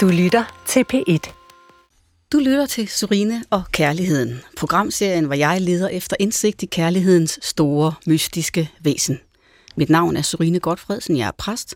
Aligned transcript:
Du 0.00 0.08
lytter 0.08 0.62
til 0.66 0.84
P1. 0.92 1.32
Du 2.32 2.38
lytter 2.38 2.66
til 2.66 2.88
Surine 2.88 3.44
og 3.50 3.62
Kærligheden, 3.72 4.40
programserien, 4.56 5.24
hvor 5.24 5.34
jeg 5.34 5.60
leder 5.60 5.88
efter 5.88 6.16
indsigt 6.20 6.62
i 6.62 6.66
kærlighedens 6.66 7.38
store, 7.42 7.94
mystiske 8.06 8.70
væsen. 8.80 9.20
Mit 9.76 9.90
navn 9.90 10.16
er 10.16 10.22
Surine 10.22 10.60
Godfredsen, 10.60 11.16
jeg 11.16 11.26
er 11.26 11.32
præst, 11.38 11.74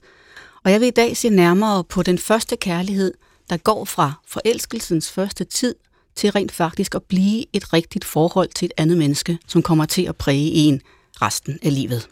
og 0.64 0.70
jeg 0.70 0.80
vil 0.80 0.86
i 0.86 0.90
dag 0.90 1.16
se 1.16 1.28
nærmere 1.28 1.84
på 1.84 2.02
den 2.02 2.18
første 2.18 2.56
kærlighed, 2.56 3.14
der 3.50 3.56
går 3.56 3.84
fra 3.84 4.12
forelskelsens 4.28 5.10
første 5.10 5.44
tid 5.44 5.74
til 6.16 6.30
rent 6.30 6.52
faktisk 6.52 6.94
at 6.94 7.02
blive 7.02 7.44
et 7.52 7.72
rigtigt 7.72 8.04
forhold 8.04 8.48
til 8.54 8.66
et 8.66 8.72
andet 8.76 8.98
menneske, 8.98 9.38
som 9.46 9.62
kommer 9.62 9.84
til 9.84 10.02
at 10.02 10.16
præge 10.16 10.50
en 10.50 10.80
resten 11.22 11.58
af 11.62 11.74
livet. 11.74 12.08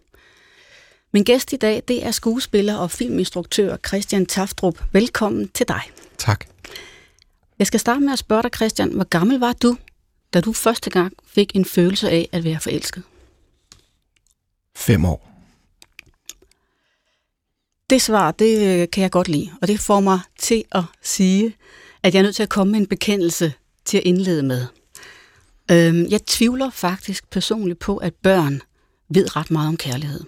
Min 1.13 1.25
gæst 1.25 1.53
i 1.53 1.57
dag, 1.57 1.83
det 1.89 2.07
er 2.07 2.11
skuespiller 2.11 2.77
og 2.77 2.91
filminstruktør 2.91 3.77
Christian 3.87 4.27
Taftrup. 4.27 4.83
Velkommen 4.93 5.49
til 5.49 5.69
dig. 5.69 5.83
Tak. 6.19 6.45
Jeg 7.59 7.67
skal 7.67 7.81
starte 7.81 8.01
med 8.01 8.13
at 8.13 8.19
spørge 8.19 8.43
dig, 8.43 8.51
Christian, 8.57 8.93
hvor 8.93 9.05
gammel 9.05 9.39
var 9.39 9.53
du, 9.53 9.77
da 10.35 10.41
du 10.41 10.53
første 10.53 10.91
gang 10.91 11.13
fik 11.27 11.57
en 11.57 11.65
følelse 11.65 12.11
af 12.11 12.29
at 12.33 12.45
være 12.45 12.61
forelsket? 12.61 13.03
Fem 14.77 15.05
år. 15.05 15.29
Det 17.91 18.03
svar, 18.03 18.31
det 18.31 18.81
øh, 18.83 18.89
kan 18.93 19.03
jeg 19.03 19.11
godt 19.11 19.29
lide, 19.29 19.51
og 19.63 19.69
det 19.69 19.81
får 19.81 20.01
mig 20.01 20.21
til 20.39 20.65
at 20.73 20.85
sige, 21.03 21.57
at 22.03 22.15
jeg 22.15 22.19
er 22.19 22.23
nødt 22.23 22.37
til 22.37 22.43
at 22.43 22.49
komme 22.49 22.71
med 22.71 22.81
en 22.81 22.87
bekendelse 22.87 23.53
til 23.85 23.97
at 23.97 24.05
indlede 24.05 24.43
med. 24.43 24.67
Øhm, 25.71 26.07
jeg 26.11 26.27
tvivler 26.27 26.71
faktisk 26.71 27.31
personligt 27.31 27.79
på, 27.79 27.97
at 27.97 28.15
børn 28.15 28.63
ved 29.09 29.37
ret 29.37 29.51
meget 29.51 29.69
om 29.69 29.77
kærlighed. 29.77 30.21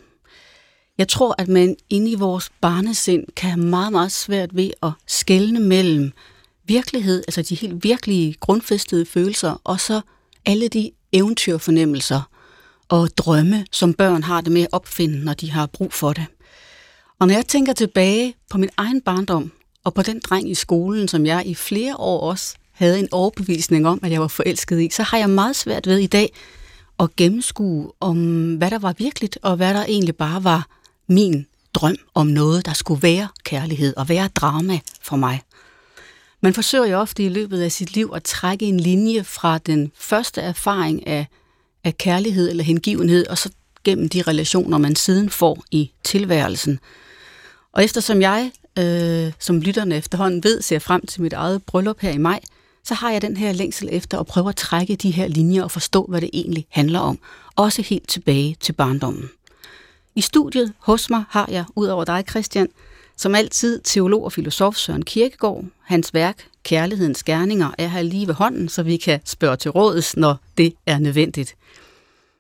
Jeg 0.99 1.09
tror, 1.09 1.35
at 1.39 1.49
man 1.49 1.77
inde 1.91 2.11
i 2.11 2.15
vores 2.15 2.51
barnesind 2.61 3.25
kan 3.37 3.51
have 3.51 3.65
meget, 3.65 3.93
meget 3.93 4.13
svært 4.13 4.57
ved 4.57 4.71
at 4.83 4.91
skelne 5.07 5.61
mellem 5.61 6.13
virkelighed, 6.65 7.25
altså 7.29 7.43
de 7.43 7.55
helt 7.55 7.85
virkelige 7.85 8.35
grundfæstede 8.41 9.07
følelser, 9.07 9.61
og 9.65 9.81
så 9.81 10.01
alle 10.47 10.69
de 10.69 10.91
eventyrfornemmelser 11.13 12.21
og 12.89 13.09
drømme, 13.17 13.67
som 13.73 13.95
børn 13.95 14.23
har 14.23 14.41
det 14.41 14.53
med 14.53 14.63
at 14.63 14.69
opfinde, 14.73 15.25
når 15.25 15.35
de 15.35 15.51
har 15.51 15.67
brug 15.67 15.93
for 15.93 16.13
det. 16.13 16.27
Og 17.19 17.27
når 17.27 17.35
jeg 17.35 17.47
tænker 17.47 17.73
tilbage 17.73 18.35
på 18.51 18.59
min 18.59 18.71
egen 18.77 19.01
barndom, 19.01 19.53
og 19.85 19.95
på 19.95 20.03
den 20.03 20.21
dreng 20.21 20.51
i 20.51 20.55
skolen, 20.55 21.09
som 21.09 21.27
jeg 21.27 21.43
i 21.47 21.55
flere 21.55 21.97
år 21.97 22.31
også 22.31 22.55
havde 22.73 22.99
en 22.99 23.09
overbevisning 23.13 23.89
om, 23.89 24.01
at 24.03 24.13
jeg 24.13 24.21
var 24.21 24.29
forelsket 24.29 24.81
i, 24.81 24.89
så 24.91 25.03
har 25.03 25.19
jeg 25.19 25.31
meget 25.31 25.57
svært 25.57 25.87
ved 25.87 25.99
i 25.99 26.07
dag 26.07 26.33
at 27.01 27.17
gennemskue 27.17 27.93
om, 28.01 28.55
hvad 28.55 28.71
der 28.71 28.79
var 28.79 28.95
virkeligt, 28.99 29.39
og 29.43 29.57
hvad 29.57 29.75
der 29.75 29.85
egentlig 29.85 30.17
bare 30.17 30.45
var 30.45 30.67
min 31.09 31.47
drøm 31.75 31.97
om 32.15 32.27
noget, 32.27 32.67
der 32.67 32.73
skulle 32.73 33.03
være 33.03 33.29
kærlighed 33.45 33.95
og 33.97 34.09
være 34.09 34.29
drama 34.29 34.79
for 35.03 35.17
mig. 35.17 35.43
Man 36.41 36.55
forsøger 36.55 36.87
jo 36.87 36.99
ofte 36.99 37.25
i 37.25 37.29
løbet 37.29 37.61
af 37.61 37.73
sit 37.73 37.95
liv 37.95 38.13
at 38.15 38.23
trække 38.23 38.67
en 38.67 38.81
linje 38.81 39.25
fra 39.25 39.59
den 39.59 39.93
første 39.99 40.41
erfaring 40.41 41.07
af, 41.07 41.27
af 41.85 41.99
kærlighed 41.99 42.51
eller 42.51 42.65
hengivenhed, 42.65 43.27
og 43.27 43.39
så 43.39 43.51
gennem 43.85 44.09
de 44.09 44.23
relationer, 44.23 44.79
man 44.79 44.97
siden 44.97 45.31
får 45.31 45.65
i 45.71 45.91
tilværelsen. 46.05 46.79
Og 47.73 47.85
eftersom 47.85 48.21
jeg, 48.21 48.51
øh, 48.79 49.33
som 49.39 49.61
lytterne 49.61 49.97
efterhånden 49.97 50.45
ved, 50.45 50.63
ser 50.63 50.79
frem 50.79 51.07
til 51.07 51.23
mit 51.23 51.33
eget 51.33 51.63
bryllup 51.63 52.01
her 52.01 52.11
i 52.11 52.19
maj, 52.19 52.41
så 52.85 52.95
har 52.95 53.11
jeg 53.11 53.23
den 53.23 53.37
her 53.37 53.53
længsel 53.53 53.89
efter 53.93 54.19
at 54.19 54.27
prøve 54.27 54.49
at 54.49 54.57
trække 54.57 54.97
de 54.97 55.11
her 55.11 55.29
linjer 55.29 55.63
og 55.63 55.71
forstå, 55.71 56.07
hvad 56.09 56.21
det 56.21 56.31
egentlig 56.33 56.67
handler 56.71 57.01
om. 57.01 57.19
Også 57.57 57.83
helt 57.83 58.09
tilbage 58.09 58.57
til 58.61 58.73
barndommen. 58.73 59.31
I 60.17 60.21
studiet 60.21 60.73
hos 60.79 61.11
mig 61.11 61.25
har 61.29 61.49
jeg, 61.51 61.65
ud 61.77 61.87
over 61.87 62.05
dig 62.05 62.25
Christian, 62.31 62.69
som 63.17 63.35
altid 63.35 63.81
teolog 63.85 64.25
og 64.25 64.33
filosof 64.33 64.77
Søren 64.77 65.05
Kierkegaard. 65.05 65.65
Hans 65.83 66.15
værk, 66.15 66.49
Kærlighedens 66.63 67.23
Gerninger, 67.23 67.71
er 67.79 67.89
her 67.89 68.03
lige 68.03 68.27
ved 68.27 68.35
hånden, 68.35 68.69
så 68.69 68.83
vi 68.83 68.97
kan 68.97 69.21
spørge 69.25 69.57
til 69.57 69.71
rådes, 69.71 70.17
når 70.17 70.37
det 70.59 70.75
er 70.87 70.99
nødvendigt. 70.99 71.57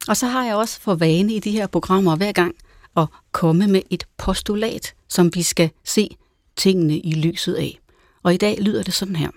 Og 0.08 0.16
så 0.16 0.26
har 0.26 0.44
jeg 0.44 0.56
også 0.56 0.80
for 0.80 0.94
vane 0.94 1.34
i 1.34 1.38
de 1.38 1.50
her 1.50 1.66
programmer 1.66 2.16
hver 2.16 2.32
gang 2.32 2.54
at 2.96 3.06
komme 3.32 3.66
med 3.66 3.82
et 3.90 4.06
postulat, 4.16 4.94
som 5.08 5.34
vi 5.34 5.42
skal 5.42 5.70
se 5.84 6.16
tingene 6.56 6.98
i 6.98 7.12
lyset 7.12 7.54
af. 7.54 7.78
Og 8.22 8.34
i 8.34 8.36
dag 8.36 8.58
lyder 8.60 8.82
det 8.82 8.94
sådan 8.94 9.16
her. 9.16 9.30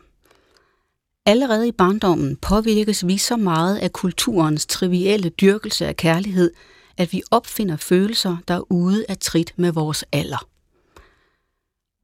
Allerede 1.25 1.67
i 1.67 1.72
barndommen 1.72 2.35
påvirkes 2.35 3.07
vi 3.07 3.17
så 3.17 3.38
meget 3.38 3.78
af 3.78 3.94
kulturens 3.94 4.66
trivielle 4.66 5.29
dyrkelse 5.29 5.88
af 5.88 5.95
kærlighed, 5.95 6.51
at 6.97 7.13
vi 7.13 7.22
opfinder 7.31 7.75
følelser, 7.75 8.38
der 8.47 8.53
er 8.53 8.72
ude 8.72 9.06
af 9.09 9.18
trit 9.18 9.53
med 9.56 9.72
vores 9.72 10.06
alder. 10.12 10.47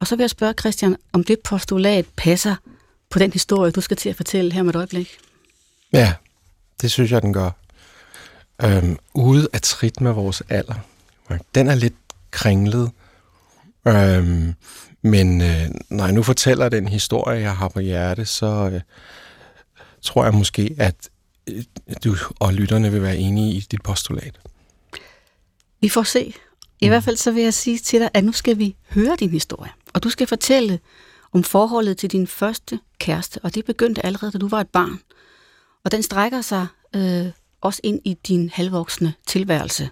Og 0.00 0.06
så 0.06 0.16
vil 0.16 0.22
jeg 0.22 0.30
spørge 0.30 0.54
Christian, 0.60 0.96
om 1.12 1.24
det 1.24 1.40
postulat 1.40 2.06
passer 2.16 2.56
på 3.10 3.18
den 3.18 3.32
historie, 3.32 3.70
du 3.70 3.80
skal 3.80 3.96
til 3.96 4.08
at 4.08 4.16
fortælle 4.16 4.52
her 4.52 4.62
med 4.62 4.70
et 4.70 4.76
øjeblik. 4.76 5.18
Ja, 5.92 6.14
det 6.80 6.90
synes 6.90 7.12
jeg, 7.12 7.22
den 7.22 7.32
gør. 7.32 7.50
Øhm, 8.62 8.98
ude 9.14 9.48
af 9.52 9.60
trit 9.62 10.00
med 10.00 10.12
vores 10.12 10.42
alder. 10.48 10.74
Den 11.54 11.68
er 11.68 11.74
lidt 11.74 11.94
kringlet. 12.30 12.90
Øhm, 13.88 14.54
men 15.02 15.40
øh, 15.40 15.66
når 15.90 16.04
jeg 16.04 16.12
nu 16.12 16.22
fortæller 16.22 16.68
den 16.68 16.88
historie, 16.88 17.40
jeg 17.40 17.56
har 17.56 17.68
på 17.68 17.80
hjerte, 17.80 18.24
så 18.24 18.70
øh, 18.72 18.80
tror 20.02 20.24
jeg 20.24 20.34
måske, 20.34 20.74
at 20.78 20.94
øh, 21.46 21.64
du 22.04 22.16
og 22.40 22.54
lytterne 22.54 22.92
vil 22.92 23.02
være 23.02 23.16
enige 23.16 23.54
i 23.54 23.60
dit 23.60 23.82
postulat. 23.82 24.40
Vi 25.84 25.88
får 25.88 26.02
se. 26.02 26.34
I 26.80 26.86
mm. 26.86 26.88
hvert 26.90 27.04
fald 27.04 27.16
så 27.16 27.30
vil 27.30 27.42
jeg 27.42 27.54
sige 27.54 27.78
til 27.78 28.00
dig, 28.00 28.10
at 28.14 28.24
nu 28.24 28.32
skal 28.32 28.58
vi 28.58 28.76
høre 28.90 29.16
din 29.20 29.30
historie. 29.30 29.70
Og 29.94 30.02
du 30.02 30.10
skal 30.10 30.26
fortælle 30.26 30.80
om 31.32 31.44
forholdet 31.44 31.96
til 31.96 32.10
din 32.12 32.26
første 32.26 32.80
kæreste. 32.98 33.40
Og 33.42 33.54
det 33.54 33.64
begyndte 33.64 34.06
allerede, 34.06 34.32
da 34.32 34.38
du 34.38 34.48
var 34.48 34.60
et 34.60 34.68
barn. 34.68 34.98
Og 35.84 35.92
den 35.92 36.02
strækker 36.02 36.40
sig 36.40 36.66
øh, 36.96 37.26
også 37.60 37.80
ind 37.82 38.00
i 38.04 38.14
din 38.28 38.50
halvvoksne 38.54 39.14
tilværelse. 39.26 39.88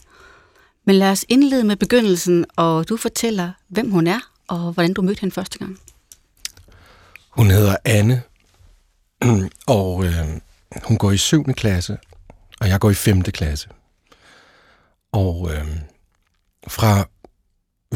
Men 0.87 0.97
lad 0.97 1.11
os 1.11 1.25
indlede 1.29 1.65
med 1.65 1.77
begyndelsen, 1.77 2.45
og 2.57 2.89
du 2.89 2.97
fortæller, 2.97 3.53
hvem 3.69 3.91
hun 3.91 4.07
er, 4.07 4.21
og 4.49 4.73
hvordan 4.73 4.95
du 4.95 5.03
mødte 5.03 5.21
hende 5.21 5.35
første 5.35 5.59
gang. 5.59 5.79
Hun 7.31 7.51
hedder 7.51 7.77
Anne, 7.85 8.23
og 9.67 10.05
øh, 10.05 10.27
hun 10.85 10.99
går 10.99 11.11
i 11.11 11.17
7. 11.17 11.45
klasse, 11.45 11.99
og 12.61 12.69
jeg 12.69 12.81
går 12.81 12.91
i 12.91 12.95
5. 12.95 13.23
klasse. 13.23 13.69
Og 15.13 15.51
øh, 15.53 15.67
fra 16.69 17.09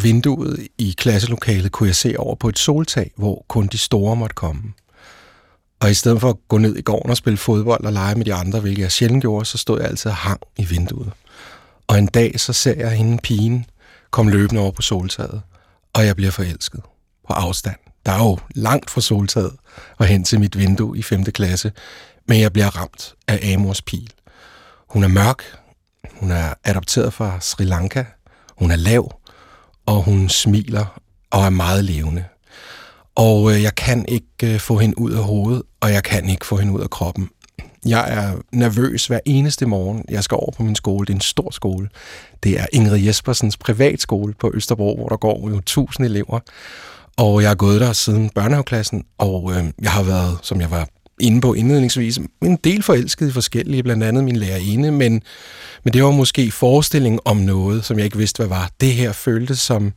vinduet 0.02 0.68
i 0.78 0.94
klasselokalet 0.98 1.72
kunne 1.72 1.86
jeg 1.86 1.96
se 1.96 2.14
over 2.18 2.34
på 2.34 2.48
et 2.48 2.58
soltag, 2.58 3.12
hvor 3.16 3.44
kun 3.48 3.66
de 3.66 3.78
store 3.78 4.16
måtte 4.16 4.34
komme. 4.34 4.62
Og 5.80 5.90
i 5.90 5.94
stedet 5.94 6.20
for 6.20 6.30
at 6.30 6.36
gå 6.48 6.58
ned 6.58 6.76
i 6.76 6.82
gården 6.82 7.10
og 7.10 7.16
spille 7.16 7.36
fodbold 7.36 7.84
og 7.84 7.92
lege 7.92 8.14
med 8.14 8.24
de 8.24 8.34
andre, 8.34 8.60
hvilket 8.60 8.82
jeg 8.82 8.92
sjældent 8.92 9.22
gjorde, 9.22 9.44
så 9.44 9.58
stod 9.58 9.80
jeg 9.80 9.88
altid 9.88 10.10
og 10.10 10.16
hang 10.16 10.40
i 10.56 10.64
vinduet. 10.64 11.12
Og 11.86 11.98
en 11.98 12.06
dag 12.06 12.40
så 12.40 12.52
ser 12.52 12.74
jeg 12.74 12.90
hende 12.90 13.18
pigen 13.22 13.66
komme 14.10 14.32
løbende 14.32 14.62
over 14.62 14.70
på 14.70 14.82
soltaget, 14.82 15.42
og 15.92 16.06
jeg 16.06 16.16
bliver 16.16 16.30
forelsket 16.30 16.80
på 17.26 17.32
afstand. 17.32 17.76
Der 18.06 18.12
er 18.12 18.18
jo 18.18 18.38
langt 18.54 18.90
fra 18.90 19.00
soltaget 19.00 19.52
og 19.98 20.06
hen 20.06 20.24
til 20.24 20.40
mit 20.40 20.58
vindue 20.58 20.98
i 20.98 21.02
5. 21.02 21.24
klasse, 21.24 21.72
men 22.28 22.40
jeg 22.40 22.52
bliver 22.52 22.76
ramt 22.76 23.14
af 23.28 23.54
Amors 23.54 23.82
pil. 23.82 24.10
Hun 24.88 25.04
er 25.04 25.08
mørk, 25.08 25.42
hun 26.14 26.30
er 26.30 26.54
adopteret 26.64 27.12
fra 27.12 27.40
Sri 27.40 27.64
Lanka. 27.64 28.04
Hun 28.58 28.70
er 28.70 28.76
lav, 28.76 29.20
og 29.86 30.02
hun 30.02 30.28
smiler 30.28 31.00
og 31.30 31.44
er 31.44 31.50
meget 31.50 31.84
levende. 31.84 32.24
Og 33.14 33.52
øh, 33.52 33.62
jeg 33.62 33.74
kan 33.74 34.04
ikke 34.08 34.54
øh, 34.54 34.60
få 34.60 34.78
hende 34.78 34.98
ud 34.98 35.12
af 35.12 35.24
hovedet, 35.24 35.62
og 35.80 35.92
jeg 35.92 36.02
kan 36.04 36.28
ikke 36.28 36.46
få 36.46 36.56
hende 36.56 36.72
ud 36.72 36.80
af 36.80 36.90
kroppen. 36.90 37.28
Jeg 37.86 38.04
er 38.08 38.36
nervøs 38.52 39.06
hver 39.06 39.20
eneste 39.24 39.66
morgen. 39.66 40.04
Jeg 40.08 40.24
skal 40.24 40.34
over 40.34 40.50
på 40.50 40.62
min 40.62 40.74
skole. 40.74 41.06
Det 41.06 41.12
er 41.12 41.16
en 41.16 41.20
stor 41.20 41.50
skole. 41.50 41.88
Det 42.42 42.60
er 42.60 42.66
Ingrid 42.72 43.04
Jespersens 43.04 43.56
privatskole 43.56 44.34
på 44.34 44.50
Østerbro, 44.54 44.96
hvor 44.96 45.08
der 45.08 45.16
går 45.16 45.50
jo 45.50 45.60
tusind 45.60 46.06
elever. 46.06 46.40
Og 47.16 47.42
jeg 47.42 47.50
har 47.50 47.54
gået 47.54 47.80
der 47.80 47.92
siden 47.92 48.30
børnehaveklassen, 48.30 49.04
og 49.18 49.52
øh, 49.52 49.64
jeg 49.82 49.90
har 49.90 50.02
været, 50.02 50.38
som 50.42 50.60
jeg 50.60 50.70
var 50.70 50.88
inde 51.20 51.40
på 51.40 51.54
indledningsvis, 51.54 52.20
en 52.42 52.56
del 52.56 52.82
forelsket 52.82 53.28
i 53.28 53.32
forskellige, 53.32 53.82
blandt 53.82 54.04
andet 54.04 54.24
min 54.24 54.36
lærerinde, 54.36 54.90
men, 54.90 55.22
men 55.84 55.92
det 55.92 56.04
var 56.04 56.10
måske 56.10 56.50
forestilling 56.50 57.20
om 57.24 57.36
noget, 57.36 57.84
som 57.84 57.96
jeg 57.96 58.04
ikke 58.04 58.18
vidste, 58.18 58.38
hvad 58.38 58.58
var. 58.58 58.70
Det 58.80 58.92
her 58.92 59.12
føltes 59.12 59.58
som 59.58 59.92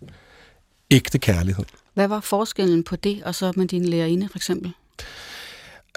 ægte 0.91 1.19
kærlighed. 1.19 1.65
Hvad 1.93 2.07
var 2.07 2.19
forskellen 2.19 2.83
på 2.83 2.95
det, 2.95 3.23
og 3.23 3.35
så 3.35 3.51
med 3.55 3.67
din 3.67 3.85
lærerinde 3.85 4.29
for 4.31 4.37
eksempel? 4.37 4.71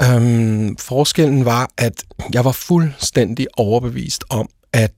Øhm, 0.03 0.77
forskellen 0.77 1.45
var, 1.45 1.71
at 1.79 2.05
jeg 2.33 2.45
var 2.45 2.53
fuldstændig 2.53 3.47
overbevist 3.57 4.25
om, 4.31 4.49
at 4.73 4.95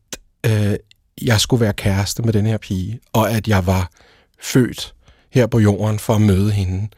øh, 0.46 0.74
jeg 1.22 1.40
skulle 1.40 1.60
være 1.60 1.72
kæreste 1.72 2.22
med 2.22 2.32
den 2.32 2.46
her 2.46 2.58
pige, 2.58 3.00
og 3.12 3.30
at 3.30 3.48
jeg 3.48 3.66
var 3.66 3.90
født 4.40 4.94
her 5.30 5.46
på 5.46 5.58
jorden 5.58 5.98
for 5.98 6.14
at 6.14 6.20
møde 6.20 6.50
hende. 6.52 6.88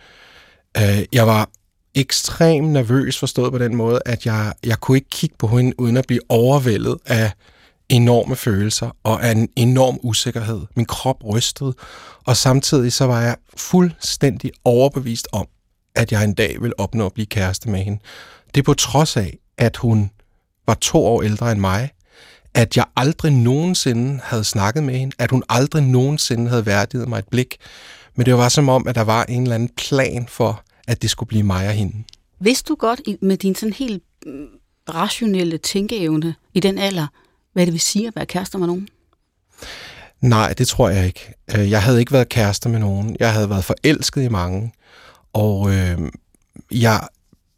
Øh, 0.76 1.05
jeg 1.12 1.26
var 1.26 1.49
ekstremt 1.97 2.69
nervøs 2.69 3.19
forstået 3.19 3.53
på 3.53 3.59
den 3.59 3.77
måde, 3.77 4.01
at 4.07 4.27
jeg, 4.27 4.53
jeg 4.65 4.81
kunne 4.81 4.97
ikke 4.97 5.11
kigge 5.11 5.37
på 5.39 5.47
hende 5.47 5.81
uden 5.81 5.97
at 5.97 6.07
blive 6.07 6.21
overvældet 6.29 6.99
af 7.07 7.33
enorme 7.89 8.37
følelser 8.37 8.91
og 9.03 9.27
af 9.27 9.33
en 9.33 9.49
enorm 9.57 9.99
usikkerhed. 10.03 10.61
Min 10.77 10.87
krop 10.87 11.25
rystede, 11.25 11.75
og 12.25 12.37
samtidig 12.37 12.93
så 12.93 13.05
var 13.05 13.23
jeg 13.23 13.37
fuldstændig 13.57 14.51
overbevist 14.65 15.29
om, 15.33 15.47
at 15.95 16.13
jeg 16.13 16.25
en 16.25 16.35
dag 16.35 16.57
ville 16.61 16.81
opnå 16.81 17.07
at 17.07 17.13
blive 17.13 17.27
kæreste 17.27 17.71
med 17.71 17.81
hende. 17.81 17.99
Det 18.55 18.61
er 18.61 18.65
på 18.65 18.75
trods 18.75 19.17
af, 19.17 19.39
at 19.59 19.77
hun 19.77 20.11
var 20.67 20.75
to 20.75 21.05
år 21.05 21.23
ældre 21.23 21.53
end 21.53 21.61
mig, 21.61 21.91
at 22.55 22.77
jeg 22.77 22.85
aldrig 22.97 23.33
nogensinde 23.33 24.21
havde 24.23 24.45
snakket 24.45 24.83
med 24.83 24.99
hende, 24.99 25.17
at 25.19 25.31
hun 25.31 25.43
aldrig 25.49 25.83
nogensinde 25.83 26.49
havde 26.49 26.67
værdiget 26.67 27.09
mig 27.09 27.19
et 27.19 27.29
blik. 27.31 27.57
Men 28.15 28.27
det 28.27 28.35
var 28.35 28.49
som 28.49 28.69
om, 28.69 28.89
at 28.89 28.95
der 28.95 29.05
var 29.05 29.25
en 29.25 29.43
eller 29.43 29.55
anden 29.55 29.71
plan 29.77 30.27
for, 30.29 30.63
at 30.87 31.03
det 31.03 31.11
skulle 31.11 31.29
blive 31.29 31.43
mig 31.43 31.69
og 31.69 31.75
hende. 31.75 32.05
Vidste 32.41 32.69
du 32.69 32.75
godt 32.75 33.00
med 33.23 33.37
din 33.37 33.55
sådan 33.55 33.73
helt 33.73 34.03
mm, 34.27 34.47
rationelle 34.94 35.59
tænkeevne 35.59 36.35
i 36.55 36.61
den 36.61 36.79
alder, 36.79 37.06
hvad 37.53 37.67
det 37.67 37.73
vil 37.73 37.81
sige 37.81 38.09
at 38.09 38.17
være 38.17 38.27
kærester 38.27 38.59
med 38.59 38.67
nogen? 38.67 38.88
Nej, 40.21 40.53
det 40.53 40.69
tror 40.69 40.88
jeg 40.88 41.06
ikke. 41.06 41.33
Øh, 41.56 41.71
jeg 41.71 41.83
havde 41.83 42.00
ikke 42.00 42.12
været 42.12 42.29
kærester 42.29 42.71
med 42.71 42.79
nogen. 42.79 43.17
Jeg 43.21 43.33
havde 43.33 43.50
været 43.50 43.65
forelsket 43.65 44.23
i 44.23 44.29
mange. 44.29 44.73
Og 45.33 45.75
øh, 45.75 45.99
jeg 46.71 47.09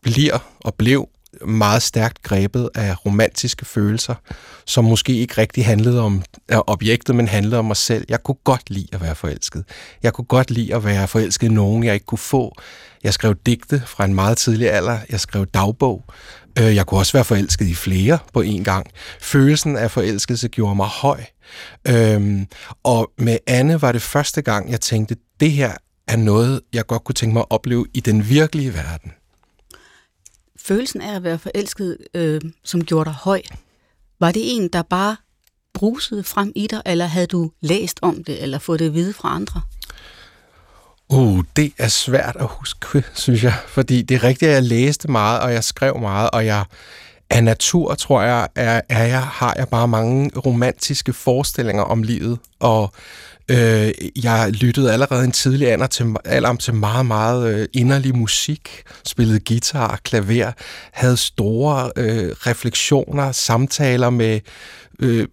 bliver 0.03 0.39
og 0.61 0.75
blev 0.75 1.09
meget 1.47 1.83
stærkt 1.83 2.23
grebet 2.23 2.71
af 2.75 3.07
romantiske 3.07 3.65
følelser, 3.65 4.15
som 4.67 4.85
måske 4.85 5.13
ikke 5.13 5.35
rigtig 5.39 5.67
handlede 5.67 6.01
om 6.01 6.23
objektet, 6.49 7.17
men 7.17 7.29
handlede 7.29 7.59
om 7.59 7.65
mig 7.65 7.77
selv. 7.77 8.05
Jeg 8.09 8.23
kunne 8.23 8.39
godt 8.45 8.71
lide 8.71 8.89
at 8.93 9.01
være 9.01 9.15
forelsket. 9.15 9.65
Jeg 10.03 10.13
kunne 10.13 10.25
godt 10.25 10.51
lide 10.51 10.75
at 10.75 10.85
være 10.85 11.09
forelsket 11.09 11.47
i 11.47 11.51
nogen, 11.51 11.85
jeg 11.85 11.95
ikke 11.95 12.07
kunne 12.07 12.19
få. 12.19 12.55
Jeg 13.05 13.15
skrev 13.15 13.35
digte 13.47 13.83
fra 13.87 14.05
en 14.05 14.15
meget 14.15 14.39
tidlig 14.39 14.71
alder. 14.71 14.99
Jeg 15.11 15.21
skrev 15.21 15.47
dagbog. 15.47 16.05
Øh, 16.59 16.75
jeg 16.75 16.87
kunne 16.87 17.01
også 17.01 17.13
være 17.13 17.25
forelsket 17.25 17.67
i 17.67 17.75
flere 17.75 18.19
på 18.33 18.41
en 18.41 18.65
gang. 18.65 18.87
Følelsen 19.21 19.77
af 19.77 19.91
forelskelse 19.91 20.49
gjorde 20.49 20.75
mig 20.75 20.87
høj. 20.87 21.21
Øhm, 21.89 22.47
og 22.85 23.11
med 23.19 23.39
Anne 23.47 23.83
var 23.83 23.93
det 23.93 24.03
første 24.03 24.43
gang, 24.43 24.71
jeg 24.71 24.81
tænkte, 24.81 25.17
det 25.41 25.53
her 25.53 25.73
er 26.09 26.17
noget, 26.17 26.61
jeg 26.73 26.87
godt 26.87 27.05
kunne 27.05 27.15
tænke 27.15 27.33
mig 27.33 27.41
at 27.41 27.51
opleve 27.51 27.87
i 27.95 28.01
den 28.01 28.29
virkelige 28.29 28.75
verden. 28.75 29.13
Følelsen 30.69 31.01
af 31.01 31.17
at 31.17 31.25
være 31.25 31.39
forelsket, 31.39 31.99
øh, 32.15 32.41
som 32.65 32.85
gjorde 32.85 33.05
dig 33.05 33.15
høj, 33.15 33.43
var 34.21 34.33
det 34.33 34.57
en, 34.57 34.69
der 34.69 34.83
bare 34.83 35.17
brusede 35.75 36.25
frem 36.25 36.53
i 36.57 36.67
dig, 36.67 36.83
eller 36.87 37.07
havde 37.07 37.27
du 37.27 37.51
læst 37.61 37.99
om 38.03 38.25
det, 38.25 38.43
eller 38.43 38.59
fået 38.59 38.81
det 38.81 38.87
at 38.87 38.95
vide 38.95 39.13
fra 39.13 39.35
andre? 39.35 39.63
Uh, 41.09 41.45
det 41.57 41.73
er 41.79 41.89
svært 41.89 42.37
at 42.41 42.47
huske, 42.47 43.05
synes 43.15 43.45
jeg. 43.45 43.55
Fordi 43.67 44.03
det 44.03 44.15
er 44.15 44.25
rigtigt, 44.25 44.49
at 44.49 44.55
jeg 44.55 44.63
læste 44.63 45.11
meget, 45.11 45.41
og 45.41 45.53
jeg 45.53 45.65
skrev 45.65 45.99
meget, 45.99 46.31
og 46.31 46.47
jeg 46.47 46.65
af 47.31 47.45
natur, 47.45 47.95
tror 47.95 48.23
jeg, 48.23 48.49
er, 48.55 48.81
er 48.89 49.05
jeg, 49.05 49.23
har 49.23 49.55
jeg 49.59 49.69
bare 49.69 49.89
mange 49.89 50.31
romantiske 50.47 51.13
forestillinger 51.13 51.83
om 51.83 52.03
livet. 52.03 52.39
Og 52.61 52.93
øh, 53.51 53.93
jeg 54.25 54.51
lyttede 54.53 54.93
allerede 54.93 55.25
en 55.25 55.33
tidlig 55.33 55.73
alder 55.73 55.87
til, 55.87 56.17
alder 56.25 56.57
til 56.57 56.75
meget, 56.75 57.07
meget 57.07 57.55
øh, 57.55 57.69
inderlig 57.73 58.17
musik. 58.17 58.83
Spillede 59.07 59.41
guitar, 59.41 60.01
klaver, 60.05 60.53
havde 60.93 61.17
store 61.17 61.91
øh, 61.97 62.31
refleksioner, 62.31 63.33
samtaler 63.33 64.11
med 64.11 64.41
øh, 64.99 65.27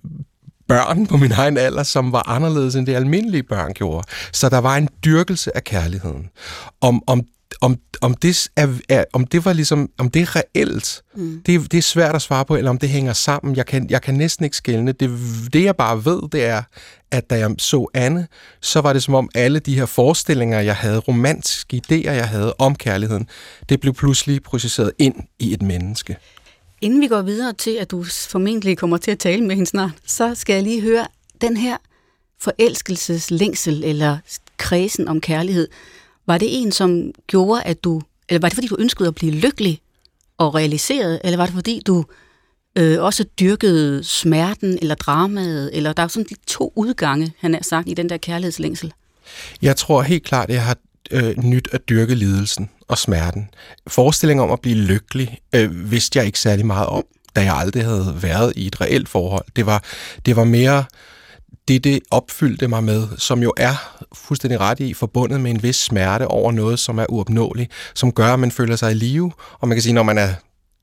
børn 0.67 1.07
på 1.07 1.17
min 1.17 1.31
egen 1.31 1.57
alder, 1.57 1.83
som 1.83 2.11
var 2.11 2.29
anderledes 2.29 2.75
end 2.75 2.87
det 2.87 2.95
almindelige 2.95 3.43
børn 3.43 3.73
gjorde. 3.73 4.07
Så 4.31 4.49
der 4.49 4.57
var 4.57 4.75
en 4.75 4.89
dyrkelse 5.05 5.55
af 5.55 5.63
kærligheden. 5.63 6.29
Om, 6.81 7.03
om 7.07 7.23
om, 7.61 7.77
om, 8.01 8.13
det 8.13 8.49
er, 8.55 8.67
er, 8.89 9.03
om 9.13 9.27
det 9.27 9.45
var 9.45 9.53
ligesom, 9.53 9.89
om 9.97 10.09
det 10.09 10.21
er 10.21 10.35
reelt, 10.35 11.03
mm. 11.15 11.41
det, 11.45 11.71
det 11.71 11.77
er 11.77 11.81
svært 11.81 12.15
at 12.15 12.21
svare 12.21 12.45
på, 12.45 12.55
eller 12.55 12.69
om 12.69 12.77
det 12.77 12.89
hænger 12.89 13.13
sammen. 13.13 13.55
Jeg 13.55 13.65
kan, 13.65 13.89
jeg 13.89 14.01
kan 14.01 14.13
næsten 14.13 14.43
ikke 14.43 14.57
skælne. 14.57 14.91
Det, 14.91 15.19
det 15.53 15.63
jeg 15.63 15.75
bare 15.75 16.05
ved, 16.05 16.21
det 16.31 16.45
er, 16.45 16.63
at 17.11 17.29
da 17.29 17.37
jeg 17.37 17.55
så 17.57 17.87
Anne, 17.93 18.27
så 18.61 18.81
var 18.81 18.93
det 18.93 19.03
som 19.03 19.13
om 19.13 19.29
alle 19.35 19.59
de 19.59 19.75
her 19.75 19.85
forestillinger, 19.85 20.59
jeg 20.59 20.75
havde, 20.75 20.99
romantiske 20.99 21.81
idéer, 21.85 22.11
jeg 22.11 22.27
havde 22.27 22.53
om 22.53 22.75
kærligheden, 22.75 23.27
det 23.69 23.79
blev 23.79 23.93
pludselig 23.93 24.43
processeret 24.43 24.91
ind 24.99 25.15
i 25.39 25.53
et 25.53 25.61
menneske. 25.61 26.17
Inden 26.81 27.01
vi 27.01 27.07
går 27.07 27.21
videre 27.21 27.53
til, 27.53 27.77
at 27.81 27.91
du 27.91 28.03
formentlig 28.03 28.77
kommer 28.77 28.97
til 28.97 29.11
at 29.11 29.19
tale 29.19 29.43
med 29.43 29.55
hende 29.55 29.69
snart, 29.69 29.91
så 30.05 30.35
skal 30.35 30.53
jeg 30.53 30.63
lige 30.63 30.81
høre 30.81 31.07
den 31.41 31.57
her 31.57 31.77
forelskelseslængsel 32.41 33.83
eller 33.83 34.17
kredsen 34.57 35.07
om 35.07 35.21
kærlighed. 35.21 35.67
Var 36.27 36.37
det 36.37 36.61
en, 36.61 36.71
som 36.71 37.11
gjorde, 37.27 37.63
at 37.63 37.83
du, 37.83 38.01
eller 38.29 38.39
var 38.39 38.49
det 38.49 38.55
fordi 38.55 38.67
du 38.67 38.75
ønskede 38.79 39.07
at 39.07 39.15
blive 39.15 39.31
lykkelig 39.31 39.81
og 40.37 40.55
realiseret, 40.55 41.21
eller 41.23 41.37
var 41.37 41.45
det 41.45 41.55
fordi 41.55 41.81
du 41.87 42.05
øh, 42.75 43.03
også 43.03 43.23
dyrkede 43.39 44.03
smerten 44.03 44.79
eller 44.81 44.95
dramaet, 44.95 45.69
eller 45.73 45.93
der 45.93 46.03
er 46.03 46.07
sådan 46.07 46.25
de 46.29 46.35
to 46.47 46.73
udgange, 46.75 47.33
han 47.39 47.53
har 47.53 47.61
sagt, 47.63 47.89
i 47.89 47.93
den 47.93 48.09
der 48.09 48.17
kærlighedslængsel? 48.17 48.93
Jeg 49.61 49.75
tror 49.75 50.01
helt 50.01 50.23
klart, 50.23 50.49
at 50.49 50.55
jeg 50.55 50.63
har 50.63 50.77
øh, 51.11 51.37
nyt 51.43 51.67
at 51.71 51.89
dyrke 51.89 52.15
lidelsen 52.15 52.69
og 52.87 52.97
smerten. 52.97 53.49
Forestillingen 53.87 54.43
om 54.43 54.51
at 54.51 54.61
blive 54.61 54.77
lykkelig 54.77 55.39
øh, 55.55 55.91
vidste 55.91 56.19
jeg 56.19 56.25
ikke 56.25 56.39
særlig 56.39 56.65
meget 56.65 56.87
om, 56.87 57.03
da 57.35 57.41
jeg 57.41 57.55
aldrig 57.55 57.83
havde 57.83 58.17
været 58.21 58.53
i 58.55 58.67
et 58.67 58.81
reelt 58.81 59.09
forhold. 59.09 59.45
Det 59.55 59.65
var, 59.65 59.83
det 60.25 60.35
var 60.35 60.43
mere 60.43 60.85
det, 61.67 61.83
det 61.83 61.99
opfyldte 62.11 62.67
mig 62.67 62.83
med, 62.83 63.07
som 63.17 63.43
jo 63.43 63.53
er 63.57 64.05
fuldstændig 64.13 64.59
ret 64.59 64.79
i, 64.79 64.93
forbundet 64.93 65.41
med 65.41 65.51
en 65.51 65.63
vis 65.63 65.75
smerte 65.75 66.27
over 66.27 66.51
noget, 66.51 66.79
som 66.79 66.97
er 66.97 67.05
uopnåeligt, 67.09 67.71
som 67.95 68.11
gør, 68.11 68.33
at 68.33 68.39
man 68.39 68.51
føler 68.51 68.75
sig 68.75 68.91
i 68.91 68.95
live. 68.95 69.31
Og 69.59 69.67
man 69.67 69.75
kan 69.75 69.81
sige, 69.81 69.93
når 69.93 70.03
man 70.03 70.17
er 70.17 70.29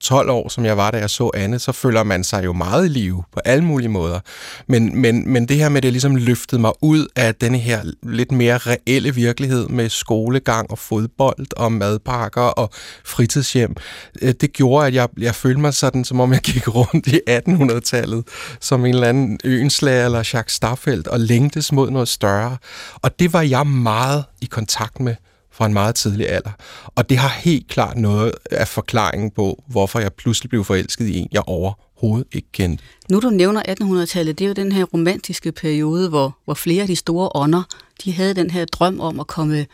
12 0.03 0.29
år, 0.29 0.49
som 0.49 0.65
jeg 0.65 0.77
var, 0.77 0.91
da 0.91 0.97
jeg 0.97 1.09
så 1.09 1.31
Anne, 1.33 1.59
så 1.59 1.71
føler 1.71 2.03
man 2.03 2.23
sig 2.23 2.45
jo 2.45 2.53
meget 2.53 2.85
i 2.85 2.89
live 2.89 3.23
på 3.33 3.39
alle 3.45 3.63
mulige 3.63 3.89
måder. 3.89 4.19
Men, 4.67 5.01
men, 5.01 5.33
men 5.33 5.47
det 5.47 5.57
her 5.57 5.69
med, 5.69 5.81
det 5.81 5.91
ligesom 5.91 6.15
løftede 6.15 6.61
mig 6.61 6.71
ud 6.81 7.07
af 7.15 7.35
denne 7.35 7.57
her 7.57 7.81
lidt 8.03 8.31
mere 8.31 8.57
reelle 8.57 9.15
virkelighed 9.15 9.67
med 9.67 9.89
skolegang 9.89 10.71
og 10.71 10.79
fodbold 10.79 11.57
og 11.57 11.71
madpakker 11.71 12.41
og 12.41 12.69
fritidshjem, 13.05 13.75
øh, 14.21 14.33
det 14.41 14.53
gjorde, 14.53 14.87
at 14.87 14.93
jeg, 14.93 15.07
jeg 15.17 15.35
følte 15.35 15.61
mig 15.61 15.73
sådan, 15.73 16.05
som 16.05 16.19
om 16.19 16.33
jeg 16.33 16.41
gik 16.41 16.67
rundt 16.75 17.07
i 17.07 17.19
1800-tallet, 17.29 18.23
som 18.59 18.85
en 18.85 18.93
eller 18.93 19.07
anden 19.07 19.39
øenslag 19.43 20.05
eller 20.05 20.17
Jacques 20.17 20.51
Starfeldt 20.53 21.07
og 21.07 21.19
længtes 21.19 21.71
mod 21.71 21.91
noget 21.91 22.07
større. 22.07 22.57
Og 23.01 23.19
det 23.19 23.33
var 23.33 23.41
jeg 23.41 23.67
meget 23.67 24.23
i 24.41 24.45
kontakt 24.45 24.99
med 24.99 25.15
fra 25.53 25.65
en 25.65 25.73
meget 25.73 25.95
tidlig 25.95 26.29
alder. 26.29 26.51
Og 26.95 27.09
det 27.09 27.17
har 27.17 27.29
helt 27.29 27.67
klart 27.67 27.97
noget 27.97 28.31
af 28.51 28.67
forklaringen 28.67 29.31
på, 29.31 29.63
hvorfor 29.67 29.99
jeg 29.99 30.13
pludselig 30.13 30.49
blev 30.49 30.63
forelsket 30.63 31.07
i 31.07 31.17
en, 31.17 31.27
jeg 31.31 31.41
overhovedet 31.47 32.27
ikke 32.31 32.47
kendte. 32.51 32.83
Nu 33.09 33.19
du 33.19 33.29
nævner 33.29 33.61
1800-tallet, 33.81 34.39
det 34.39 34.45
er 34.45 34.47
jo 34.47 34.53
den 34.53 34.71
her 34.71 34.83
romantiske 34.83 35.51
periode, 35.51 36.09
hvor, 36.09 36.37
hvor 36.45 36.53
flere 36.53 36.81
af 36.81 36.87
de 36.87 36.95
store 36.95 37.29
ånder, 37.35 37.63
de 38.03 38.13
havde 38.13 38.33
den 38.33 38.49
her 38.49 38.65
drøm 38.65 38.99
om 38.99 39.19
at 39.19 39.27
komme 39.27 39.65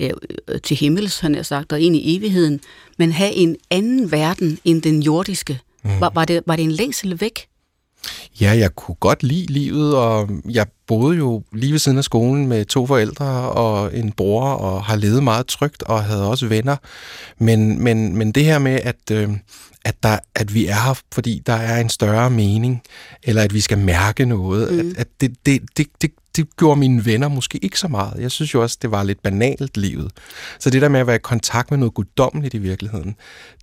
øh, 0.00 0.10
til 0.62 0.76
himmels, 0.76 1.20
han 1.20 1.34
har 1.34 1.42
sagt, 1.42 1.72
og 1.72 1.80
ind 1.80 1.96
i 1.96 2.16
evigheden, 2.16 2.60
men 2.98 3.12
have 3.12 3.32
en 3.32 3.56
anden 3.70 4.12
verden 4.12 4.58
end 4.64 4.82
den 4.82 5.02
jordiske. 5.02 5.60
Mm. 5.84 6.00
Var, 6.00 6.10
var, 6.14 6.24
det, 6.24 6.42
var 6.46 6.56
det 6.56 6.62
en 6.62 6.72
længsel 6.72 7.20
væk? 7.20 7.46
Ja, 8.40 8.50
jeg 8.58 8.74
kunne 8.74 8.94
godt 8.94 9.22
lide 9.22 9.52
livet, 9.52 9.96
og 9.96 10.30
jeg 10.50 10.66
boede 10.86 11.16
jo 11.16 11.42
lige 11.52 11.72
ved 11.72 11.78
siden 11.78 11.98
af 11.98 12.04
skolen 12.04 12.46
med 12.46 12.64
to 12.64 12.86
forældre 12.86 13.26
og 13.50 13.96
en 13.96 14.12
bror, 14.12 14.50
og 14.50 14.84
har 14.84 14.96
levet 14.96 15.22
meget 15.22 15.46
trygt, 15.46 15.82
og 15.82 16.04
havde 16.04 16.28
også 16.28 16.46
venner. 16.46 16.76
Men, 17.38 17.82
men, 17.84 18.16
men 18.16 18.32
det 18.32 18.44
her 18.44 18.58
med, 18.58 18.80
at, 18.82 19.10
øh, 19.12 19.30
at, 19.84 19.94
der, 20.02 20.18
at 20.34 20.54
vi 20.54 20.66
er 20.66 20.74
her, 20.74 21.00
fordi 21.12 21.42
der 21.46 21.52
er 21.52 21.80
en 21.80 21.88
større 21.88 22.30
mening, 22.30 22.82
eller 23.22 23.42
at 23.42 23.54
vi 23.54 23.60
skal 23.60 23.78
mærke 23.78 24.24
noget, 24.24 24.72
mm. 24.72 24.90
at, 24.90 24.96
at 24.96 25.08
det, 25.20 25.34
det, 25.46 25.62
det, 25.76 25.86
det, 26.02 26.10
det 26.36 26.56
gjorde 26.56 26.80
mine 26.80 27.04
venner 27.04 27.28
måske 27.28 27.58
ikke 27.58 27.78
så 27.78 27.88
meget. 27.88 28.20
Jeg 28.20 28.30
synes 28.30 28.54
jo 28.54 28.62
også, 28.62 28.78
det 28.82 28.90
var 28.90 29.02
lidt 29.02 29.22
banalt 29.22 29.76
livet. 29.76 30.10
Så 30.58 30.70
det 30.70 30.82
der 30.82 30.88
med 30.88 31.00
at 31.00 31.06
være 31.06 31.16
i 31.16 31.18
kontakt 31.22 31.70
med 31.70 31.78
noget 31.78 31.94
guddommeligt 31.94 32.54
i 32.54 32.58
virkeligheden, 32.58 33.16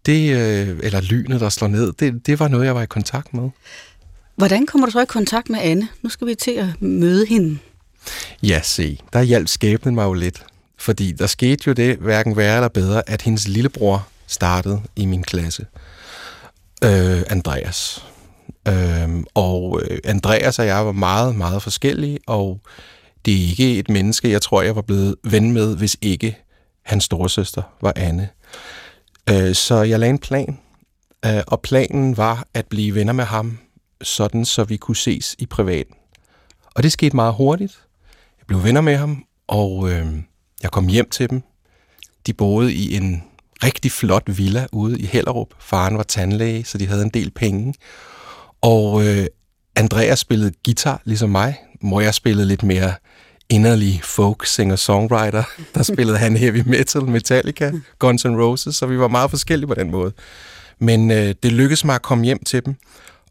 det, 0.06 0.36
øh, 0.36 0.80
eller 0.84 1.02
lynet, 1.02 1.42
der 1.42 1.50
slår 1.50 1.68
ned, 1.68 1.94
det, 2.00 2.28
det 2.28 2.40
var 2.40 2.48
noget, 2.48 2.66
jeg 2.66 2.76
var 2.76 2.82
i 2.82 2.86
kontakt 2.86 3.34
med. 3.34 3.50
Hvordan 4.40 4.66
kommer 4.66 4.88
du 4.88 4.92
så 4.92 5.02
i 5.02 5.06
kontakt 5.06 5.50
med 5.50 5.60
Anne? 5.60 5.88
Nu 6.02 6.10
skal 6.10 6.28
vi 6.28 6.36
til 6.36 6.52
at 6.52 6.82
møde 6.82 7.26
hende. 7.26 7.58
Ja, 8.44 8.62
se, 8.64 9.00
der 9.14 9.22
hjalp 9.22 9.48
skæbnen 9.48 9.96
mig 9.96 10.04
jo 10.04 10.14
lidt. 10.14 10.46
Fordi 10.78 11.12
der 11.12 11.28
skete 11.28 11.64
jo 11.68 11.74
det, 11.74 11.98
hverken 11.98 12.38
værre 12.38 12.56
eller 12.56 12.68
bedre, 12.68 13.10
at 13.10 13.22
hendes 13.22 13.48
lillebror 13.48 14.08
startede 14.28 14.82
i 14.96 15.06
min 15.06 15.24
klasse. 15.24 15.66
Øh, 16.84 17.22
Andreas. 17.30 18.06
Øhm, 18.68 19.18
øh, 19.20 19.24
og 19.34 19.82
Andreas 20.04 20.60
og 20.60 20.66
jeg 20.66 20.86
var 20.86 20.92
meget, 20.92 21.36
meget 21.36 21.64
forskellige, 21.64 22.20
og 22.28 22.60
det 23.26 23.34
er 23.34 23.48
ikke 23.50 23.80
et 23.80 23.90
menneske, 23.90 24.32
jeg 24.32 24.42
tror, 24.42 24.62
jeg 24.62 24.76
var 24.76 24.82
blevet 24.82 25.16
ven 25.24 25.52
med, 25.52 25.78
hvis 25.78 25.98
ikke 26.02 26.38
hans 26.86 27.04
storesøster 27.04 27.62
var 27.82 27.94
Anne. 27.96 28.30
Øh, 29.30 29.56
så 29.56 29.76
jeg 29.76 30.00
lagde 30.00 30.10
en 30.10 30.20
plan, 30.20 30.60
øh, 31.26 31.42
og 31.48 31.62
planen 31.62 32.18
var 32.18 32.48
at 32.54 32.66
blive 32.66 32.96
venner 32.96 33.14
med 33.14 33.26
ham 33.26 33.60
sådan 34.02 34.46
så 34.46 34.64
vi 34.64 34.78
kunne 34.78 34.96
ses 34.96 35.36
i 35.40 35.46
privaten. 35.46 35.96
Og 36.76 36.84
det 36.84 36.92
skete 36.92 37.16
meget 37.16 37.34
hurtigt. 37.34 37.80
Jeg 38.40 38.48
blev 38.48 38.64
venner 38.64 38.82
med 38.82 38.96
ham, 38.96 39.24
og 39.48 39.92
øh, 39.92 40.08
jeg 40.64 40.72
kom 40.72 40.88
hjem 40.88 41.10
til 41.10 41.30
dem. 41.30 41.42
De 42.28 42.34
boede 42.34 42.74
i 42.74 42.96
en 42.96 43.24
rigtig 43.64 43.92
flot 43.92 44.24
villa 44.28 44.68
ude 44.72 45.00
i 45.00 45.06
Hellerup. 45.06 45.48
Faren 45.60 45.98
var 45.98 46.04
tandlæge, 46.04 46.66
så 46.66 46.78
de 46.78 46.88
havde 46.88 47.04
en 47.04 47.10
del 47.10 47.32
penge. 47.32 47.74
Og 48.62 49.08
øh, 49.08 49.26
Andreas 49.76 50.20
spillede 50.20 50.52
guitar, 50.66 51.02
ligesom 51.06 51.30
mig. 51.30 51.58
Mor 51.82 52.02
jeg 52.02 52.14
spillede 52.14 52.48
lidt 52.48 52.64
mere 52.64 52.94
inderlig 53.50 54.02
folk 54.04 54.46
singer-songwriter. 54.46 55.44
Der 55.76 55.84
spillede 55.84 56.18
han 56.18 56.38
heavy 56.38 56.64
metal, 56.66 57.02
Metallica, 57.02 57.72
Guns 58.00 58.26
N' 58.26 58.30
Roses, 58.30 58.76
så 58.76 58.86
vi 58.86 59.00
var 59.00 59.08
meget 59.08 59.30
forskellige 59.30 59.68
på 59.68 59.74
den 59.74 59.92
måde. 59.92 60.14
Men 60.80 61.12
øh, 61.12 61.36
det 61.44 61.52
lykkedes 61.52 61.86
mig 61.86 61.96
at 61.96 62.02
komme 62.02 62.26
hjem 62.26 62.44
til 62.44 62.66
dem, 62.66 62.76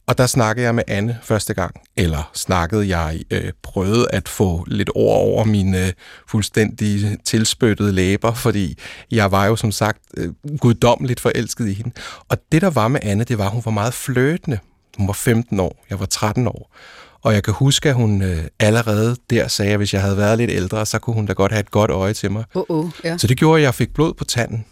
og 0.08 0.18
der 0.18 0.26
snakkede 0.26 0.66
jeg 0.66 0.74
med 0.74 0.82
Anne 0.86 1.18
første 1.22 1.54
gang, 1.54 1.74
eller 1.96 2.30
snakkede 2.34 2.98
jeg, 2.98 3.20
øh, 3.30 3.52
prøvede 3.62 4.06
at 4.10 4.28
få 4.28 4.64
lidt 4.66 4.90
ord 4.94 5.18
over 5.18 5.44
mine 5.44 5.86
øh, 5.86 5.92
fuldstændig 6.28 7.18
tilspyttede 7.24 7.92
læber, 7.92 8.32
fordi 8.32 8.78
jeg 9.10 9.32
var 9.32 9.46
jo 9.46 9.56
som 9.56 9.72
sagt 9.72 9.98
øh, 10.16 10.32
guddommeligt 10.58 11.20
forelsket 11.20 11.68
i 11.68 11.72
hende. 11.72 11.90
Og 12.28 12.38
det 12.52 12.62
der 12.62 12.70
var 12.70 12.88
med 12.88 13.00
Anne, 13.02 13.24
det 13.24 13.38
var, 13.38 13.44
at 13.44 13.50
hun 13.50 13.62
var 13.64 13.70
meget 13.70 13.94
fløtende. 13.94 14.58
Hun 14.96 15.06
var 15.06 15.12
15 15.12 15.60
år, 15.60 15.84
jeg 15.90 16.00
var 16.00 16.06
13 16.06 16.46
år. 16.46 16.74
Og 17.22 17.34
jeg 17.34 17.42
kan 17.42 17.54
huske, 17.54 17.88
at 17.88 17.94
hun 17.94 18.22
øh, 18.22 18.44
allerede 18.60 19.16
der 19.30 19.48
sagde, 19.48 19.72
at 19.72 19.78
hvis 19.78 19.94
jeg 19.94 20.02
havde 20.02 20.16
været 20.16 20.38
lidt 20.38 20.50
ældre, 20.50 20.86
så 20.86 20.98
kunne 20.98 21.14
hun 21.14 21.26
da 21.26 21.32
godt 21.32 21.52
have 21.52 21.60
et 21.60 21.70
godt 21.70 21.90
øje 21.90 22.14
til 22.14 22.30
mig. 22.30 22.44
Uh 22.54 22.62
-uh, 22.70 23.00
ja. 23.04 23.18
Så 23.18 23.26
det 23.26 23.36
gjorde, 23.36 23.60
at 23.60 23.64
jeg 23.64 23.74
fik 23.74 23.94
blod 23.94 24.14
på 24.14 24.24
tanden. 24.24 24.64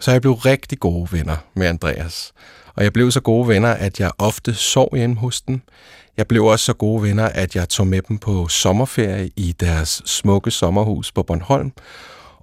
Så 0.00 0.12
jeg 0.12 0.20
blev 0.20 0.32
rigtig 0.32 0.80
gode 0.80 1.08
venner 1.12 1.36
med 1.54 1.66
Andreas. 1.66 2.32
Og 2.74 2.84
jeg 2.84 2.92
blev 2.92 3.10
så 3.10 3.20
gode 3.20 3.48
venner, 3.48 3.68
at 3.68 4.00
jeg 4.00 4.10
ofte 4.18 4.54
sov 4.54 4.96
hjemme 4.96 5.16
hos 5.16 5.40
dem. 5.40 5.60
Jeg 6.16 6.26
blev 6.26 6.44
også 6.44 6.64
så 6.64 6.72
gode 6.72 7.02
venner, 7.02 7.24
at 7.24 7.56
jeg 7.56 7.68
tog 7.68 7.86
med 7.86 8.02
dem 8.02 8.18
på 8.18 8.48
sommerferie 8.48 9.30
i 9.36 9.52
deres 9.60 10.02
smukke 10.06 10.50
sommerhus 10.50 11.12
på 11.12 11.22
Bornholm. 11.22 11.72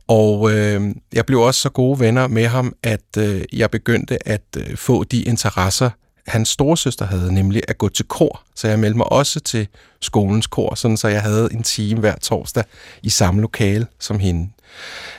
Og 0.07 0.51
øh, 0.51 0.95
jeg 1.13 1.25
blev 1.25 1.39
også 1.41 1.61
så 1.61 1.69
gode 1.69 1.99
venner 1.99 2.27
med 2.27 2.47
ham, 2.47 2.75
at 2.83 3.17
øh, 3.17 3.41
jeg 3.53 3.71
begyndte 3.71 4.27
at 4.27 4.43
øh, 4.57 4.77
få 4.77 5.03
de 5.03 5.23
interesser, 5.23 5.89
hans 6.27 6.49
storesøster 6.49 7.05
havde, 7.05 7.33
nemlig 7.33 7.61
at 7.67 7.77
gå 7.77 7.89
til 7.89 8.05
kor. 8.05 8.43
Så 8.55 8.67
jeg 8.67 8.79
meldte 8.79 8.97
mig 8.97 9.11
også 9.11 9.39
til 9.39 9.67
skolens 10.01 10.47
kor, 10.47 10.75
sådan 10.75 10.97
så 10.97 11.07
jeg 11.07 11.21
havde 11.21 11.49
en 11.51 11.63
time 11.63 11.99
hver 11.99 12.15
torsdag 12.15 12.63
i 13.03 13.09
samme 13.09 13.41
lokale 13.41 13.87
som 13.99 14.19
hende. 14.19 14.49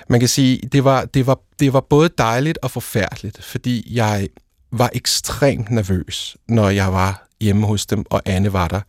Man 0.08 0.20
kan 0.20 0.28
sige, 0.28 0.60
det 0.72 0.84
var, 0.84 1.04
det 1.04 1.26
var, 1.26 1.38
det 1.60 1.72
var 1.72 1.80
både 1.80 2.10
dejligt 2.18 2.58
og 2.62 2.70
forfærdeligt, 2.70 3.44
fordi 3.44 3.96
jeg 3.96 4.28
var 4.72 4.90
ekstremt 4.92 5.70
nervøs, 5.70 6.36
når 6.48 6.68
jeg 6.68 6.92
var 6.92 7.26
hjemme 7.40 7.66
hos 7.66 7.86
dem, 7.86 8.04
og 8.10 8.22
Anne 8.24 8.52
var 8.52 8.68
der. 8.68 8.80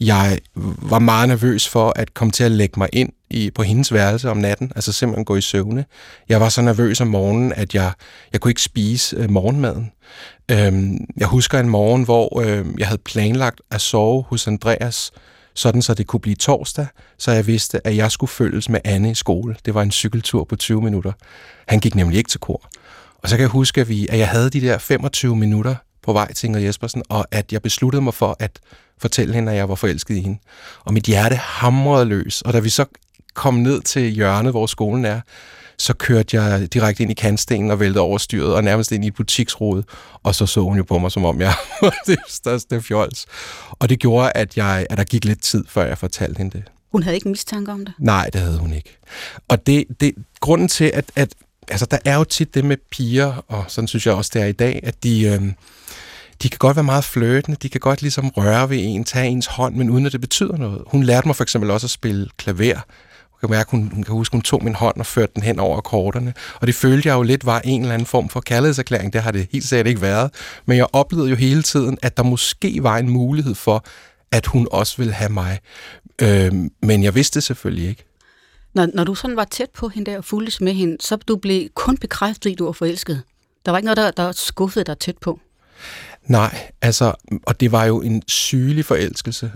Jeg 0.00 0.38
var 0.82 0.98
meget 0.98 1.28
nervøs 1.28 1.68
for 1.68 1.92
at 1.96 2.14
komme 2.14 2.32
til 2.32 2.44
at 2.44 2.50
lægge 2.50 2.78
mig 2.78 2.88
ind 2.92 3.12
i, 3.30 3.50
på 3.50 3.62
hendes 3.62 3.92
værelse 3.92 4.30
om 4.30 4.36
natten, 4.36 4.72
altså 4.76 4.92
simpelthen 4.92 5.24
gå 5.24 5.36
i 5.36 5.40
søvne. 5.40 5.84
Jeg 6.28 6.40
var 6.40 6.48
så 6.48 6.62
nervøs 6.62 7.00
om 7.00 7.06
morgenen, 7.06 7.52
at 7.52 7.74
jeg, 7.74 7.92
jeg 8.32 8.40
kunne 8.40 8.50
ikke 8.50 8.62
spise 8.62 9.16
øh, 9.16 9.30
morgenmaden. 9.30 9.92
Øhm, 10.50 11.06
jeg 11.16 11.28
husker 11.28 11.60
en 11.60 11.68
morgen, 11.68 12.02
hvor 12.02 12.40
øh, 12.40 12.66
jeg 12.78 12.86
havde 12.86 13.00
planlagt 13.04 13.60
at 13.70 13.80
sove 13.80 14.24
hos 14.28 14.46
Andreas, 14.46 15.10
sådan 15.54 15.82
så 15.82 15.94
det 15.94 16.06
kunne 16.06 16.20
blive 16.20 16.36
torsdag, 16.36 16.86
så 17.18 17.32
jeg 17.32 17.46
vidste, 17.46 17.86
at 17.86 17.96
jeg 17.96 18.10
skulle 18.10 18.30
følges 18.30 18.68
med 18.68 18.80
Anne 18.84 19.10
i 19.10 19.14
skole. 19.14 19.56
Det 19.64 19.74
var 19.74 19.82
en 19.82 19.90
cykeltur 19.90 20.44
på 20.44 20.56
20 20.56 20.82
minutter. 20.82 21.12
Han 21.68 21.80
gik 21.80 21.94
nemlig 21.94 22.18
ikke 22.18 22.30
til 22.30 22.40
kor. 22.40 22.68
Og 23.22 23.28
så 23.28 23.36
kan 23.36 23.42
jeg 23.42 23.50
huske, 23.50 23.80
at, 23.80 23.88
vi, 23.88 24.06
at 24.10 24.18
jeg 24.18 24.28
havde 24.28 24.50
de 24.50 24.60
der 24.60 24.78
25 24.78 25.36
minutter 25.36 25.74
på 26.02 26.12
vej 26.12 26.32
til 26.32 26.46
Ingrid 26.46 26.62
Jespersen, 26.62 27.02
og 27.08 27.26
at 27.30 27.52
jeg 27.52 27.62
besluttede 27.62 28.02
mig 28.02 28.14
for 28.14 28.36
at 28.38 28.60
fortælle 28.98 29.34
hende, 29.34 29.52
at 29.52 29.58
jeg 29.58 29.68
var 29.68 29.74
forelsket 29.74 30.16
i 30.16 30.20
hende. 30.20 30.38
Og 30.84 30.94
mit 30.94 31.04
hjerte 31.04 31.36
hamrede 31.36 32.04
løs, 32.04 32.42
og 32.42 32.52
da 32.52 32.58
vi 32.58 32.68
så 32.68 32.84
kom 33.34 33.54
ned 33.54 33.80
til 33.80 34.02
hjørnet, 34.10 34.52
hvor 34.52 34.66
skolen 34.66 35.04
er, 35.04 35.20
så 35.78 35.94
kørte 35.94 36.40
jeg 36.40 36.74
direkte 36.74 37.02
ind 37.02 37.10
i 37.10 37.14
kantstenen 37.14 37.70
og 37.70 37.80
væltede 37.80 38.00
over 38.00 38.18
styret, 38.18 38.54
og 38.54 38.64
nærmest 38.64 38.92
ind 38.92 39.04
i 39.04 39.08
et 39.08 39.14
butiksrode, 39.14 39.84
og 40.22 40.34
så 40.34 40.46
så 40.46 40.60
hun 40.60 40.76
jo 40.76 40.82
på 40.82 40.98
mig, 40.98 41.12
som 41.12 41.24
om 41.24 41.40
jeg 41.40 41.54
var 41.82 41.94
det 42.06 42.18
største 42.28 42.82
fjols. 42.82 43.26
Og 43.70 43.88
det 43.88 43.98
gjorde, 43.98 44.32
at, 44.34 44.56
jeg, 44.56 44.86
at 44.90 44.98
der 44.98 45.04
gik 45.04 45.24
lidt 45.24 45.42
tid, 45.42 45.64
før 45.68 45.86
jeg 45.86 45.98
fortalte 45.98 46.38
hende 46.38 46.58
det. 46.58 46.64
Hun 46.92 47.02
havde 47.02 47.14
ikke 47.14 47.28
mistanke 47.28 47.72
om 47.72 47.84
det? 47.84 47.94
Nej, 47.98 48.30
det 48.32 48.40
havde 48.40 48.58
hun 48.58 48.72
ikke. 48.72 48.98
Og 49.48 49.66
det, 49.66 49.84
det 50.00 50.14
grunden 50.40 50.68
til, 50.68 50.90
at, 50.94 51.04
at 51.16 51.34
altså, 51.70 51.86
der 51.86 51.98
er 52.04 52.16
jo 52.16 52.24
tit 52.24 52.54
det 52.54 52.64
med 52.64 52.76
piger, 52.90 53.44
og 53.48 53.64
sådan 53.68 53.88
synes 53.88 54.06
jeg 54.06 54.14
også, 54.14 54.30
det 54.34 54.42
er 54.42 54.46
i 54.46 54.52
dag, 54.52 54.80
at 54.82 55.02
de, 55.02 55.22
øh, 55.22 55.42
de 56.42 56.48
kan 56.48 56.58
godt 56.58 56.76
være 56.76 56.84
meget 56.84 57.04
fløtende, 57.04 57.58
de 57.62 57.68
kan 57.68 57.80
godt 57.80 58.02
ligesom 58.02 58.28
røre 58.28 58.70
ved 58.70 58.78
en, 58.80 59.04
tage 59.04 59.26
ens 59.26 59.46
hånd, 59.46 59.74
men 59.74 59.90
uden 59.90 60.06
at 60.06 60.12
det 60.12 60.20
betyder 60.20 60.56
noget. 60.56 60.82
Hun 60.86 61.02
lærte 61.02 61.28
mig 61.28 61.36
for 61.36 61.42
eksempel 61.42 61.70
også 61.70 61.86
at 61.86 61.90
spille 61.90 62.28
klaver. 62.36 62.64
Jeg 63.42 63.48
kan 63.48 63.50
mærke, 63.50 63.70
hun, 63.70 63.90
hun 63.94 64.02
kan 64.02 64.14
huske, 64.14 64.32
hun 64.32 64.42
tog 64.42 64.64
min 64.64 64.74
hånd 64.74 64.96
og 64.96 65.06
førte 65.06 65.32
den 65.34 65.42
hen 65.42 65.58
over 65.58 65.76
akkorderne. 65.76 66.34
Og 66.60 66.66
det 66.66 66.74
følte 66.74 67.08
jeg 67.08 67.14
jo 67.14 67.22
lidt 67.22 67.46
var 67.46 67.60
en 67.64 67.80
eller 67.80 67.94
anden 67.94 68.06
form 68.06 68.28
for 68.28 68.40
kærlighedserklæring. 68.40 69.12
Det 69.12 69.22
har 69.22 69.30
det 69.30 69.46
helt 69.52 69.64
sikkert 69.64 69.86
ikke 69.86 70.00
været. 70.00 70.30
Men 70.66 70.76
jeg 70.76 70.86
oplevede 70.92 71.30
jo 71.30 71.36
hele 71.36 71.62
tiden, 71.62 71.98
at 72.02 72.16
der 72.16 72.22
måske 72.22 72.82
var 72.82 72.98
en 72.98 73.10
mulighed 73.10 73.54
for, 73.54 73.84
at 74.32 74.46
hun 74.46 74.68
også 74.70 74.96
ville 74.96 75.12
have 75.12 75.32
mig. 75.32 75.58
Øh, 76.22 76.52
men 76.82 77.02
jeg 77.02 77.14
vidste 77.14 77.34
det 77.34 77.42
selvfølgelig 77.44 77.88
ikke. 77.88 78.07
Når, 78.74 78.88
når 78.94 79.04
du 79.04 79.14
sådan 79.14 79.36
var 79.36 79.44
tæt 79.44 79.70
på 79.70 79.88
hende 79.88 80.10
der 80.10 80.18
og 80.18 80.24
fulgtes 80.24 80.60
med 80.60 80.72
hende, 80.72 80.96
så 81.00 81.16
du 81.16 81.36
blev 81.36 81.68
kun 81.74 81.96
bekræftet, 81.96 82.52
at 82.52 82.58
du 82.58 82.64
var 82.64 82.72
forelsket. 82.72 83.22
Der 83.66 83.70
var 83.70 83.78
ikke 83.78 83.86
noget, 83.94 83.96
der, 83.96 84.10
der 84.10 84.32
skuffede 84.32 84.84
dig 84.84 84.98
tæt 84.98 85.18
på. 85.18 85.40
Nej, 86.26 86.70
altså, 86.82 87.12
og 87.46 87.60
det 87.60 87.72
var 87.72 87.84
jo 87.84 88.00
en 88.00 88.22
sygelig 88.28 88.84
forelskelse. 88.84 89.52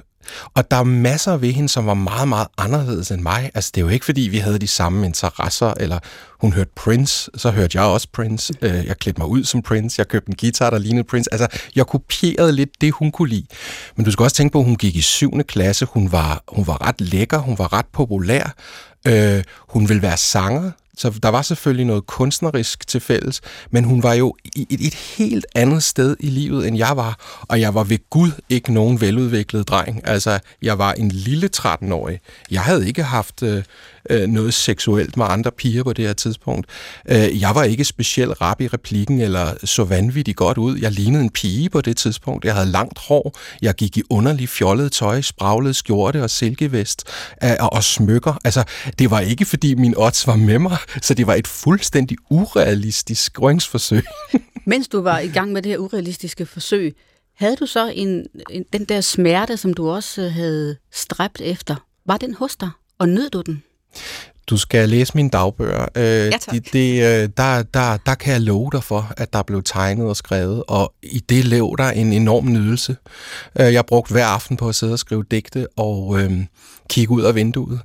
Og 0.54 0.70
der 0.70 0.76
er 0.76 0.84
masser 0.84 1.36
ved 1.36 1.52
hende, 1.52 1.68
som 1.68 1.86
var 1.86 1.94
meget, 1.94 2.28
meget 2.28 2.46
anderledes 2.58 3.10
end 3.10 3.20
mig. 3.20 3.50
Altså, 3.54 3.70
det 3.74 3.80
er 3.80 3.84
jo 3.84 3.88
ikke, 3.88 4.04
fordi 4.04 4.20
vi 4.20 4.38
havde 4.38 4.58
de 4.58 4.66
samme 4.66 5.06
interesser, 5.06 5.74
eller 5.76 5.98
hun 6.40 6.52
hørte 6.52 6.70
Prince, 6.76 7.30
så 7.34 7.50
hørte 7.50 7.78
jeg 7.78 7.86
også 7.86 8.08
Prince. 8.12 8.52
Øh, 8.62 8.86
jeg 8.86 8.98
klædte 8.98 9.20
mig 9.20 9.28
ud 9.28 9.44
som 9.44 9.62
Prince, 9.62 10.00
jeg 10.00 10.08
købte 10.08 10.30
en 10.30 10.36
guitar, 10.40 10.70
der 10.70 10.78
lignede 10.78 11.04
Prince. 11.04 11.32
Altså, 11.32 11.48
jeg 11.76 11.86
kopierede 11.86 12.52
lidt 12.52 12.80
det, 12.80 12.92
hun 12.92 13.10
kunne 13.12 13.28
lide. 13.28 13.46
Men 13.96 14.04
du 14.04 14.10
skal 14.10 14.22
også 14.22 14.36
tænke 14.36 14.52
på, 14.52 14.58
at 14.58 14.64
hun 14.64 14.76
gik 14.76 14.96
i 14.96 15.00
syvende 15.00 15.44
klasse, 15.44 15.86
hun 15.86 16.12
var, 16.12 16.42
hun 16.48 16.66
var 16.66 16.86
ret 16.86 17.00
lækker, 17.00 17.38
hun 17.38 17.58
var 17.58 17.72
ret 17.72 17.86
populær, 17.92 18.54
Øh, 19.08 19.44
hun 19.68 19.88
vil 19.88 20.02
være 20.02 20.16
sanger, 20.16 20.70
så 20.96 21.10
der 21.22 21.28
var 21.28 21.42
selvfølgelig 21.42 21.86
noget 21.86 22.06
kunstnerisk 22.06 22.86
til 22.86 23.00
fælles, 23.00 23.40
men 23.70 23.84
hun 23.84 24.02
var 24.02 24.14
jo 24.14 24.36
i 24.44 24.66
et, 24.70 24.86
et 24.86 24.94
helt 24.94 25.46
andet 25.54 25.82
sted 25.82 26.16
i 26.20 26.26
livet, 26.26 26.68
end 26.68 26.76
jeg 26.76 26.96
var. 26.96 27.42
Og 27.48 27.60
jeg 27.60 27.74
var 27.74 27.84
ved 27.84 27.98
Gud 28.10 28.30
ikke 28.48 28.72
nogen 28.72 29.00
veludviklet 29.00 29.68
dreng. 29.68 30.08
Altså, 30.08 30.38
jeg 30.62 30.78
var 30.78 30.92
en 30.92 31.08
lille 31.08 31.50
13-årig. 31.56 32.20
Jeg 32.50 32.62
havde 32.62 32.86
ikke 32.86 33.02
haft 33.02 33.42
øh, 33.42 33.62
øh, 34.10 34.28
noget 34.28 34.54
seksuelt 34.54 35.16
med 35.16 35.26
andre 35.28 35.50
piger 35.50 35.82
på 35.82 35.92
det 35.92 36.06
her 36.06 36.12
tidspunkt. 36.12 36.66
Øh, 37.08 37.40
jeg 37.40 37.54
var 37.54 37.64
ikke 37.64 37.84
specielt 37.84 38.40
rap 38.40 38.60
i 38.60 38.68
replikken, 38.68 39.20
eller 39.20 39.54
så 39.64 39.84
vanvittigt 39.84 40.36
godt 40.36 40.58
ud. 40.58 40.78
Jeg 40.78 40.90
lignede 40.90 41.22
en 41.22 41.30
pige 41.30 41.70
på 41.70 41.80
det 41.80 41.96
tidspunkt. 41.96 42.44
Jeg 42.44 42.54
havde 42.54 42.68
langt 42.68 42.98
hår. 42.98 43.38
Jeg 43.62 43.74
gik 43.74 43.96
i 43.96 44.02
underlig 44.10 44.48
fjollet 44.48 44.92
tøj, 44.92 45.20
spraglet 45.20 45.76
skjorte 45.76 46.22
og 46.22 46.30
silkevest 46.30 47.04
øh, 47.44 47.50
og 47.60 47.84
smykker. 47.84 48.38
Altså, 48.44 48.64
det 48.98 49.10
var 49.10 49.20
ikke, 49.20 49.44
fordi 49.44 49.74
min 49.74 49.94
odds 49.96 50.26
var 50.26 50.36
med 50.36 50.58
mig, 50.58 50.76
så 51.02 51.14
det 51.14 51.26
var 51.26 51.34
et 51.34 51.46
fuldstændig 51.46 52.16
urealistisk 52.30 53.42
røngsforsøg. 53.42 54.04
Mens 54.66 54.88
du 54.88 55.00
var 55.00 55.18
i 55.18 55.28
gang 55.28 55.52
med 55.52 55.62
det 55.62 55.70
her 55.70 55.78
urealistiske 55.78 56.46
forsøg, 56.46 56.96
havde 57.36 57.56
du 57.56 57.66
så 57.66 57.92
en, 57.94 58.26
en, 58.50 58.64
den 58.72 58.84
der 58.84 59.00
smerte, 59.00 59.56
som 59.56 59.74
du 59.74 59.90
også 59.90 60.22
øh, 60.22 60.32
havde 60.32 60.76
stræbt 60.92 61.40
efter, 61.40 61.76
var 62.06 62.16
den 62.16 62.34
hos 62.34 62.56
dig, 62.56 62.70
og 62.98 63.08
nød 63.08 63.30
du 63.30 63.42
den? 63.46 63.62
Du 64.46 64.56
skal 64.56 64.88
læse 64.88 65.12
mine 65.14 65.30
dagbøger. 65.30 65.86
Øh, 65.96 66.04
ja, 66.04 66.30
det, 66.50 66.72
det, 66.72 67.02
øh, 67.02 67.28
der, 67.36 67.62
der, 67.62 67.96
der 68.06 68.14
kan 68.14 68.32
jeg 68.32 68.40
love 68.40 68.70
dig 68.72 68.84
for, 68.84 69.12
at 69.16 69.32
der 69.32 69.42
blev 69.42 69.62
tegnet 69.62 70.06
og 70.06 70.16
skrevet, 70.16 70.62
og 70.68 70.92
i 71.02 71.18
det 71.18 71.44
lev 71.44 71.74
der 71.78 71.90
en 71.90 72.12
enorm 72.12 72.46
nydelse. 72.46 72.96
Øh, 73.60 73.72
jeg 73.72 73.86
brugte 73.86 74.12
hver 74.12 74.26
aften 74.26 74.56
på 74.56 74.68
at 74.68 74.74
sidde 74.74 74.92
og 74.92 74.98
skrive 74.98 75.24
digte 75.30 75.66
og 75.76 76.20
øh, 76.20 76.32
kigge 76.90 77.14
ud 77.14 77.22
af 77.22 77.34
vinduet. 77.34 77.80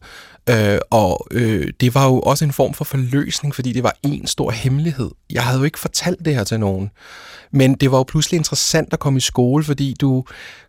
Øh, 0.50 0.80
og 0.90 1.28
øh, 1.32 1.68
det 1.80 1.96
var 1.96 2.06
jo 2.06 2.20
også 2.20 2.46
en 2.46 2.52
form 2.52 2.74
for 2.74 2.86
forløsning, 2.86 3.56
fordi 3.56 3.74
det 3.74 3.84
var 3.84 3.96
en 4.04 4.28
stor 4.28 4.52
hemmelighed. 4.52 5.12
Jeg 5.30 5.44
havde 5.44 5.58
jo 5.58 5.64
ikke 5.64 5.80
fortalt 5.80 6.26
det 6.26 6.36
her 6.36 6.44
til 6.44 6.60
nogen. 6.60 6.90
Men 7.52 7.76
det 7.76 7.92
var 7.92 7.98
jo 7.98 8.04
pludselig 8.04 8.38
interessant 8.38 8.94
at 8.94 9.00
komme 9.00 9.18
i 9.18 9.20
skole, 9.20 9.64
fordi 9.64 9.96
du, 10.02 10.24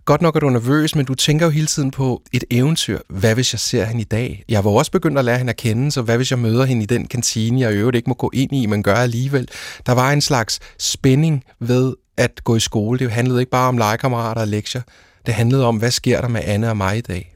godt 0.04 0.22
nok 0.22 0.36
er 0.36 0.40
du 0.40 0.50
nervøs, 0.50 0.94
men 0.94 1.04
du 1.04 1.14
tænker 1.14 1.46
jo 1.46 1.50
hele 1.50 1.66
tiden 1.66 1.90
på 1.90 2.22
et 2.32 2.44
eventyr. 2.50 2.98
Hvad 3.08 3.34
hvis 3.34 3.52
jeg 3.52 3.60
ser 3.60 3.84
hende 3.84 4.00
i 4.00 4.04
dag? 4.04 4.44
Jeg 4.48 4.64
var 4.64 4.70
også 4.70 4.90
begyndt 4.90 5.18
at 5.18 5.24
lære 5.24 5.38
hende 5.38 5.50
at 5.50 5.56
kende, 5.56 5.90
så 5.92 6.02
hvad 6.02 6.16
hvis 6.16 6.30
jeg 6.30 6.38
møder 6.38 6.64
hende 6.64 6.82
i 6.82 6.86
den 6.86 7.06
kantine, 7.06 7.60
jeg 7.60 7.72
i 7.72 7.76
øvrigt 7.76 7.96
ikke 7.96 8.10
må 8.10 8.14
gå 8.14 8.30
ind 8.34 8.52
i, 8.52 8.66
men 8.66 8.82
gør 8.82 8.94
alligevel? 8.94 9.48
Der 9.86 9.92
var 9.92 10.12
en 10.12 10.20
slags 10.20 10.60
spænding 10.78 11.44
ved 11.60 11.94
at 12.16 12.44
gå 12.44 12.56
i 12.56 12.60
skole. 12.60 12.98
Det 12.98 13.10
handlede 13.10 13.40
ikke 13.40 13.50
bare 13.50 13.68
om 13.68 13.78
legekammerater 13.78 14.40
og 14.40 14.48
lektier. 14.48 14.82
Det 15.26 15.34
handlede 15.34 15.66
om, 15.66 15.76
hvad 15.76 15.90
sker 15.90 16.20
der 16.20 16.28
med 16.28 16.40
Anne 16.44 16.70
og 16.70 16.76
mig 16.76 16.98
i 16.98 17.00
dag? 17.00 17.34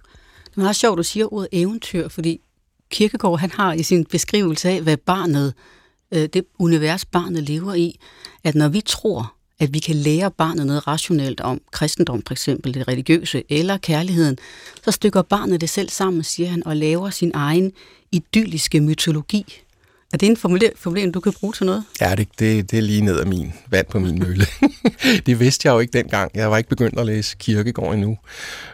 Det 0.52 0.58
er 0.58 0.62
meget 0.62 0.76
sjovt, 0.76 0.94
at 0.94 0.98
du 0.98 1.02
siger 1.02 1.32
ordet 1.32 1.48
eventyr, 1.52 2.08
fordi 2.08 2.40
Kirkegaard 2.90 3.38
han 3.38 3.50
har 3.50 3.72
i 3.72 3.82
sin 3.82 4.04
beskrivelse 4.04 4.68
af, 4.68 4.82
hvad 4.82 4.96
barnet, 4.96 5.54
øh, 6.14 6.28
det 6.32 6.44
univers 6.58 7.04
barnet 7.04 7.42
lever 7.42 7.74
i, 7.74 7.98
at 8.44 8.54
når 8.54 8.68
vi 8.68 8.80
tror, 8.80 9.34
at 9.58 9.74
vi 9.74 9.78
kan 9.78 9.96
lære 9.96 10.30
barnet 10.30 10.66
noget 10.66 10.86
rationelt 10.86 11.40
om 11.40 11.60
kristendom, 11.70 12.22
for 12.26 12.34
eksempel 12.34 12.74
det 12.74 12.88
religiøse, 12.88 13.42
eller 13.48 13.76
kærligheden, 13.76 14.38
så 14.84 14.90
stykker 14.90 15.22
barnet 15.22 15.60
det 15.60 15.70
selv 15.70 15.88
sammen, 15.88 16.22
siger 16.22 16.48
han, 16.48 16.66
og 16.66 16.76
laver 16.76 17.10
sin 17.10 17.30
egen 17.34 17.72
idylliske 18.12 18.80
mytologi. 18.80 19.62
Er 20.12 20.16
det 20.16 20.26
en 20.26 20.36
formulering, 20.36 21.14
du 21.14 21.20
kan 21.20 21.32
bruge 21.32 21.52
til 21.52 21.66
noget? 21.66 21.84
Ja, 22.00 22.14
det, 22.14 22.28
det, 22.38 22.70
det 22.70 22.78
er 22.78 22.82
lige 22.82 23.00
ned 23.00 23.20
af 23.20 23.26
min 23.26 23.52
vand 23.68 23.86
på 23.86 23.98
min 23.98 24.18
mølle. 24.18 24.46
det 25.26 25.40
vidste 25.40 25.68
jeg 25.68 25.74
jo 25.74 25.78
ikke 25.78 25.98
dengang. 25.98 26.30
Jeg 26.34 26.50
var 26.50 26.56
ikke 26.56 26.68
begyndt 26.68 26.98
at 26.98 27.06
læse 27.06 27.36
kirkegård 27.38 27.94
endnu. 27.94 28.18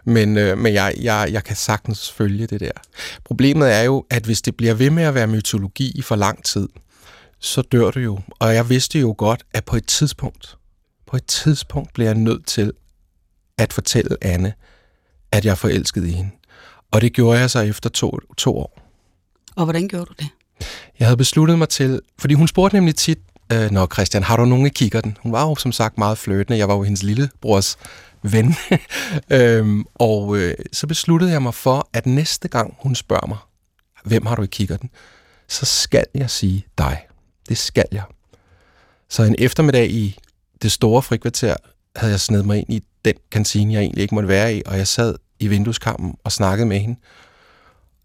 Men, 0.05 0.37
øh, 0.37 0.59
men 0.59 0.75
jeg, 0.75 0.95
jeg, 1.01 1.29
jeg 1.33 1.45
kan 1.45 1.57
sagtens 1.57 2.13
følge 2.13 2.47
det 2.47 2.61
der. 2.61 2.71
Problemet 3.25 3.75
er 3.75 3.83
jo, 3.83 4.07
at 4.11 4.25
hvis 4.25 4.43
det 4.43 4.57
bliver 4.57 4.75
ved 4.75 4.91
med 4.91 5.03
at 5.03 5.15
være 5.15 5.27
mytologi 5.27 5.93
i 5.95 6.03
for 6.03 6.17
lang 6.17 6.45
tid, 6.45 6.69
så 7.41 7.63
dør 7.63 7.91
du 7.91 8.01
jo. 8.01 8.19
Og 8.39 8.55
jeg 8.55 8.69
vidste 8.69 8.99
jo 8.99 9.15
godt, 9.19 9.45
at 9.53 9.65
på 9.65 9.77
et 9.77 9.87
tidspunkt, 9.87 10.57
på 11.07 11.17
et 11.17 11.27
tidspunkt 11.27 11.95
bliver 11.95 12.09
jeg 12.09 12.19
nødt 12.19 12.47
til 12.47 12.73
at 13.59 13.73
fortælle 13.73 14.17
Anne, 14.23 14.53
at 15.33 15.45
jeg 15.45 15.51
er 15.51 15.55
forelsket 15.55 16.07
i 16.07 16.11
hende. 16.11 16.31
Og 16.91 17.01
det 17.01 17.13
gjorde 17.13 17.39
jeg 17.39 17.51
så 17.51 17.61
efter 17.61 17.91
to, 17.91 18.19
to 18.37 18.57
år. 18.59 18.83
Og 19.57 19.65
hvordan 19.65 19.89
gjorde 19.89 20.05
du 20.05 20.15
det? 20.19 20.29
Jeg 20.99 21.07
havde 21.07 21.17
besluttet 21.17 21.59
mig 21.59 21.69
til, 21.69 22.01
fordi 22.19 22.35
hun 22.35 22.49
spurgte 22.49 22.77
nemlig 22.77 22.97
tit, 22.97 23.19
øh, 23.53 23.71
Nå 23.71 23.87
Christian, 23.87 24.23
har 24.23 24.37
du 24.37 24.45
nogen 24.45 24.67
i 24.67 24.69
kikkerten? 24.69 25.17
Hun 25.23 25.33
var 25.33 25.49
jo 25.49 25.55
som 25.55 25.73
sagt 25.73 25.99
meget 25.99 26.19
flirtende, 26.19 26.59
jeg 26.59 26.69
var 26.69 26.75
jo 26.75 26.83
hendes 26.83 27.03
lillebrors 27.03 27.79
ven. 28.23 28.55
øhm, 29.31 29.85
og 29.95 30.37
øh, 30.37 30.55
så 30.73 30.87
besluttede 30.87 31.33
jeg 31.33 31.43
mig 31.43 31.55
for, 31.55 31.89
at 31.93 32.07
næste 32.07 32.49
gang 32.49 32.75
hun 32.79 32.95
spørger 32.95 33.27
mig, 33.27 33.39
hvem 34.05 34.27
har 34.27 34.35
du 34.35 34.43
i 34.43 34.47
kikkerten, 34.47 34.91
så 35.49 35.67
skal 35.67 36.05
jeg 36.15 36.31
sige 36.31 36.67
dig. 36.79 37.07
Det 37.49 37.59
skal 37.59 37.87
jeg. 37.93 38.03
Så 39.09 39.23
en 39.23 39.35
eftermiddag 39.39 39.91
i 39.91 40.19
det 40.63 40.73
store 40.73 41.03
frikvarter 41.03 41.57
havde 41.97 42.13
jeg 42.13 42.21
snedet 42.21 42.47
mig 42.47 42.59
ind 42.59 42.73
i 42.73 42.83
den 43.05 43.15
kantine, 43.31 43.73
jeg 43.73 43.81
egentlig 43.81 44.03
ikke 44.03 44.15
måtte 44.15 44.29
være 44.29 44.55
i, 44.55 44.63
og 44.67 44.79
jeg 44.79 44.87
sad 44.87 45.15
i 45.41 45.49
vindueskampen 45.49 46.15
og 46.25 46.33
snakkede 46.33 46.69
med 46.69 46.79
hende. 46.79 47.01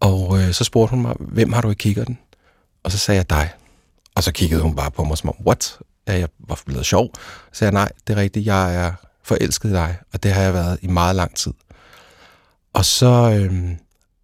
Og 0.00 0.38
øh, 0.38 0.52
så 0.52 0.64
spurgte 0.64 0.90
hun 0.90 1.02
mig, 1.02 1.14
hvem 1.18 1.52
har 1.52 1.60
du 1.60 1.70
i 1.70 1.74
kikkerten? 1.74 2.18
Og 2.84 2.92
så 2.92 2.98
sagde 2.98 3.18
jeg 3.18 3.30
dig. 3.30 3.50
Og 4.14 4.22
så 4.22 4.32
kiggede 4.32 4.62
hun 4.62 4.76
bare 4.76 4.90
på 4.90 5.04
mig 5.04 5.18
som 5.18 5.28
om, 5.28 5.46
what? 5.46 5.78
Ja, 6.08 6.18
jeg 6.18 6.28
var 6.48 6.60
blevet 6.66 6.86
sjov. 6.86 7.10
Så 7.52 7.58
sagde 7.58 7.68
jeg, 7.68 7.80
nej, 7.80 7.88
det 8.06 8.16
er 8.16 8.20
rigtigt, 8.20 8.46
jeg 8.46 8.74
er 8.74 8.92
forelsket 9.22 9.68
i 9.68 9.72
dig, 9.72 9.96
og 10.12 10.22
det 10.22 10.32
har 10.32 10.42
jeg 10.42 10.54
været 10.54 10.78
i 10.82 10.86
meget 10.86 11.16
lang 11.16 11.36
tid. 11.36 11.52
Og 12.72 12.84
så 12.84 13.38
øh, 13.40 13.76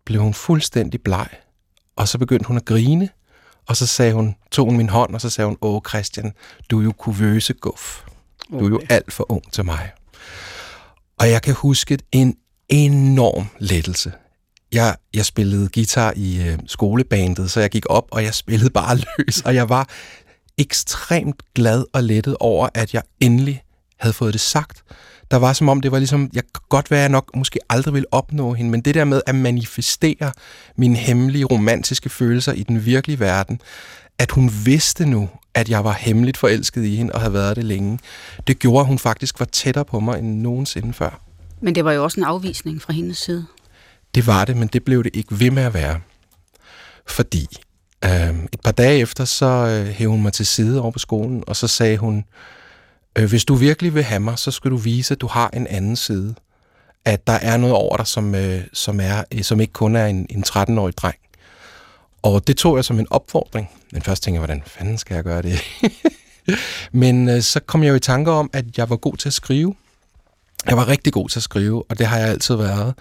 blev 0.04 0.20
hun 0.20 0.34
fuldstændig 0.34 1.02
bleg, 1.02 1.28
og 1.96 2.08
så 2.08 2.18
begyndte 2.18 2.46
hun 2.46 2.56
at 2.56 2.64
grine, 2.64 3.08
og 3.66 3.76
så 3.76 3.86
sagde 3.86 4.12
hun, 4.12 4.36
tog 4.50 4.66
hun 4.66 4.76
min 4.76 4.88
hånd, 4.88 5.14
og 5.14 5.20
så 5.20 5.30
sagde 5.30 5.46
hun, 5.46 5.58
åh 5.60 5.80
Christian, 5.88 6.32
du 6.70 6.80
er 6.80 6.84
jo 6.84 6.92
kuvøse 6.92 7.52
guf. 7.52 8.04
Du 8.50 8.64
er 8.64 8.68
jo 8.68 8.80
alt 8.90 9.12
for 9.12 9.32
ung 9.32 9.52
til 9.52 9.64
mig. 9.64 9.90
Og 11.18 11.30
jeg 11.30 11.42
kan 11.42 11.54
huske 11.54 11.98
en 12.12 12.36
enorm 12.68 13.46
lettelse. 13.58 14.12
Jeg, 14.72 14.96
jeg 15.14 15.24
spillede 15.24 15.68
guitar 15.74 16.12
i 16.16 16.48
øh, 16.48 16.58
skolebandet, 16.66 17.50
så 17.50 17.60
jeg 17.60 17.70
gik 17.70 17.86
op, 17.88 18.08
og 18.10 18.24
jeg 18.24 18.34
spillede 18.34 18.70
bare 18.70 18.98
løs, 19.18 19.40
og 19.40 19.54
jeg 19.54 19.68
var 19.68 19.88
ekstremt 20.58 21.42
glad 21.54 21.84
og 21.92 22.02
lettet 22.02 22.36
over, 22.40 22.68
at 22.74 22.94
jeg 22.94 23.02
endelig 23.20 23.62
havde 23.96 24.12
fået 24.12 24.32
det 24.32 24.40
sagt. 24.40 24.82
Der 25.30 25.36
var 25.36 25.52
som 25.52 25.68
om, 25.68 25.80
det 25.80 25.92
var 25.92 25.98
ligesom, 25.98 26.30
jeg 26.32 26.42
kan 26.42 26.62
godt 26.68 26.90
være, 26.90 27.00
at 27.00 27.02
jeg 27.02 27.10
nok 27.10 27.30
måske 27.36 27.58
aldrig 27.68 27.94
ville 27.94 28.14
opnå 28.14 28.52
hende, 28.52 28.70
men 28.70 28.80
det 28.80 28.94
der 28.94 29.04
med 29.04 29.20
at 29.26 29.34
manifestere 29.34 30.32
mine 30.76 30.96
hemmelige 30.96 31.44
romantiske 31.44 32.08
følelser 32.08 32.52
i 32.52 32.62
den 32.62 32.84
virkelige 32.84 33.20
verden, 33.20 33.60
at 34.18 34.30
hun 34.30 34.50
vidste 34.64 35.06
nu, 35.06 35.28
at 35.54 35.68
jeg 35.68 35.84
var 35.84 35.92
hemmeligt 35.92 36.36
forelsket 36.36 36.84
i 36.84 36.96
hende 36.96 37.12
og 37.12 37.20
havde 37.20 37.32
været 37.32 37.56
det 37.56 37.64
længe, 37.64 37.98
det 38.46 38.58
gjorde, 38.58 38.80
at 38.80 38.86
hun 38.86 38.98
faktisk 38.98 39.40
var 39.40 39.46
tættere 39.46 39.84
på 39.84 40.00
mig 40.00 40.18
end 40.18 40.40
nogensinde 40.40 40.92
før. 40.92 41.20
Men 41.60 41.74
det 41.74 41.84
var 41.84 41.92
jo 41.92 42.04
også 42.04 42.20
en 42.20 42.24
afvisning 42.24 42.82
fra 42.82 42.92
hendes 42.92 43.18
side. 43.18 43.46
Det 44.14 44.26
var 44.26 44.44
det, 44.44 44.56
men 44.56 44.68
det 44.68 44.84
blev 44.84 45.04
det 45.04 45.16
ikke 45.16 45.40
ved 45.40 45.50
med 45.50 45.62
at 45.62 45.74
være. 45.74 46.00
Fordi 47.06 47.46
øh, 48.04 48.44
et 48.52 48.60
par 48.64 48.72
dage 48.72 48.98
efter, 48.98 49.24
så 49.24 49.46
øh, 49.46 49.86
hævde 49.86 50.10
hun 50.10 50.22
mig 50.22 50.32
til 50.32 50.46
side 50.46 50.82
over 50.82 50.90
på 50.90 50.98
skolen, 50.98 51.44
og 51.46 51.56
så 51.56 51.68
sagde 51.68 51.98
hun, 51.98 52.24
øh, 53.18 53.28
hvis 53.28 53.44
du 53.44 53.54
virkelig 53.54 53.94
vil 53.94 54.02
have 54.02 54.20
mig, 54.20 54.38
så 54.38 54.50
skal 54.50 54.70
du 54.70 54.76
vise, 54.76 55.14
at 55.14 55.20
du 55.20 55.26
har 55.26 55.50
en 55.52 55.66
anden 55.66 55.96
side. 55.96 56.34
At 57.04 57.26
der 57.26 57.32
er 57.32 57.56
noget 57.56 57.74
over 57.74 57.96
dig, 57.96 58.06
som, 58.06 58.34
øh, 58.34 58.60
som, 58.72 59.00
er, 59.00 59.24
øh, 59.34 59.42
som 59.42 59.60
ikke 59.60 59.72
kun 59.72 59.96
er 59.96 60.06
en, 60.06 60.26
en 60.30 60.44
13-årig 60.46 60.96
dreng. 60.96 61.16
Og 62.22 62.46
det 62.46 62.56
tog 62.56 62.76
jeg 62.76 62.84
som 62.84 62.98
en 62.98 63.06
opfordring. 63.10 63.70
Men 63.92 64.02
først 64.02 64.22
tænkte 64.22 64.34
jeg, 64.34 64.46
hvordan 64.46 64.62
fanden 64.66 64.98
skal 64.98 65.14
jeg 65.14 65.24
gøre 65.24 65.42
det? 65.42 65.60
Men 66.92 67.28
øh, 67.28 67.42
så 67.42 67.60
kom 67.60 67.82
jeg 67.82 67.90
jo 67.90 67.94
i 67.94 68.00
tanke 68.00 68.30
om, 68.30 68.50
at 68.52 68.64
jeg 68.76 68.90
var 68.90 68.96
god 68.96 69.16
til 69.16 69.28
at 69.28 69.32
skrive. 69.32 69.74
Jeg 70.66 70.76
var 70.76 70.88
rigtig 70.88 71.12
god 71.12 71.28
til 71.28 71.38
at 71.38 71.42
skrive, 71.42 71.84
og 71.88 71.98
det 71.98 72.06
har 72.06 72.18
jeg 72.18 72.28
altid 72.28 72.54
været. 72.54 72.94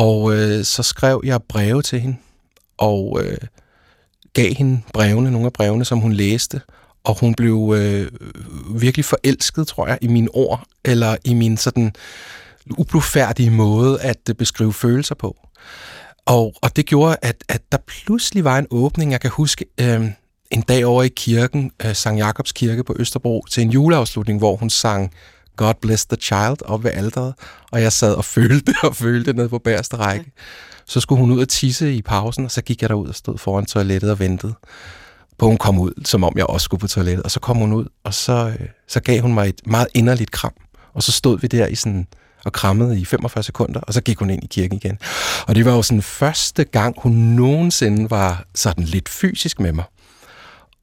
Og 0.00 0.34
øh, 0.34 0.64
så 0.64 0.82
skrev 0.82 1.20
jeg 1.24 1.42
breve 1.42 1.82
til 1.82 2.00
hende, 2.00 2.16
og 2.78 3.20
øh, 3.22 3.38
gav 4.32 4.54
hende 4.54 4.80
brevene, 4.92 5.30
nogle 5.30 5.46
af 5.46 5.52
brevene, 5.52 5.84
som 5.84 5.98
hun 5.98 6.12
læste. 6.12 6.60
Og 7.04 7.20
hun 7.20 7.34
blev 7.34 7.74
øh, 7.76 8.10
virkelig 8.80 9.04
forelsket, 9.04 9.66
tror 9.66 9.86
jeg, 9.86 9.98
i 10.00 10.06
mine 10.06 10.28
ord, 10.34 10.64
eller 10.84 11.16
i 11.24 11.34
min 11.34 11.56
sådan 11.56 11.92
ublufærdige 12.78 13.50
måde 13.50 14.00
at 14.00 14.28
øh, 14.28 14.34
beskrive 14.34 14.72
følelser 14.72 15.14
på. 15.14 15.36
Og, 16.26 16.54
og 16.62 16.76
det 16.76 16.86
gjorde, 16.86 17.16
at, 17.22 17.44
at 17.48 17.62
der 17.72 17.78
pludselig 17.86 18.44
var 18.44 18.58
en 18.58 18.66
åbning. 18.70 19.12
Jeg 19.12 19.20
kan 19.20 19.30
huske 19.30 19.64
øh, 19.80 20.04
en 20.50 20.62
dag 20.62 20.84
over 20.84 21.02
i 21.02 21.08
kirken, 21.08 21.70
øh, 21.84 21.94
Sankt 21.94 22.18
Jakobs 22.18 22.52
Kirke 22.52 22.84
på 22.84 22.96
Østerbro, 22.98 23.44
til 23.50 23.62
en 23.62 23.70
juleafslutning, 23.70 24.38
hvor 24.38 24.56
hun 24.56 24.70
sang 24.70 25.12
God 25.60 25.74
Bless 25.74 26.06
the 26.06 26.16
Child 26.16 26.56
op 26.64 26.84
ved 26.84 26.90
alderet, 26.90 27.34
og 27.70 27.82
jeg 27.82 27.92
sad 27.92 28.14
og 28.14 28.24
følte 28.24 28.74
og 28.82 28.96
følte 28.96 29.32
ned 29.32 29.48
på 29.48 29.58
bagerste 29.58 29.96
række. 29.96 30.32
Så 30.86 31.00
skulle 31.00 31.20
hun 31.20 31.30
ud 31.30 31.40
og 31.40 31.48
tisse 31.48 31.94
i 31.94 32.02
pausen, 32.02 32.44
og 32.44 32.50
så 32.50 32.62
gik 32.62 32.82
jeg 32.82 32.88
derud 32.88 33.08
og 33.08 33.14
stod 33.14 33.38
foran 33.38 33.66
toilettet 33.66 34.10
og 34.10 34.18
ventede 34.18 34.54
på, 35.38 35.46
hun 35.46 35.56
kom 35.56 35.78
ud, 35.78 35.92
som 36.04 36.24
om 36.24 36.32
jeg 36.36 36.46
også 36.46 36.64
skulle 36.64 36.80
på 36.80 36.88
toilettet. 36.88 37.22
Og 37.22 37.30
så 37.30 37.40
kom 37.40 37.56
hun 37.56 37.72
ud, 37.72 37.84
og 38.04 38.14
så, 38.14 38.56
øh, 38.60 38.68
så 38.88 39.00
gav 39.00 39.20
hun 39.20 39.34
mig 39.34 39.48
et 39.48 39.60
meget 39.66 39.86
inderligt 39.94 40.30
kram. 40.30 40.52
Og 40.94 41.02
så 41.02 41.12
stod 41.12 41.38
vi 41.38 41.46
der 41.46 41.66
i 41.66 41.74
sådan 41.74 42.06
og 42.44 42.52
krammede 42.52 43.00
i 43.00 43.04
45 43.04 43.42
sekunder, 43.42 43.80
og 43.80 43.94
så 43.94 44.00
gik 44.00 44.18
hun 44.18 44.30
ind 44.30 44.44
i 44.44 44.46
kirken 44.46 44.76
igen. 44.76 44.98
Og 45.46 45.54
det 45.54 45.64
var 45.64 45.72
jo 45.72 45.82
sådan 45.82 46.02
første 46.02 46.64
gang, 46.64 46.94
hun 46.98 47.12
nogensinde 47.12 48.10
var 48.10 48.44
sådan 48.54 48.84
lidt 48.84 49.08
fysisk 49.08 49.60
med 49.60 49.72
mig. 49.72 49.84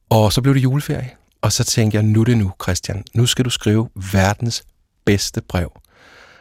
Og 0.09 0.33
så 0.33 0.41
blev 0.41 0.53
det 0.53 0.63
juleferie, 0.63 1.11
og 1.41 1.51
så 1.51 1.63
tænkte 1.63 1.95
jeg, 1.95 2.03
nu 2.03 2.21
er 2.21 2.25
det 2.25 2.37
nu, 2.37 2.51
Christian. 2.63 3.03
Nu 3.13 3.25
skal 3.25 3.45
du 3.45 3.49
skrive 3.49 3.89
verdens 4.11 4.63
bedste 5.05 5.41
brev. 5.41 5.71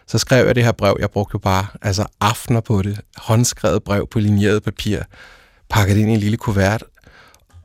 Så 0.07 0.19
skrev 0.19 0.47
jeg 0.47 0.55
det 0.55 0.65
her 0.65 0.73
brev, 0.73 0.97
jeg 1.01 1.11
brugte 1.11 1.35
jo 1.35 1.39
bare 1.39 1.67
altså 1.83 2.07
aftener 2.21 2.61
på 2.61 2.83
det, 2.83 3.01
håndskrevet 3.17 3.83
brev 3.83 4.09
på 4.11 4.19
linjeret 4.19 4.63
papir, 4.63 5.03
pakket 5.69 5.97
ind 5.97 6.11
i 6.11 6.15
en 6.15 6.21
lille 6.21 6.37
kuvert, 6.37 6.85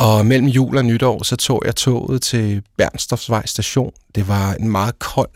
og 0.01 0.25
mellem 0.25 0.47
jul 0.47 0.77
og 0.77 0.85
nytår, 0.85 1.23
så 1.23 1.35
tog 1.35 1.61
jeg 1.65 1.75
toget 1.75 2.21
til 2.21 2.63
Bernstofsvej 2.77 3.45
station. 3.45 3.91
Det 4.15 4.27
var 4.27 4.53
en 4.53 4.69
meget 4.69 4.99
kold 4.99 5.29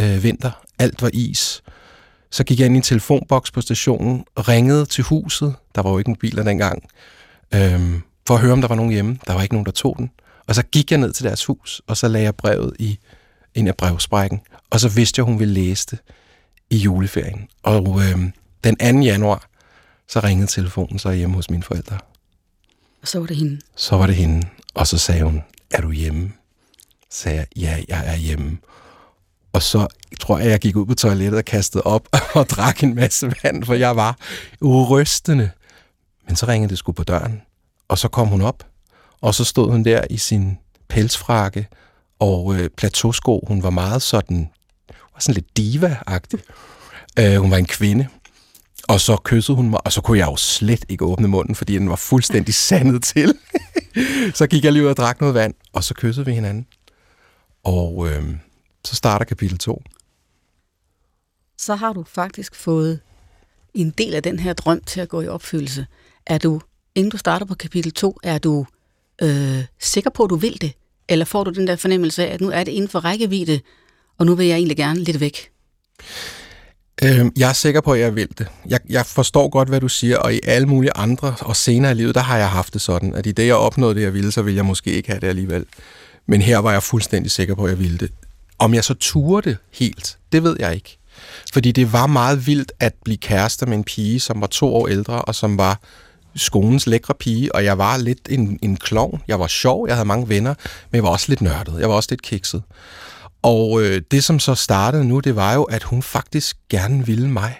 øh, 0.00 0.22
vinter. 0.22 0.50
Alt 0.78 1.02
var 1.02 1.10
is. 1.12 1.62
Så 2.30 2.44
gik 2.44 2.58
jeg 2.58 2.66
ind 2.66 2.74
i 2.74 2.76
en 2.76 2.82
telefonboks 2.82 3.50
på 3.50 3.60
stationen, 3.60 4.24
ringede 4.36 4.86
til 4.86 5.04
huset. 5.04 5.54
Der 5.74 5.82
var 5.82 5.90
jo 5.90 5.98
ikke 5.98 6.10
mobiler 6.10 6.42
dengang. 6.42 6.82
Øh, 7.54 8.00
for 8.26 8.34
at 8.34 8.40
høre, 8.40 8.52
om 8.52 8.60
der 8.60 8.68
var 8.68 8.74
nogen 8.74 8.92
hjemme. 8.92 9.18
Der 9.26 9.32
var 9.32 9.42
ikke 9.42 9.54
nogen, 9.54 9.66
der 9.66 9.72
tog 9.72 9.94
den. 9.98 10.10
Og 10.48 10.54
så 10.54 10.62
gik 10.62 10.90
jeg 10.90 10.98
ned 10.98 11.12
til 11.12 11.24
deres 11.24 11.44
hus, 11.44 11.82
og 11.86 11.96
så 11.96 12.08
lagde 12.08 12.24
jeg 12.24 12.34
brevet 12.34 12.76
i 12.78 12.98
en 13.54 13.68
af 13.68 13.76
brevsprækken. 13.76 14.40
Og 14.70 14.80
så 14.80 14.88
vidste 14.88 15.18
jeg, 15.18 15.24
hun 15.24 15.38
ville 15.38 15.54
læse 15.54 15.86
det 15.90 15.98
i 16.70 16.76
juleferien. 16.76 17.48
Og 17.62 18.00
øh, 18.00 18.18
den 18.64 18.76
2. 18.76 19.00
januar, 19.00 19.48
så 20.08 20.20
ringede 20.20 20.46
telefonen 20.46 20.98
så 20.98 21.12
hjemme 21.12 21.36
hos 21.36 21.50
mine 21.50 21.62
forældre. 21.62 21.98
Og 23.02 23.08
så 23.08 23.18
var 23.18 23.26
det 23.26 23.36
hende? 23.36 23.60
Så 23.76 23.96
var 23.96 24.06
det 24.06 24.16
hende. 24.16 24.48
Og 24.74 24.86
så 24.86 24.98
sagde 24.98 25.22
hun, 25.22 25.42
er 25.70 25.80
du 25.80 25.90
hjemme? 25.90 26.32
Så 27.10 27.22
sagde 27.22 27.38
jeg, 27.38 27.46
ja, 27.56 27.84
jeg 27.88 28.12
er 28.12 28.16
hjemme. 28.16 28.58
Og 29.52 29.62
så 29.62 29.86
tror 30.20 30.38
jeg, 30.38 30.50
jeg 30.50 30.60
gik 30.60 30.76
ud 30.76 30.86
på 30.86 30.94
toilettet 30.94 31.38
og 31.38 31.44
kastede 31.44 31.82
op 31.82 32.08
og 32.34 32.50
drak 32.50 32.82
en 32.82 32.94
masse 32.94 33.32
vand, 33.42 33.64
for 33.64 33.74
jeg 33.74 33.96
var 33.96 34.18
urystende. 34.60 35.50
Men 36.26 36.36
så 36.36 36.46
ringede 36.46 36.70
det 36.70 36.78
sgu 36.78 36.92
på 36.92 37.04
døren, 37.04 37.42
og 37.88 37.98
så 37.98 38.08
kom 38.08 38.28
hun 38.28 38.40
op, 38.40 38.67
og 39.20 39.34
så 39.34 39.44
stod 39.44 39.70
hun 39.70 39.84
der 39.84 40.04
i 40.10 40.16
sin 40.16 40.58
pelsfrakke 40.88 41.68
og 42.18 42.54
øh, 42.54 42.70
plateausko. 42.76 43.44
Hun 43.48 43.62
var 43.62 43.70
meget 43.70 44.02
sådan, 44.02 44.50
var 44.88 45.20
sådan 45.20 45.34
lidt 45.34 45.56
diva-agtig. 45.56 46.40
Øh, 47.18 47.36
hun 47.36 47.50
var 47.50 47.56
en 47.56 47.66
kvinde. 47.66 48.08
Og 48.88 49.00
så 49.00 49.16
kyssede 49.24 49.56
hun 49.56 49.70
mig, 49.70 49.86
og 49.86 49.92
så 49.92 50.00
kunne 50.00 50.18
jeg 50.18 50.26
jo 50.26 50.36
slet 50.36 50.84
ikke 50.88 51.04
åbne 51.04 51.28
munden, 51.28 51.54
fordi 51.54 51.74
den 51.74 51.90
var 51.90 51.96
fuldstændig 51.96 52.54
sandet 52.68 53.02
til. 53.02 53.34
så 54.34 54.46
gik 54.46 54.64
jeg 54.64 54.72
lige 54.72 54.84
ud 54.84 54.88
og 54.88 54.96
drak 54.96 55.20
noget 55.20 55.34
vand, 55.34 55.54
og 55.72 55.84
så 55.84 55.94
kyssede 55.94 56.26
vi 56.26 56.32
hinanden. 56.32 56.66
Og 57.64 58.08
øh, 58.08 58.36
så 58.84 58.96
starter 58.96 59.24
kapitel 59.24 59.58
2. 59.58 59.82
Så 61.58 61.74
har 61.74 61.92
du 61.92 62.04
faktisk 62.04 62.54
fået 62.54 63.00
en 63.74 63.90
del 63.90 64.14
af 64.14 64.22
den 64.22 64.38
her 64.38 64.52
drøm 64.52 64.80
til 64.80 65.00
at 65.00 65.08
gå 65.08 65.20
i 65.20 65.28
opfyldelse. 65.28 65.86
Er 66.26 66.38
du, 66.38 66.60
inden 66.94 67.10
du 67.10 67.16
starter 67.16 67.46
på 67.46 67.54
kapitel 67.54 67.92
2, 67.92 68.18
er 68.22 68.38
du 68.38 68.66
øh, 69.22 69.64
sikker 69.80 70.10
på, 70.10 70.24
at 70.24 70.30
du 70.30 70.36
vil 70.36 70.60
det? 70.60 70.72
Eller 71.08 71.24
får 71.24 71.44
du 71.44 71.50
den 71.50 71.66
der 71.66 71.76
fornemmelse 71.76 72.26
af, 72.26 72.34
at 72.34 72.40
nu 72.40 72.50
er 72.50 72.64
det 72.64 72.72
inden 72.72 72.88
for 72.88 72.98
rækkevidde, 72.98 73.60
og 74.18 74.26
nu 74.26 74.34
vil 74.34 74.46
jeg 74.46 74.56
egentlig 74.56 74.76
gerne 74.76 75.00
lidt 75.00 75.20
væk? 75.20 75.50
Øh, 77.02 77.26
jeg 77.36 77.48
er 77.48 77.52
sikker 77.52 77.80
på, 77.80 77.92
at 77.92 78.00
jeg 78.00 78.14
vil 78.14 78.28
det. 78.38 78.46
Jeg, 78.66 78.80
jeg 78.88 79.06
forstår 79.06 79.48
godt, 79.48 79.68
hvad 79.68 79.80
du 79.80 79.88
siger, 79.88 80.18
og 80.18 80.34
i 80.34 80.40
alle 80.44 80.68
mulige 80.68 80.92
andre 80.96 81.34
og 81.40 81.56
senere 81.56 81.90
i 81.90 81.94
livet, 81.94 82.14
der 82.14 82.20
har 82.20 82.38
jeg 82.38 82.50
haft 82.50 82.72
det 82.72 82.80
sådan, 82.80 83.14
at 83.14 83.26
i 83.26 83.32
det, 83.32 83.46
jeg 83.46 83.54
opnåede 83.54 83.94
det, 83.94 84.02
jeg 84.02 84.14
ville, 84.14 84.32
så 84.32 84.42
ville 84.42 84.56
jeg 84.56 84.66
måske 84.66 84.92
ikke 84.92 85.08
have 85.08 85.20
det 85.20 85.26
alligevel. 85.26 85.64
Men 86.26 86.42
her 86.42 86.58
var 86.58 86.72
jeg 86.72 86.82
fuldstændig 86.82 87.30
sikker 87.30 87.54
på, 87.54 87.64
at 87.64 87.70
jeg 87.70 87.78
ville 87.78 87.98
det. 87.98 88.10
Om 88.58 88.74
jeg 88.74 88.84
så 88.84 88.94
turde 88.94 89.50
det 89.50 89.58
helt, 89.72 90.18
det 90.32 90.42
ved 90.42 90.56
jeg 90.58 90.74
ikke. 90.74 90.98
Fordi 91.52 91.72
det 91.72 91.92
var 91.92 92.06
meget 92.06 92.46
vildt 92.46 92.72
at 92.80 92.94
blive 93.04 93.16
kærester 93.16 93.66
med 93.66 93.76
en 93.76 93.84
pige, 93.84 94.20
som 94.20 94.40
var 94.40 94.46
to 94.46 94.74
år 94.74 94.88
ældre, 94.88 95.22
og 95.22 95.34
som 95.34 95.58
var 95.58 95.80
skolens 96.36 96.86
lækre 96.86 97.14
pige, 97.14 97.54
og 97.54 97.64
jeg 97.64 97.78
var 97.78 97.96
lidt 97.96 98.28
en, 98.30 98.58
en 98.62 98.76
klovn. 98.76 99.22
Jeg 99.28 99.40
var 99.40 99.46
sjov, 99.46 99.88
jeg 99.88 99.96
havde 99.96 100.08
mange 100.08 100.28
venner, 100.28 100.54
men 100.90 100.96
jeg 100.96 101.02
var 101.02 101.08
også 101.08 101.26
lidt 101.28 101.40
nørdet. 101.40 101.80
Jeg 101.80 101.88
var 101.88 101.94
også 101.94 102.08
lidt 102.10 102.22
kikset. 102.22 102.62
Og 103.42 103.82
øh, 103.82 104.02
det, 104.10 104.24
som 104.24 104.38
så 104.38 104.54
startede 104.54 105.04
nu, 105.04 105.20
det 105.20 105.36
var 105.36 105.54
jo, 105.54 105.62
at 105.62 105.82
hun 105.82 106.02
faktisk 106.02 106.56
gerne 106.70 107.06
ville 107.06 107.28
mig. 107.28 107.56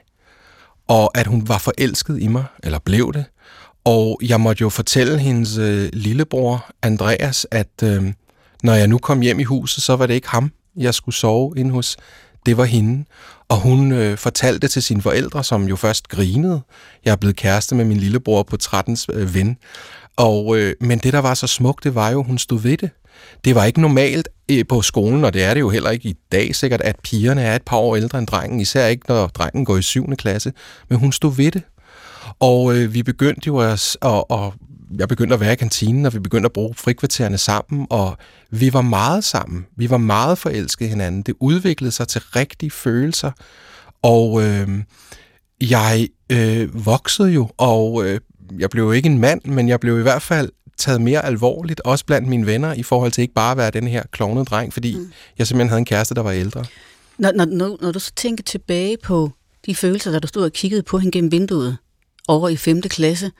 Og 0.88 1.18
at 1.18 1.26
hun 1.26 1.48
var 1.48 1.58
forelsket 1.58 2.22
i 2.22 2.26
mig, 2.26 2.44
eller 2.62 2.78
blev 2.78 3.12
det. 3.12 3.24
Og 3.84 4.20
jeg 4.22 4.40
måtte 4.40 4.60
jo 4.60 4.68
fortælle 4.68 5.18
hendes 5.18 5.56
øh, 5.56 5.88
lillebror, 5.92 6.66
Andreas, 6.82 7.46
at 7.50 7.82
øh, 7.82 8.12
når 8.62 8.74
jeg 8.74 8.88
nu 8.88 8.98
kom 8.98 9.20
hjem 9.20 9.40
i 9.40 9.44
huset, 9.44 9.82
så 9.82 9.96
var 9.96 10.06
det 10.06 10.14
ikke 10.14 10.28
ham, 10.28 10.52
jeg 10.76 10.94
skulle 10.94 11.14
sove 11.14 11.54
ind 11.56 11.70
hos. 11.70 11.96
Det 12.46 12.56
var 12.56 12.64
hende. 12.64 13.04
Og 13.48 13.60
hun 13.60 13.92
øh, 13.92 14.18
fortalte 14.18 14.68
til 14.68 14.82
sine 14.82 15.02
forældre, 15.02 15.44
som 15.44 15.68
jo 15.68 15.76
først 15.76 16.08
grinede. 16.08 16.60
Jeg 17.04 17.12
er 17.12 17.16
blevet 17.16 17.36
kæreste 17.36 17.74
med 17.74 17.84
min 17.84 17.96
lillebror 17.96 18.42
på 18.42 18.56
13's 18.62 19.06
øh, 19.12 19.34
ven. 19.34 19.56
Og, 20.16 20.58
øh, 20.58 20.74
men 20.80 20.98
det, 20.98 21.12
der 21.12 21.18
var 21.18 21.34
så 21.34 21.46
smukt, 21.46 21.84
det 21.84 21.94
var 21.94 22.10
jo, 22.10 22.22
hun 22.22 22.38
stod 22.38 22.60
ved 22.60 22.76
det. 22.76 22.90
Det 23.44 23.54
var 23.54 23.64
ikke 23.64 23.80
normalt 23.80 24.28
øh, 24.50 24.64
på 24.68 24.82
skolen, 24.82 25.24
og 25.24 25.32
det 25.32 25.44
er 25.44 25.54
det 25.54 25.60
jo 25.60 25.70
heller 25.70 25.90
ikke 25.90 26.08
i 26.08 26.14
dag 26.32 26.54
sikkert, 26.54 26.80
at 26.80 26.96
pigerne 27.04 27.42
er 27.42 27.56
et 27.56 27.62
par 27.62 27.76
år 27.76 27.96
ældre 27.96 28.18
end 28.18 28.26
drengen, 28.26 28.60
især 28.60 28.86
ikke 28.86 29.04
når 29.08 29.26
drengen 29.26 29.64
går 29.64 29.76
i 29.76 29.82
7. 29.82 30.16
klasse. 30.16 30.52
Men 30.88 30.98
hun 30.98 31.12
stod 31.12 31.34
ved 31.34 31.50
det. 31.50 31.62
Og 32.40 32.76
øh, 32.76 32.94
vi 32.94 33.02
begyndte 33.02 33.46
jo 33.46 33.58
at, 33.58 33.96
at, 34.02 34.24
at 34.30 34.52
jeg 34.98 35.08
begyndte 35.08 35.34
at 35.34 35.40
være 35.40 35.52
i 35.52 35.56
kantinen, 35.56 36.06
og 36.06 36.14
vi 36.14 36.18
begyndte 36.18 36.46
at 36.46 36.52
bruge 36.52 36.74
frikvartererne 36.74 37.38
sammen, 37.38 37.86
og 37.90 38.16
vi 38.50 38.72
var 38.72 38.82
meget 38.82 39.24
sammen. 39.24 39.66
Vi 39.76 39.90
var 39.90 39.96
meget 39.96 40.38
forelskede 40.38 40.88
hinanden. 40.88 41.22
Det 41.22 41.34
udviklede 41.40 41.92
sig 41.92 42.08
til 42.08 42.20
rigtige 42.20 42.70
følelser, 42.70 43.30
og 44.02 44.42
øh, 44.42 44.68
jeg 45.60 46.08
øh, 46.32 46.86
voksede 46.86 47.30
jo, 47.30 47.50
og 47.56 48.06
øh, 48.06 48.20
jeg 48.58 48.70
blev 48.70 48.84
jo 48.84 48.92
ikke 48.92 49.06
en 49.06 49.18
mand, 49.18 49.44
men 49.44 49.68
jeg 49.68 49.80
blev 49.80 49.98
i 49.98 50.02
hvert 50.02 50.22
fald 50.22 50.50
taget 50.76 51.00
mere 51.00 51.24
alvorligt, 51.24 51.80
også 51.80 52.04
blandt 52.04 52.28
mine 52.28 52.46
venner, 52.46 52.72
i 52.72 52.82
forhold 52.82 53.12
til 53.12 53.22
ikke 53.22 53.34
bare 53.34 53.50
at 53.50 53.56
være 53.56 53.70
den 53.70 53.88
her 53.88 54.02
klovnede 54.12 54.44
dreng, 54.44 54.72
fordi 54.72 54.96
mm. 54.96 55.12
jeg 55.38 55.46
simpelthen 55.46 55.68
havde 55.68 55.78
en 55.78 55.84
kæreste, 55.84 56.14
der 56.14 56.22
var 56.22 56.30
ældre. 56.30 56.64
Når, 57.18 57.32
når, 57.32 57.44
når, 57.44 57.78
når 57.80 57.92
du 57.92 57.98
så 57.98 58.12
tænker 58.16 58.44
tilbage 58.44 58.96
på 59.02 59.30
de 59.66 59.74
følelser, 59.74 60.10
der 60.10 60.18
du 60.18 60.26
stod 60.26 60.44
og 60.44 60.52
kiggede 60.52 60.82
på 60.82 60.98
hende 60.98 61.12
gennem 61.12 61.32
vinduet 61.32 61.76
over 62.28 62.48
i 62.48 62.56
5. 62.56 62.82
klasse, 62.82 63.30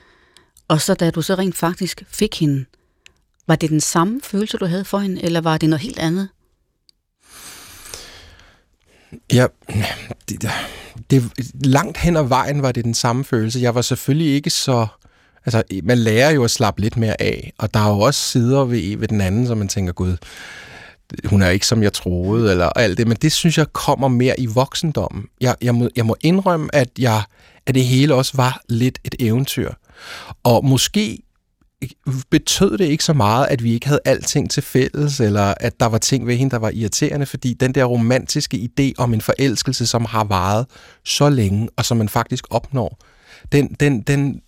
og 0.68 0.80
så 0.80 0.94
da 0.94 1.10
du 1.10 1.22
så 1.22 1.34
rent 1.34 1.56
faktisk 1.56 2.04
fik 2.08 2.40
hende, 2.40 2.64
var 3.46 3.56
det 3.56 3.70
den 3.70 3.80
samme 3.80 4.20
følelse, 4.24 4.56
du 4.56 4.66
havde 4.66 4.84
for 4.84 4.98
hende, 4.98 5.24
eller 5.24 5.40
var 5.40 5.58
det 5.58 5.68
noget 5.68 5.82
helt 5.82 5.98
andet? 5.98 6.28
Ja, 9.32 9.46
det, 10.28 10.50
det, 11.10 11.32
langt 11.54 11.98
hen 11.98 12.16
ad 12.16 12.24
vejen 12.24 12.62
var 12.62 12.72
det 12.72 12.84
den 12.84 12.94
samme 12.94 13.24
følelse. 13.24 13.60
Jeg 13.60 13.74
var 13.74 13.82
selvfølgelig 13.82 14.34
ikke 14.34 14.50
så... 14.50 14.86
Altså, 15.46 15.62
man 15.82 15.98
lærer 15.98 16.30
jo 16.30 16.44
at 16.44 16.50
slappe 16.50 16.80
lidt 16.80 16.96
mere 16.96 17.22
af, 17.22 17.52
og 17.58 17.74
der 17.74 17.80
er 17.80 17.88
jo 17.88 18.00
også 18.00 18.20
sider 18.20 18.64
ved, 18.64 18.96
ved 18.96 19.08
den 19.08 19.20
anden, 19.20 19.46
som 19.46 19.58
man 19.58 19.68
tænker, 19.68 19.92
gud, 19.92 20.16
hun 21.24 21.42
er 21.42 21.48
ikke 21.48 21.66
som 21.66 21.82
jeg 21.82 21.92
troede, 21.92 22.50
eller 22.50 22.66
alt 22.66 22.98
det, 22.98 23.08
men 23.08 23.16
det 23.16 23.32
synes 23.32 23.58
jeg 23.58 23.72
kommer 23.72 24.08
mere 24.08 24.40
i 24.40 24.46
voksendommen. 24.46 25.24
Jeg, 25.40 25.56
jeg, 25.62 25.74
må, 25.74 25.88
jeg 25.96 26.06
må 26.06 26.16
indrømme, 26.20 26.74
at, 26.74 26.88
jeg, 26.98 27.22
at 27.66 27.74
det 27.74 27.84
hele 27.84 28.14
også 28.14 28.32
var 28.36 28.60
lidt 28.68 28.98
et 29.04 29.14
eventyr. 29.18 29.72
Og 30.44 30.64
måske 30.64 31.18
betød 32.30 32.78
det 32.78 32.84
ikke 32.84 33.04
så 33.04 33.12
meget, 33.12 33.46
at 33.46 33.62
vi 33.62 33.72
ikke 33.72 33.86
havde 33.86 34.00
alting 34.04 34.50
til 34.50 34.62
fælles, 34.62 35.20
eller 35.20 35.54
at 35.60 35.80
der 35.80 35.86
var 35.86 35.98
ting 35.98 36.26
ved 36.26 36.36
hende, 36.36 36.50
der 36.50 36.58
var 36.58 36.70
irriterende, 36.70 37.26
fordi 37.26 37.54
den 37.54 37.74
der 37.74 37.84
romantiske 37.84 38.68
idé 38.70 38.92
om 38.98 39.14
en 39.14 39.20
forelskelse, 39.20 39.86
som 39.86 40.04
har 40.04 40.24
varet 40.24 40.66
så 41.04 41.28
længe, 41.28 41.68
og 41.76 41.84
som 41.84 41.96
man 41.96 42.08
faktisk 42.08 42.44
opnår, 42.50 42.98
den, 43.52 43.68
den, 43.80 44.00
den 44.00 44.40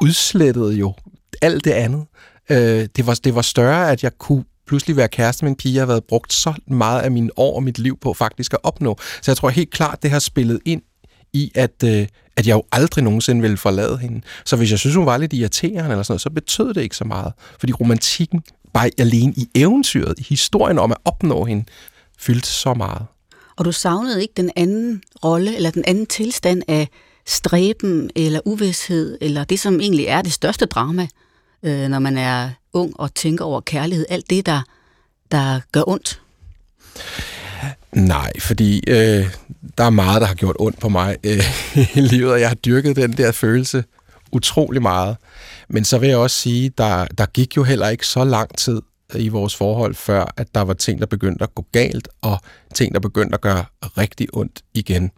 udslettede 0.00 0.74
jo 0.74 0.94
alt 1.42 1.64
det 1.64 1.70
andet. 1.70 2.04
Øh, 2.50 2.88
det, 2.96 3.06
var, 3.06 3.14
det 3.24 3.34
var 3.34 3.42
større, 3.42 3.90
at 3.90 4.02
jeg 4.02 4.18
kunne 4.18 4.44
pludselig 4.66 4.96
være 4.96 5.08
kæreste 5.08 5.44
med 5.44 5.50
en 5.50 5.56
pige, 5.56 5.74
jeg 5.74 5.80
har 5.80 5.86
været 5.86 6.04
brugt 6.04 6.32
så 6.32 6.54
meget 6.66 7.00
af 7.00 7.10
mine 7.10 7.30
år 7.36 7.56
og 7.56 7.62
mit 7.62 7.78
liv 7.78 7.98
på 8.00 8.14
faktisk 8.14 8.52
at 8.52 8.58
opnå. 8.62 8.96
Så 9.22 9.30
jeg 9.30 9.36
tror 9.36 9.48
helt 9.48 9.70
klart, 9.70 10.02
det 10.02 10.10
har 10.10 10.18
spillet 10.18 10.60
ind 10.64 10.82
i, 11.32 11.52
at, 11.54 11.84
øh, 11.84 12.06
at 12.36 12.46
jeg 12.46 12.54
jo 12.54 12.62
aldrig 12.72 13.04
nogensinde 13.04 13.40
ville 13.42 13.56
forlade 13.56 13.98
hende. 13.98 14.20
Så 14.44 14.56
hvis 14.56 14.70
jeg 14.70 14.78
synes, 14.78 14.96
hun 14.96 15.06
var 15.06 15.16
lidt 15.16 15.32
irriterende 15.32 15.90
eller 15.90 16.02
sådan 16.02 16.12
noget, 16.12 16.20
så 16.20 16.30
betød 16.30 16.74
det 16.74 16.82
ikke 16.82 16.96
så 16.96 17.04
meget. 17.04 17.32
Fordi 17.58 17.72
romantikken, 17.72 18.42
bare 18.74 18.90
alene 18.98 19.32
i 19.36 19.48
eventyret, 19.54 20.18
i 20.18 20.26
historien 20.28 20.78
om 20.78 20.92
at 20.92 20.98
opnå 21.04 21.44
hende, 21.44 21.64
fyldte 22.18 22.48
så 22.48 22.74
meget. 22.74 23.02
Og 23.56 23.64
du 23.64 23.72
savnede 23.72 24.22
ikke 24.22 24.34
den 24.36 24.50
anden 24.56 25.02
rolle, 25.24 25.56
eller 25.56 25.70
den 25.70 25.84
anden 25.86 26.06
tilstand 26.06 26.62
af 26.68 26.88
stræben, 27.26 28.10
eller 28.16 28.40
uvidshed, 28.44 29.18
eller 29.20 29.44
det, 29.44 29.60
som 29.60 29.80
egentlig 29.80 30.06
er 30.06 30.22
det 30.22 30.32
største 30.32 30.66
drama, 30.66 31.08
øh, 31.62 31.88
når 31.88 31.98
man 31.98 32.18
er 32.18 32.50
ung 32.72 33.00
og 33.00 33.14
tænker 33.14 33.44
over 33.44 33.60
kærlighed. 33.60 34.06
Alt 34.08 34.30
det, 34.30 34.46
der, 34.46 34.60
der 35.30 35.60
gør 35.72 35.88
ondt. 35.88 36.20
Nej, 37.92 38.32
fordi 38.40 38.82
øh, 38.86 39.26
der 39.78 39.84
er 39.84 39.90
meget, 39.90 40.20
der 40.20 40.26
har 40.26 40.34
gjort 40.34 40.56
ondt 40.58 40.80
på 40.80 40.88
mig 40.88 41.16
øh, 41.24 41.44
i 41.96 42.00
livet, 42.00 42.32
og 42.32 42.40
jeg 42.40 42.48
har 42.48 42.54
dyrket 42.54 42.96
den 42.96 43.12
der 43.12 43.32
følelse 43.32 43.84
utrolig 44.32 44.82
meget. 44.82 45.16
Men 45.68 45.84
så 45.84 45.98
vil 45.98 46.08
jeg 46.08 46.18
også 46.18 46.36
sige, 46.36 46.72
der, 46.78 47.06
der 47.18 47.26
gik 47.26 47.56
jo 47.56 47.62
heller 47.62 47.88
ikke 47.88 48.06
så 48.06 48.24
lang 48.24 48.58
tid 48.58 48.82
øh, 49.14 49.24
i 49.24 49.28
vores 49.28 49.56
forhold, 49.56 49.94
før 49.94 50.32
at 50.36 50.54
der 50.54 50.60
var 50.60 50.74
ting, 50.74 51.00
der 51.00 51.06
begyndte 51.06 51.42
at 51.42 51.54
gå 51.54 51.66
galt, 51.72 52.08
og 52.22 52.38
ting, 52.74 52.94
der 52.94 53.00
begyndte 53.00 53.34
at 53.34 53.40
gøre 53.40 53.64
rigtig 53.98 54.28
ondt 54.32 54.62
igen. 54.74 55.10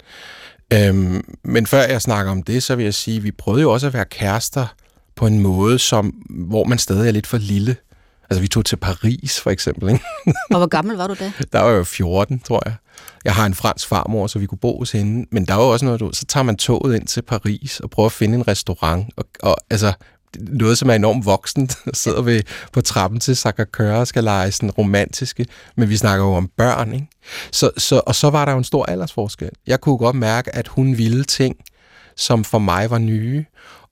Øhm, 0.72 1.24
men 1.44 1.66
før 1.66 1.82
jeg 1.82 2.02
snakker 2.02 2.32
om 2.32 2.42
det, 2.42 2.62
så 2.62 2.76
vil 2.76 2.84
jeg 2.84 2.94
sige, 2.94 3.16
at 3.16 3.24
vi 3.24 3.30
prøvede 3.30 3.62
jo 3.62 3.72
også 3.72 3.86
at 3.86 3.94
være 3.94 4.04
kærester 4.04 4.66
på 5.16 5.26
en 5.26 5.38
måde, 5.38 5.78
som, 5.78 6.06
hvor 6.30 6.64
man 6.64 6.78
stadig 6.78 7.08
er 7.08 7.12
lidt 7.12 7.26
for 7.26 7.38
lille. 7.38 7.76
Altså, 8.30 8.40
vi 8.40 8.48
tog 8.48 8.64
til 8.64 8.76
Paris, 8.76 9.40
for 9.40 9.50
eksempel. 9.50 9.88
Ikke? 9.88 10.04
Og 10.50 10.58
hvor 10.58 10.66
gammel 10.66 10.96
var 10.96 11.06
du 11.06 11.14
da? 11.14 11.32
Der 11.52 11.60
var 11.60 11.70
jo 11.70 11.84
14, 11.84 12.40
tror 12.40 12.62
jeg. 12.66 12.74
Jeg 13.24 13.34
har 13.34 13.46
en 13.46 13.54
fransk 13.54 13.88
farmor, 13.88 14.26
så 14.26 14.38
vi 14.38 14.46
kunne 14.46 14.58
bo 14.58 14.78
hos 14.78 14.92
hende. 14.92 15.26
Men 15.32 15.46
der 15.46 15.54
var 15.54 15.62
også 15.62 15.84
noget, 15.84 16.00
du, 16.00 16.10
så 16.12 16.24
tager 16.24 16.44
man 16.44 16.56
toget 16.56 16.96
ind 16.96 17.06
til 17.06 17.22
Paris 17.22 17.80
og 17.80 17.90
prøver 17.90 18.06
at 18.06 18.12
finde 18.12 18.34
en 18.34 18.48
restaurant. 18.48 19.06
Og, 19.16 19.24
og 19.42 19.56
altså, 19.70 19.92
noget, 20.38 20.78
som 20.78 20.90
er 20.90 20.94
enormt 20.94 21.26
voksen, 21.26 21.70
sidder 21.92 22.22
vi 22.22 22.42
på 22.72 22.80
trappen 22.80 23.20
til 23.20 23.32
Sacré-Cœur 23.32 23.82
og 23.82 24.06
skal 24.06 24.24
lege 24.24 24.52
sådan 24.52 24.70
romantiske, 24.70 25.46
men 25.76 25.88
vi 25.88 25.96
snakker 25.96 26.24
jo 26.24 26.34
om 26.34 26.50
børn, 26.56 26.92
ikke? 26.94 27.06
Så, 27.52 27.70
så, 27.76 28.00
og 28.06 28.14
så 28.14 28.30
var 28.30 28.44
der 28.44 28.52
jo 28.52 28.58
en 28.58 28.64
stor 28.64 28.84
aldersforskel. 28.84 29.48
Jeg 29.66 29.80
kunne 29.80 29.98
godt 29.98 30.16
mærke, 30.16 30.54
at 30.54 30.68
hun 30.68 30.98
ville 30.98 31.24
ting, 31.24 31.56
som 32.16 32.44
for 32.44 32.58
mig 32.58 32.90
var 32.90 32.98
nye, 32.98 33.44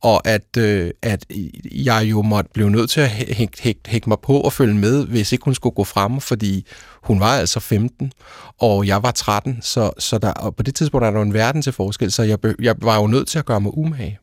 og 0.03 0.27
at, 0.29 0.57
øh, 0.59 0.91
at 1.03 1.25
jeg 1.65 2.07
jo 2.11 2.23
måtte 2.23 2.51
blive 2.55 2.71
nødt 2.71 2.91
til 2.91 3.01
at 3.01 3.11
hække, 3.11 3.63
hække, 3.63 3.81
hække 3.87 4.09
mig 4.09 4.19
på 4.23 4.41
og 4.41 4.53
følge 4.53 4.75
med, 4.75 5.07
hvis 5.07 5.33
ikke 5.33 5.45
hun 5.45 5.55
skulle 5.55 5.75
gå 5.75 5.85
frem, 5.85 6.21
fordi 6.21 6.67
hun 7.03 7.21
var 7.21 7.37
altså 7.39 7.61
15, 7.61 8.13
og 8.59 8.87
jeg 8.87 9.03
var 9.03 9.11
13, 9.11 9.59
så, 9.63 9.91
så 9.99 10.19
der, 10.19 10.33
og 10.33 10.57
på 10.57 10.63
det 10.63 10.75
tidspunkt 10.75 11.07
er 11.07 11.11
der 11.11 11.23
en 11.23 11.35
verden 11.35 11.63
til 11.63 11.73
forskel, 11.73 12.13
så 12.13 12.23
jeg, 12.23 12.39
jeg 12.61 12.75
var 12.79 13.01
jo 13.01 13.07
nødt 13.07 13.29
til 13.29 13.39
at 13.39 13.45
gøre 13.45 13.61
mig 13.61 13.79
umage. 13.79 14.19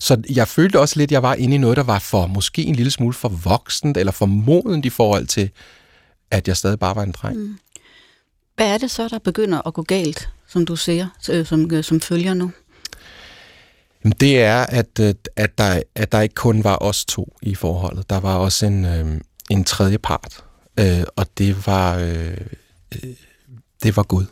Så 0.00 0.22
jeg 0.30 0.48
følte 0.48 0.80
også 0.80 0.98
lidt, 0.98 1.08
at 1.08 1.12
jeg 1.12 1.22
var 1.22 1.34
inde 1.34 1.54
i 1.54 1.58
noget, 1.58 1.76
der 1.76 1.82
var 1.82 1.98
for 1.98 2.26
måske 2.26 2.62
en 2.62 2.74
lille 2.74 2.90
smule 2.90 3.14
for 3.14 3.28
voksent, 3.28 3.96
eller 3.96 4.12
for 4.12 4.26
modent 4.26 4.84
i 4.86 4.90
forhold 4.90 5.26
til, 5.26 5.50
at 6.30 6.48
jeg 6.48 6.56
stadig 6.56 6.78
bare 6.78 6.96
var 6.96 7.02
en 7.02 7.12
dreng. 7.12 7.36
Mm. 7.36 7.58
Hvad 8.56 8.74
er 8.74 8.78
det 8.78 8.90
så, 8.90 9.08
der 9.08 9.18
begynder 9.18 9.66
at 9.66 9.74
gå 9.74 9.82
galt, 9.82 10.28
som 10.48 10.66
du 10.66 10.76
ser, 10.76 11.06
øh, 11.30 11.46
som, 11.46 11.70
øh, 11.72 11.84
som 11.84 12.00
følger 12.00 12.34
nu? 12.34 12.50
Det 14.12 14.42
er, 14.42 14.66
at, 14.66 15.00
øh, 15.00 15.14
at, 15.36 15.58
der, 15.58 15.82
at 15.94 16.12
der 16.12 16.20
ikke 16.20 16.34
kun 16.34 16.64
var 16.64 16.76
os 16.76 17.04
to 17.04 17.36
i 17.42 17.54
forholdet. 17.54 18.10
Der 18.10 18.20
var 18.20 18.36
også 18.36 18.66
en, 18.66 18.84
øh, 18.84 19.20
en 19.50 19.64
tredje 19.64 19.98
part, 19.98 20.44
øh, 20.80 21.04
og 21.16 21.26
det 21.38 21.66
var, 21.66 21.98
øh, 21.98 22.36
det 23.82 23.96
var 23.96 24.02
Gud. 24.02 24.26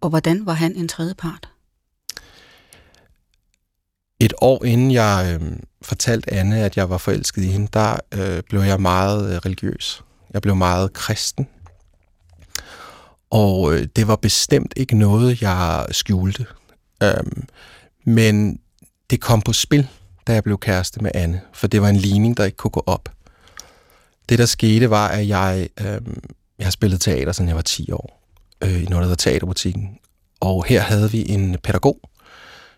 Og 0.00 0.08
hvordan 0.08 0.46
var 0.46 0.52
han 0.52 0.76
en 0.76 0.88
tredje 0.88 1.14
part? 1.14 1.48
Et 4.20 4.32
år 4.40 4.64
inden 4.64 4.90
jeg 4.92 5.38
øh, 5.40 5.52
fortalte 5.82 6.32
Anne, 6.32 6.64
at 6.64 6.76
jeg 6.76 6.90
var 6.90 6.98
forelsket 6.98 7.42
i 7.42 7.46
hende, 7.46 7.68
der 7.72 7.96
øh, 8.14 8.42
blev 8.48 8.60
jeg 8.60 8.80
meget 8.80 9.34
øh, 9.34 9.36
religiøs. 9.36 10.02
Jeg 10.32 10.42
blev 10.42 10.56
meget 10.56 10.92
kristen. 10.92 11.48
Og 13.30 13.74
øh, 13.74 13.88
det 13.96 14.08
var 14.08 14.16
bestemt 14.16 14.74
ikke 14.76 14.98
noget, 14.98 15.42
jeg 15.42 15.86
skjulte. 15.90 16.46
Øhm, 17.02 17.46
men 18.04 18.60
det 19.10 19.20
kom 19.20 19.42
på 19.42 19.52
spil, 19.52 19.88
da 20.26 20.32
jeg 20.32 20.44
blev 20.44 20.58
kæreste 20.58 21.02
med 21.02 21.10
Anne, 21.14 21.40
for 21.52 21.66
det 21.66 21.82
var 21.82 21.88
en 21.88 21.96
ligning, 21.96 22.36
der 22.36 22.44
ikke 22.44 22.56
kunne 22.56 22.70
gå 22.70 22.82
op. 22.86 23.08
Det, 24.28 24.38
der 24.38 24.46
skete, 24.46 24.90
var, 24.90 25.08
at 25.08 25.28
jeg, 25.28 25.68
øhm, 25.80 26.22
jeg 26.58 26.66
har 26.66 26.70
spillet 26.70 27.00
teater, 27.00 27.32
siden 27.32 27.48
jeg 27.48 27.56
var 27.56 27.62
10 27.62 27.92
år, 27.92 28.22
øh, 28.64 28.82
i 28.82 28.84
noget, 28.84 29.02
der 29.02 29.08
hedder 29.08 29.14
Teaterbutikken. 29.14 29.98
og 30.40 30.64
her 30.64 30.80
havde 30.80 31.10
vi 31.10 31.28
en 31.28 31.56
pædagog, 31.62 32.00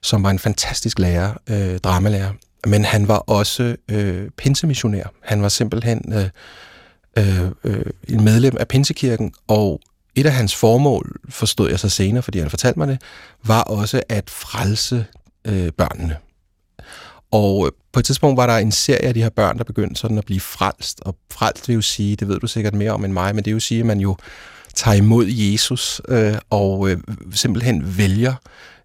som 0.03 0.23
var 0.23 0.31
en 0.31 0.39
fantastisk 0.39 0.99
lærer, 0.99 1.35
øh, 1.51 1.79
dramalærer, 1.79 2.33
men 2.67 2.85
han 2.85 3.09
var 3.09 3.19
også 3.19 3.77
øh, 3.89 4.31
pinsemissionær. 4.31 5.05
Han 5.23 5.43
var 5.43 5.49
simpelthen 5.49 6.13
øh, 6.13 6.29
øh, 7.19 7.51
øh 7.65 7.87
en 8.09 8.25
medlem 8.25 8.57
af 8.61 8.69
Pinsekirken, 8.69 9.33
og 9.49 9.81
et 10.17 10.27
af 10.27 10.33
hans 10.33 10.55
formål, 10.55 11.21
forstod 11.29 11.71
jeg 11.71 11.81
så 11.81 11.89
senere, 11.89 12.23
fordi 12.23 12.39
han 12.39 12.51
fortalte 12.51 12.79
mig 12.79 12.89
det, 12.89 13.03
var 13.45 13.63
også 13.63 14.03
at 14.09 14.31
frelse 14.31 15.07
øh, 15.45 15.73
børnene. 15.73 16.17
Og 17.31 17.67
øh, 17.67 17.73
på 17.93 18.01
et 18.01 18.05
tidspunkt 18.05 18.37
var 18.37 18.47
der 18.47 18.57
en 18.57 18.73
serie 18.73 19.09
af 19.09 19.15
de 19.15 19.23
her 19.23 19.29
børn, 19.29 19.59
der 19.59 19.65
begyndte 19.65 20.01
sådan 20.01 20.19
at 20.19 20.25
blive 20.25 20.41
frelst. 20.41 21.01
Og 21.01 21.17
frelst 21.31 21.69
vil 21.69 21.75
jo 21.75 21.83
sige, 21.83 22.17
det 22.17 22.29
ved 22.29 22.41
du 22.41 22.47
sikkert 22.47 22.75
mere 22.75 22.91
om 22.91 23.05
end 23.05 23.13
mig, 23.13 23.35
men 23.35 23.45
det 23.45 23.51
vil 23.51 23.57
jo 23.57 23.61
sige, 23.61 23.81
at 23.81 23.87
man 23.87 24.01
jo 24.01 24.17
tager 24.75 24.97
imod 24.97 25.27
Jesus 25.27 26.01
øh, 26.09 26.35
og 26.51 26.91
øh, 26.91 26.99
simpelthen 27.33 27.99
vælger 27.99 28.35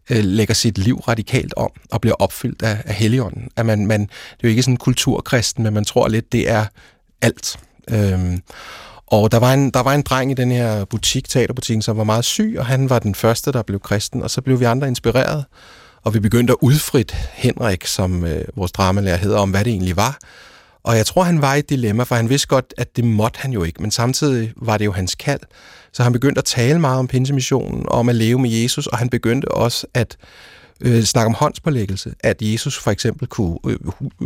øh, 0.10 0.24
lægger 0.24 0.54
sit 0.54 0.78
liv 0.78 1.00
radikalt 1.00 1.54
om 1.58 1.72
og 1.92 2.02
bliver 2.02 2.15
opfyldt 2.15 2.62
af, 2.62 2.82
af 2.86 2.94
Helligånden. 2.94 3.50
At 3.56 3.65
man, 3.65 3.86
man, 3.86 4.02
det 4.02 4.10
er 4.10 4.38
jo 4.44 4.50
ikke 4.50 4.63
sådan 4.63 4.78
kulturkristen, 4.78 5.63
men 5.63 5.74
man 5.74 5.86
tror 5.86 6.08
lidt, 6.08 6.32
det 6.32 6.50
er 6.50 6.65
alt. 7.22 7.60
Øhm, 7.89 8.42
og 9.12 9.32
der 9.32 9.39
var, 9.39 9.54
en, 9.54 9.69
der 9.69 9.80
var 9.84 9.93
en 9.93 10.02
dreng 10.02 10.32
i 10.32 10.34
den 10.34 10.52
her 10.52 10.86
butik, 10.86 11.30
teaterbutikken, 11.30 11.82
som 11.82 11.98
var 11.98 12.04
meget 12.04 12.26
syg, 12.26 12.56
og 12.60 12.65
han 12.65 12.89
var 12.89 13.00
den 13.00 13.15
første, 13.15 13.52
der 13.52 13.62
blev 13.62 13.80
kristen, 13.80 14.24
og 14.24 14.30
så 14.30 14.41
blev 14.41 14.60
vi 14.60 14.65
andre 14.65 14.88
inspireret, 14.88 15.45
og 16.04 16.13
vi 16.13 16.19
begyndte 16.19 16.52
at 16.52 16.58
udfrit 16.62 17.12
Henrik, 17.34 17.86
som 17.86 18.26
øh, 18.26 18.45
vores 18.56 18.72
dramalærer 18.72 19.17
hedder, 19.17 19.38
om 19.38 19.50
hvad 19.50 19.63
det 19.65 19.72
egentlig 19.72 19.95
var. 19.95 20.19
Og 20.84 20.98
jeg 20.98 21.06
tror, 21.06 21.24
han 21.24 21.41
var 21.41 21.56
i 21.56 21.60
et 21.60 21.69
dilemma, 21.69 22.04
for 22.04 22.15
han 22.15 22.30
vidste 22.30 22.48
godt, 22.48 22.74
at 22.78 22.95
det 22.95 23.04
måtte 23.04 23.39
han 23.39 23.52
jo 23.52 23.63
ikke, 23.63 23.82
men 23.82 23.91
samtidig 23.91 24.54
var 24.56 24.78
det 24.78 24.86
jo 24.86 24.91
hans 24.91 25.15
kald. 25.15 25.39
Så 25.91 26.04
han 26.04 26.13
begyndte 26.13 26.39
at 26.39 26.45
tale 26.45 26.80
meget 26.80 27.00
om 27.00 27.08
pinsemissionen, 27.08 27.86
om 27.88 28.10
at 28.10 28.15
leve 28.15 28.39
med 28.39 28.50
Jesus, 28.50 28.88
og 28.88 28.98
han 28.98 29.10
begyndte 29.10 29.52
også 29.52 29.88
at 29.93 30.17
øh, 30.82 31.04
snakke 31.04 31.28
om 31.28 31.34
håndspålæggelse, 31.34 32.13
at 32.19 32.38
Jesus 32.41 32.78
for 32.78 32.91
eksempel 32.91 33.28
kunne 33.28 33.58
øh, 33.67 33.78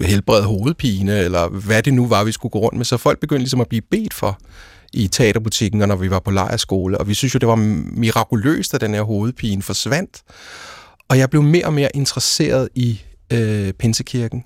helbrede 0.03 0.43
hovedpine, 0.43 1.19
eller 1.19 1.47
hvad 1.47 1.83
det 1.83 1.93
nu 1.93 2.07
var, 2.07 2.23
vi 2.23 2.31
skulle 2.31 2.51
gå 2.51 2.59
rundt 2.59 2.77
med. 2.77 2.85
Så 2.85 2.97
folk 2.97 3.19
begyndte 3.19 3.41
ligesom 3.41 3.61
at 3.61 3.67
blive 3.67 3.81
bedt 3.91 4.13
for 4.13 4.39
i 4.93 5.07
teaterbutikken, 5.07 5.81
og 5.81 5.87
når 5.87 5.95
vi 5.95 6.09
var 6.09 6.19
på 6.19 6.31
lejerskole, 6.31 6.97
og 6.97 7.07
vi 7.07 7.13
synes 7.13 7.33
jo, 7.33 7.37
det 7.37 7.47
var 7.47 7.55
mirakuløst, 7.95 8.73
at 8.73 8.81
den 8.81 8.93
her 8.93 9.01
hovedpine 9.01 9.61
forsvandt. 9.61 10.21
Og 11.09 11.17
jeg 11.17 11.29
blev 11.29 11.43
mere 11.43 11.65
og 11.65 11.73
mere 11.73 11.89
interesseret 11.95 12.69
i 12.75 13.01
øh, 13.33 13.73
Pinsekirken. 13.73 14.45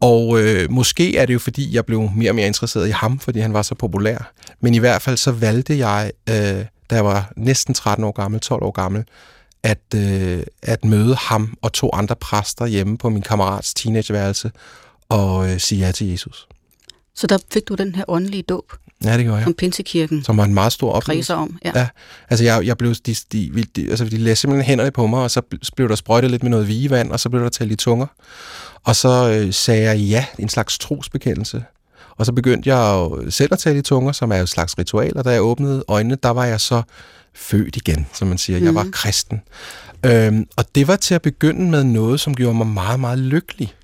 Og 0.00 0.42
øh, 0.42 0.70
måske 0.70 1.16
er 1.16 1.26
det 1.26 1.34
jo, 1.34 1.38
fordi 1.38 1.74
jeg 1.74 1.86
blev 1.86 2.10
mere 2.16 2.30
og 2.30 2.34
mere 2.34 2.46
interesseret 2.46 2.88
i 2.88 2.90
ham, 2.90 3.18
fordi 3.18 3.40
han 3.40 3.52
var 3.52 3.62
så 3.62 3.74
populær. 3.74 4.32
Men 4.60 4.74
i 4.74 4.78
hvert 4.78 5.02
fald 5.02 5.16
så 5.16 5.32
valgte 5.32 5.78
jeg, 5.78 6.12
øh, 6.28 6.64
da 6.90 6.94
jeg 6.94 7.04
var 7.04 7.32
næsten 7.36 7.74
13 7.74 8.04
år 8.04 8.12
gammel, 8.12 8.40
12 8.40 8.62
år 8.62 8.70
gammel, 8.70 9.04
at, 9.62 9.94
øh, 9.94 10.42
at 10.62 10.84
møde 10.84 11.14
ham 11.14 11.56
og 11.62 11.72
to 11.72 11.90
andre 11.92 12.16
præster 12.16 12.66
hjemme 12.66 12.98
på 12.98 13.08
min 13.08 13.22
kammerats 13.22 13.74
teenageværelse 13.74 14.50
og 15.08 15.50
øh, 15.50 15.60
sige 15.60 15.86
ja 15.86 15.92
til 15.92 16.06
Jesus. 16.06 16.48
Så 17.14 17.26
der 17.26 17.38
fik 17.52 17.68
du 17.68 17.74
den 17.74 17.94
her 17.94 18.04
åndelige 18.08 18.42
dåb? 18.42 18.72
Ja, 19.04 19.16
det 19.16 19.24
gjorde 19.24 19.36
jeg. 19.36 19.44
Som 19.44 19.54
Pinsekirken 19.54 20.24
Som 20.24 20.36
var 20.36 20.44
en 20.44 20.54
meget 20.54 20.72
stor 20.72 20.92
oplevelse. 20.92 21.34
om, 21.34 21.58
ja. 21.64 21.72
ja. 21.74 21.88
Altså, 22.30 22.44
jeg, 22.44 22.66
jeg 22.66 22.78
blev, 22.78 22.94
de, 22.94 23.14
de, 23.32 23.64
de, 23.76 23.90
altså, 23.90 24.04
de 24.04 24.16
lagde 24.16 24.36
simpelthen 24.36 24.66
hænderne 24.66 24.90
på 24.90 25.06
mig, 25.06 25.20
og 25.20 25.30
så 25.30 25.42
blev 25.76 25.88
der 25.88 25.94
sprøjtet 25.94 26.30
lidt 26.30 26.42
med 26.42 26.50
noget 26.50 26.68
vigevand, 26.68 27.10
og 27.10 27.20
så 27.20 27.28
blev 27.28 27.42
der 27.42 27.48
talt 27.48 27.72
i 27.72 27.76
tunger. 27.76 28.06
Og 28.84 28.96
så 28.96 29.30
øh, 29.30 29.52
sagde 29.52 29.82
jeg 29.82 29.98
ja, 29.98 30.24
en 30.38 30.48
slags 30.48 30.78
trosbekendelse. 30.78 31.64
Og 32.16 32.26
så 32.26 32.32
begyndte 32.32 32.70
jeg 32.70 32.94
jo 32.94 33.30
selv 33.30 33.52
at 33.52 33.58
tale 33.58 33.78
i 33.78 33.82
tunger, 33.82 34.12
som 34.12 34.32
er 34.32 34.36
jo 34.36 34.42
et 34.42 34.48
slags 34.48 34.78
ritual, 34.78 35.16
og 35.16 35.24
da 35.24 35.30
jeg 35.30 35.42
åbnede 35.42 35.84
øjnene, 35.88 36.16
der 36.22 36.30
var 36.30 36.44
jeg 36.44 36.60
så 36.60 36.82
født 37.34 37.76
igen, 37.76 38.06
som 38.12 38.28
man 38.28 38.38
siger. 38.38 38.58
Jeg 38.58 38.74
var 38.74 38.82
mhm. 38.82 38.92
kristen. 38.92 39.40
Øhm, 40.06 40.46
og 40.56 40.64
det 40.74 40.88
var 40.88 40.96
til 40.96 41.14
at 41.14 41.22
begynde 41.22 41.70
med 41.70 41.84
noget, 41.84 42.20
som 42.20 42.34
gjorde 42.34 42.54
mig 42.54 42.66
meget, 42.66 43.00
meget 43.00 43.18
lykkelig. 43.18 43.74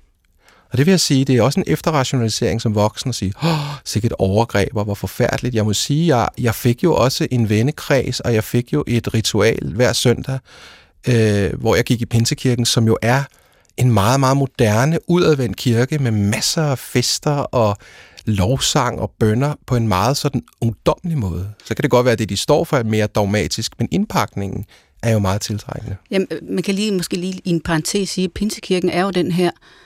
Og 0.73 0.77
det 0.77 0.85
vil 0.85 0.91
jeg 0.91 0.99
sige, 0.99 1.25
det 1.25 1.37
er 1.37 1.41
også 1.41 1.59
en 1.59 1.63
efterrationalisering 1.67 2.61
som 2.61 2.75
voksen 2.75 3.09
at 3.09 3.15
sige, 3.15 3.33
åh, 3.43 3.49
sikkert 3.85 4.13
overgreb, 4.19 4.75
og 4.75 4.83
hvor 4.83 4.93
forfærdeligt. 4.93 5.55
Jeg 5.55 5.65
må 5.65 5.73
sige, 5.73 6.17
jeg, 6.17 6.29
jeg 6.37 6.55
fik 6.55 6.83
jo 6.83 6.95
også 6.95 7.27
en 7.31 7.49
vennekreds, 7.49 8.19
og 8.19 8.33
jeg 8.33 8.43
fik 8.43 8.73
jo 8.73 8.83
et 8.87 9.13
ritual 9.13 9.73
hver 9.73 9.93
søndag, 9.93 10.39
øh, 11.07 11.53
hvor 11.59 11.75
jeg 11.75 11.83
gik 11.83 12.01
i 12.01 12.05
Pinsekirken, 12.05 12.65
som 12.65 12.87
jo 12.87 12.97
er 13.01 13.23
en 13.77 13.91
meget, 13.91 14.19
meget 14.19 14.37
moderne, 14.37 14.99
udadvendt 15.07 15.57
kirke 15.57 15.99
med 15.99 16.11
masser 16.11 16.63
af 16.63 16.79
fester 16.79 17.31
og 17.31 17.77
lovsang 18.25 18.99
og 18.99 19.11
bønder 19.19 19.53
på 19.67 19.75
en 19.75 19.87
meget 19.87 20.17
sådan 20.17 20.41
ungdomlig 20.61 21.17
måde. 21.17 21.49
Så 21.65 21.75
kan 21.75 21.83
det 21.83 21.91
godt 21.91 22.05
være, 22.05 22.13
at 22.13 22.19
det, 22.19 22.29
de 22.29 22.37
står 22.37 22.63
for, 22.63 22.77
er 22.77 22.83
mere 22.83 23.07
dogmatisk, 23.07 23.71
men 23.79 23.87
indpakningen 23.91 24.65
er 25.03 25.11
jo 25.11 25.19
meget 25.19 25.41
tiltrækkende. 25.41 25.95
Jamen, 26.11 26.27
øh, 26.31 26.39
man 26.49 26.63
kan 26.63 26.75
lige 26.75 26.91
måske 26.91 27.17
lige 27.17 27.41
i 27.45 27.49
en 27.49 27.61
parentes 27.61 28.09
sige, 28.09 28.25
at 28.25 28.31
Pinsekirken 28.31 28.89
er 28.89 29.01
jo 29.01 29.11
den 29.11 29.31
her 29.31 29.47
øh, 29.47 29.82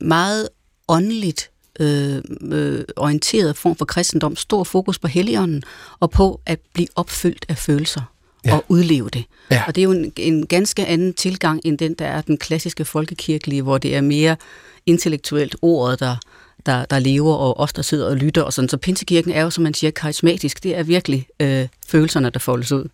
meget 0.00 0.48
åndeligt 0.88 1.50
øh, 1.80 2.22
øh, 2.42 2.84
orienteret 2.96 3.56
form 3.56 3.76
for 3.76 3.84
kristendom, 3.84 4.36
stor 4.36 4.64
fokus 4.64 4.98
på 4.98 5.08
helligånden 5.08 5.62
og 6.00 6.10
på 6.10 6.40
at 6.46 6.60
blive 6.72 6.88
opfyldt 6.94 7.46
af 7.48 7.58
følelser 7.58 8.00
ja. 8.44 8.54
og 8.54 8.64
udleve 8.68 9.08
det. 9.08 9.24
Ja. 9.50 9.62
Og 9.66 9.74
det 9.74 9.80
er 9.80 9.84
jo 9.84 9.92
en, 9.92 10.12
en 10.16 10.46
ganske 10.46 10.86
anden 10.86 11.14
tilgang 11.14 11.60
end 11.64 11.78
den, 11.78 11.94
der 11.94 12.06
er 12.06 12.20
den 12.20 12.36
klassiske 12.36 12.84
folkekirkelige, 12.84 13.62
hvor 13.62 13.78
det 13.78 13.96
er 13.96 14.00
mere 14.00 14.36
intellektuelt 14.86 15.56
ordet, 15.62 16.00
der, 16.00 16.16
der, 16.66 16.84
der 16.84 16.98
lever, 16.98 17.34
og 17.34 17.60
os, 17.60 17.72
der 17.72 17.82
sidder 17.82 18.06
og 18.06 18.16
lytter. 18.16 18.42
Og 18.42 18.52
sådan. 18.52 18.68
Så 18.68 18.76
Pinsekirken 18.76 19.32
er 19.32 19.42
jo, 19.42 19.50
som 19.50 19.64
man 19.64 19.74
siger, 19.74 19.90
karismatisk. 19.90 20.62
Det 20.62 20.76
er 20.76 20.82
virkelig 20.82 21.26
øh, 21.40 21.68
følelserne, 21.86 22.30
der 22.30 22.38
foldes 22.38 22.72
ud. 22.72 22.88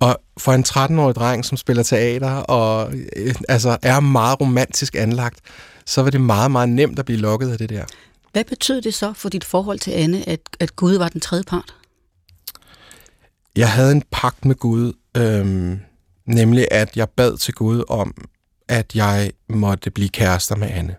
Og 0.00 0.16
for 0.38 0.52
en 0.52 0.64
13-årig 0.68 1.14
dreng, 1.14 1.44
som 1.44 1.56
spiller 1.56 1.82
teater 1.82 2.30
og 2.30 2.94
øh, 3.16 3.34
altså 3.48 3.78
er 3.82 4.00
meget 4.00 4.40
romantisk 4.40 4.94
anlagt, 4.94 5.40
så 5.86 6.02
var 6.02 6.10
det 6.10 6.20
meget, 6.20 6.50
meget 6.50 6.68
nemt 6.68 6.98
at 6.98 7.04
blive 7.04 7.18
lokket 7.18 7.52
af 7.52 7.58
det 7.58 7.68
der. 7.68 7.84
Hvad 8.32 8.44
betød 8.44 8.82
det 8.82 8.94
så 8.94 9.12
for 9.12 9.28
dit 9.28 9.44
forhold 9.44 9.78
til 9.78 9.90
Anne, 9.90 10.28
at, 10.28 10.40
at 10.60 10.76
Gud 10.76 10.94
var 10.94 11.08
den 11.08 11.20
tredje 11.20 11.44
part? 11.44 11.74
Jeg 13.56 13.72
havde 13.72 13.92
en 13.92 14.02
pagt 14.10 14.44
med 14.44 14.54
Gud, 14.54 14.92
øhm, 15.16 15.80
nemlig 16.26 16.68
at 16.70 16.96
jeg 16.96 17.08
bad 17.08 17.36
til 17.36 17.54
Gud 17.54 17.84
om, 17.88 18.14
at 18.68 18.94
jeg 18.94 19.30
måtte 19.48 19.90
blive 19.90 20.08
kærester 20.08 20.56
med 20.56 20.68
Anne. 20.70 20.96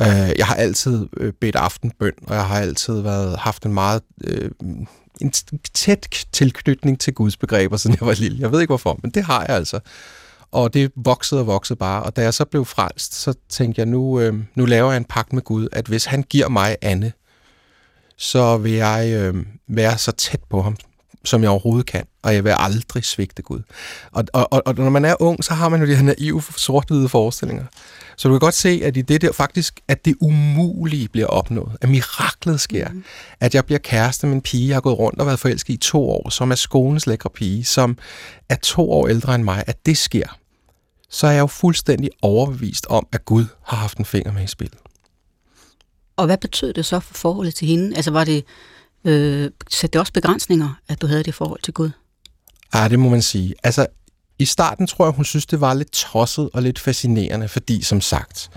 Øh, 0.00 0.38
jeg 0.38 0.46
har 0.46 0.54
altid 0.54 1.08
øh, 1.16 1.32
bedt 1.32 1.56
aftenbøn, 1.56 2.12
og 2.26 2.34
jeg 2.34 2.46
har 2.46 2.60
altid 2.60 3.00
været 3.00 3.38
haft 3.38 3.66
en 3.66 3.74
meget 3.74 4.02
øh, 4.24 4.50
en 5.20 5.32
tæt 5.74 6.26
tilknytning 6.32 7.00
til 7.00 7.14
Guds 7.14 7.36
begreber, 7.36 7.76
siden 7.76 7.96
jeg 8.00 8.06
var 8.06 8.14
lille. 8.14 8.40
Jeg 8.40 8.52
ved 8.52 8.60
ikke 8.60 8.70
hvorfor, 8.70 8.98
men 9.02 9.10
det 9.10 9.24
har 9.24 9.40
jeg 9.40 9.56
altså. 9.56 9.80
Og 10.52 10.74
det 10.74 10.92
voksede 10.96 11.40
og 11.40 11.46
voksede 11.46 11.76
bare. 11.76 12.02
Og 12.02 12.16
da 12.16 12.22
jeg 12.22 12.34
så 12.34 12.44
blev 12.44 12.64
frelst, 12.64 13.14
så 13.14 13.34
tænkte 13.48 13.78
jeg, 13.78 13.86
nu, 13.86 14.20
øh, 14.20 14.34
nu 14.54 14.64
laver 14.64 14.90
jeg 14.90 14.96
en 14.96 15.04
pagt 15.04 15.32
med 15.32 15.42
Gud, 15.42 15.68
at 15.72 15.86
hvis 15.86 16.04
han 16.04 16.22
giver 16.22 16.48
mig 16.48 16.76
Anne, 16.82 17.12
så 18.16 18.56
vil 18.56 18.72
jeg 18.72 19.12
øh, 19.12 19.46
være 19.68 19.98
så 19.98 20.12
tæt 20.12 20.40
på 20.50 20.62
ham, 20.62 20.76
som 21.26 21.42
jeg 21.42 21.50
overhovedet 21.50 21.86
kan, 21.86 22.04
og 22.22 22.34
jeg 22.34 22.44
vil 22.44 22.54
aldrig 22.58 23.04
svigte 23.04 23.42
Gud. 23.42 23.60
Og, 24.12 24.24
og, 24.32 24.52
og, 24.52 24.62
og 24.66 24.74
når 24.74 24.90
man 24.90 25.04
er 25.04 25.22
ung, 25.22 25.44
så 25.44 25.54
har 25.54 25.68
man 25.68 25.80
jo 25.80 25.86
de 25.86 25.96
her 25.96 26.02
naive, 26.02 26.42
sort-hvide 26.56 27.08
forestillinger. 27.08 27.64
Så 28.16 28.28
du 28.28 28.34
kan 28.34 28.40
godt 28.40 28.54
se, 28.54 28.80
at 28.84 28.96
i 28.96 29.02
det 29.02 29.20
der 29.20 29.32
faktisk, 29.32 29.80
at 29.88 30.04
det 30.04 30.14
umulige 30.20 31.08
bliver 31.08 31.26
opnået, 31.26 31.76
at 31.80 31.88
miraklet 31.88 32.60
sker, 32.60 32.88
mm. 32.88 33.04
at 33.40 33.54
jeg 33.54 33.64
bliver 33.64 33.78
kæreste 33.78 34.26
med 34.26 34.34
en 34.34 34.40
pige, 34.40 34.68
jeg 34.68 34.76
har 34.76 34.80
gået 34.80 34.98
rundt 34.98 35.20
og 35.20 35.26
været 35.26 35.38
forelsket 35.38 35.74
i 35.74 35.76
to 35.76 36.10
år, 36.10 36.30
som 36.30 36.50
er 36.50 36.54
skolens 36.54 37.06
lækre 37.06 37.30
pige, 37.30 37.64
som 37.64 37.98
er 38.48 38.56
to 38.56 38.92
år 38.92 39.08
ældre 39.08 39.34
end 39.34 39.42
mig, 39.42 39.64
at 39.66 39.86
det 39.86 39.98
sker, 39.98 40.38
så 41.10 41.26
er 41.26 41.30
jeg 41.30 41.40
jo 41.40 41.46
fuldstændig 41.46 42.10
overbevist 42.22 42.86
om, 42.86 43.06
at 43.12 43.24
Gud 43.24 43.44
har 43.62 43.76
haft 43.76 43.98
en 43.98 44.04
finger 44.04 44.32
med 44.32 44.44
i 44.44 44.46
spillet. 44.46 44.78
Og 46.16 46.26
hvad 46.26 46.38
betød 46.38 46.72
det 46.72 46.86
så 46.86 47.00
for 47.00 47.14
forholdet 47.14 47.54
til 47.54 47.68
hende? 47.68 47.96
Altså 47.96 48.10
var 48.10 48.24
det, 48.24 48.44
øh, 49.06 49.50
satte 49.70 49.92
det 49.92 50.00
også 50.00 50.12
begrænsninger, 50.12 50.78
at 50.88 51.00
du 51.00 51.06
havde 51.06 51.22
det 51.22 51.34
forhold 51.34 51.60
til 51.62 51.74
Gud? 51.74 51.90
Ja, 52.74 52.88
det 52.88 52.98
må 52.98 53.08
man 53.08 53.22
sige. 53.22 53.54
Altså, 53.62 53.86
i 54.38 54.44
starten 54.44 54.86
tror 54.86 55.06
jeg, 55.06 55.12
hun 55.12 55.24
synes, 55.24 55.46
det 55.46 55.60
var 55.60 55.74
lidt 55.74 55.92
tosset 55.92 56.50
og 56.52 56.62
lidt 56.62 56.78
fascinerende, 56.78 57.48
fordi 57.48 57.82
som 57.82 58.00
sagt, 58.00 58.50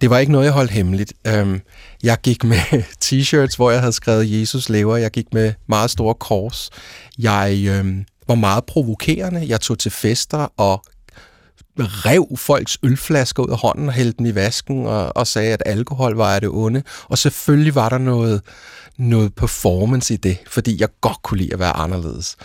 det 0.00 0.10
var 0.10 0.18
ikke 0.18 0.32
noget, 0.32 0.44
jeg 0.44 0.52
holdt 0.52 0.70
hemmeligt. 0.70 1.12
Øhm, 1.26 1.60
jeg 2.02 2.18
gik 2.22 2.44
med 2.44 2.58
t-shirts, 3.04 3.56
hvor 3.56 3.70
jeg 3.70 3.80
havde 3.80 3.92
skrevet 3.92 4.40
Jesus 4.40 4.68
lever. 4.68 4.96
Jeg 4.96 5.10
gik 5.10 5.34
med 5.34 5.52
meget 5.66 5.90
store 5.90 6.14
kors. 6.14 6.70
Jeg 7.18 7.64
øhm, 7.68 8.04
var 8.28 8.34
meget 8.34 8.64
provokerende. 8.64 9.48
Jeg 9.48 9.60
tog 9.60 9.78
til 9.78 9.90
fester 9.90 10.52
og 10.56 10.84
rev 11.78 12.36
folks 12.36 12.78
ølflasker 12.82 13.42
ud 13.42 13.48
af 13.48 13.58
hånden 13.58 13.88
og 13.88 13.94
hældte 13.94 14.18
dem 14.18 14.26
i 14.26 14.34
vasken 14.34 14.86
og, 14.86 15.16
og 15.16 15.26
sagde, 15.26 15.52
at 15.52 15.62
alkohol 15.66 16.16
var 16.16 16.38
det 16.38 16.48
onde. 16.48 16.82
Og 17.04 17.18
selvfølgelig 17.18 17.74
var 17.74 17.88
der 17.88 17.98
noget, 17.98 18.42
noget 18.98 19.34
performance 19.34 20.14
i 20.14 20.16
det, 20.16 20.38
fordi 20.46 20.80
jeg 20.80 20.88
godt 21.00 21.22
kunne 21.22 21.38
lide 21.38 21.52
at 21.52 21.58
være 21.58 21.76
anderledes. 21.76 22.36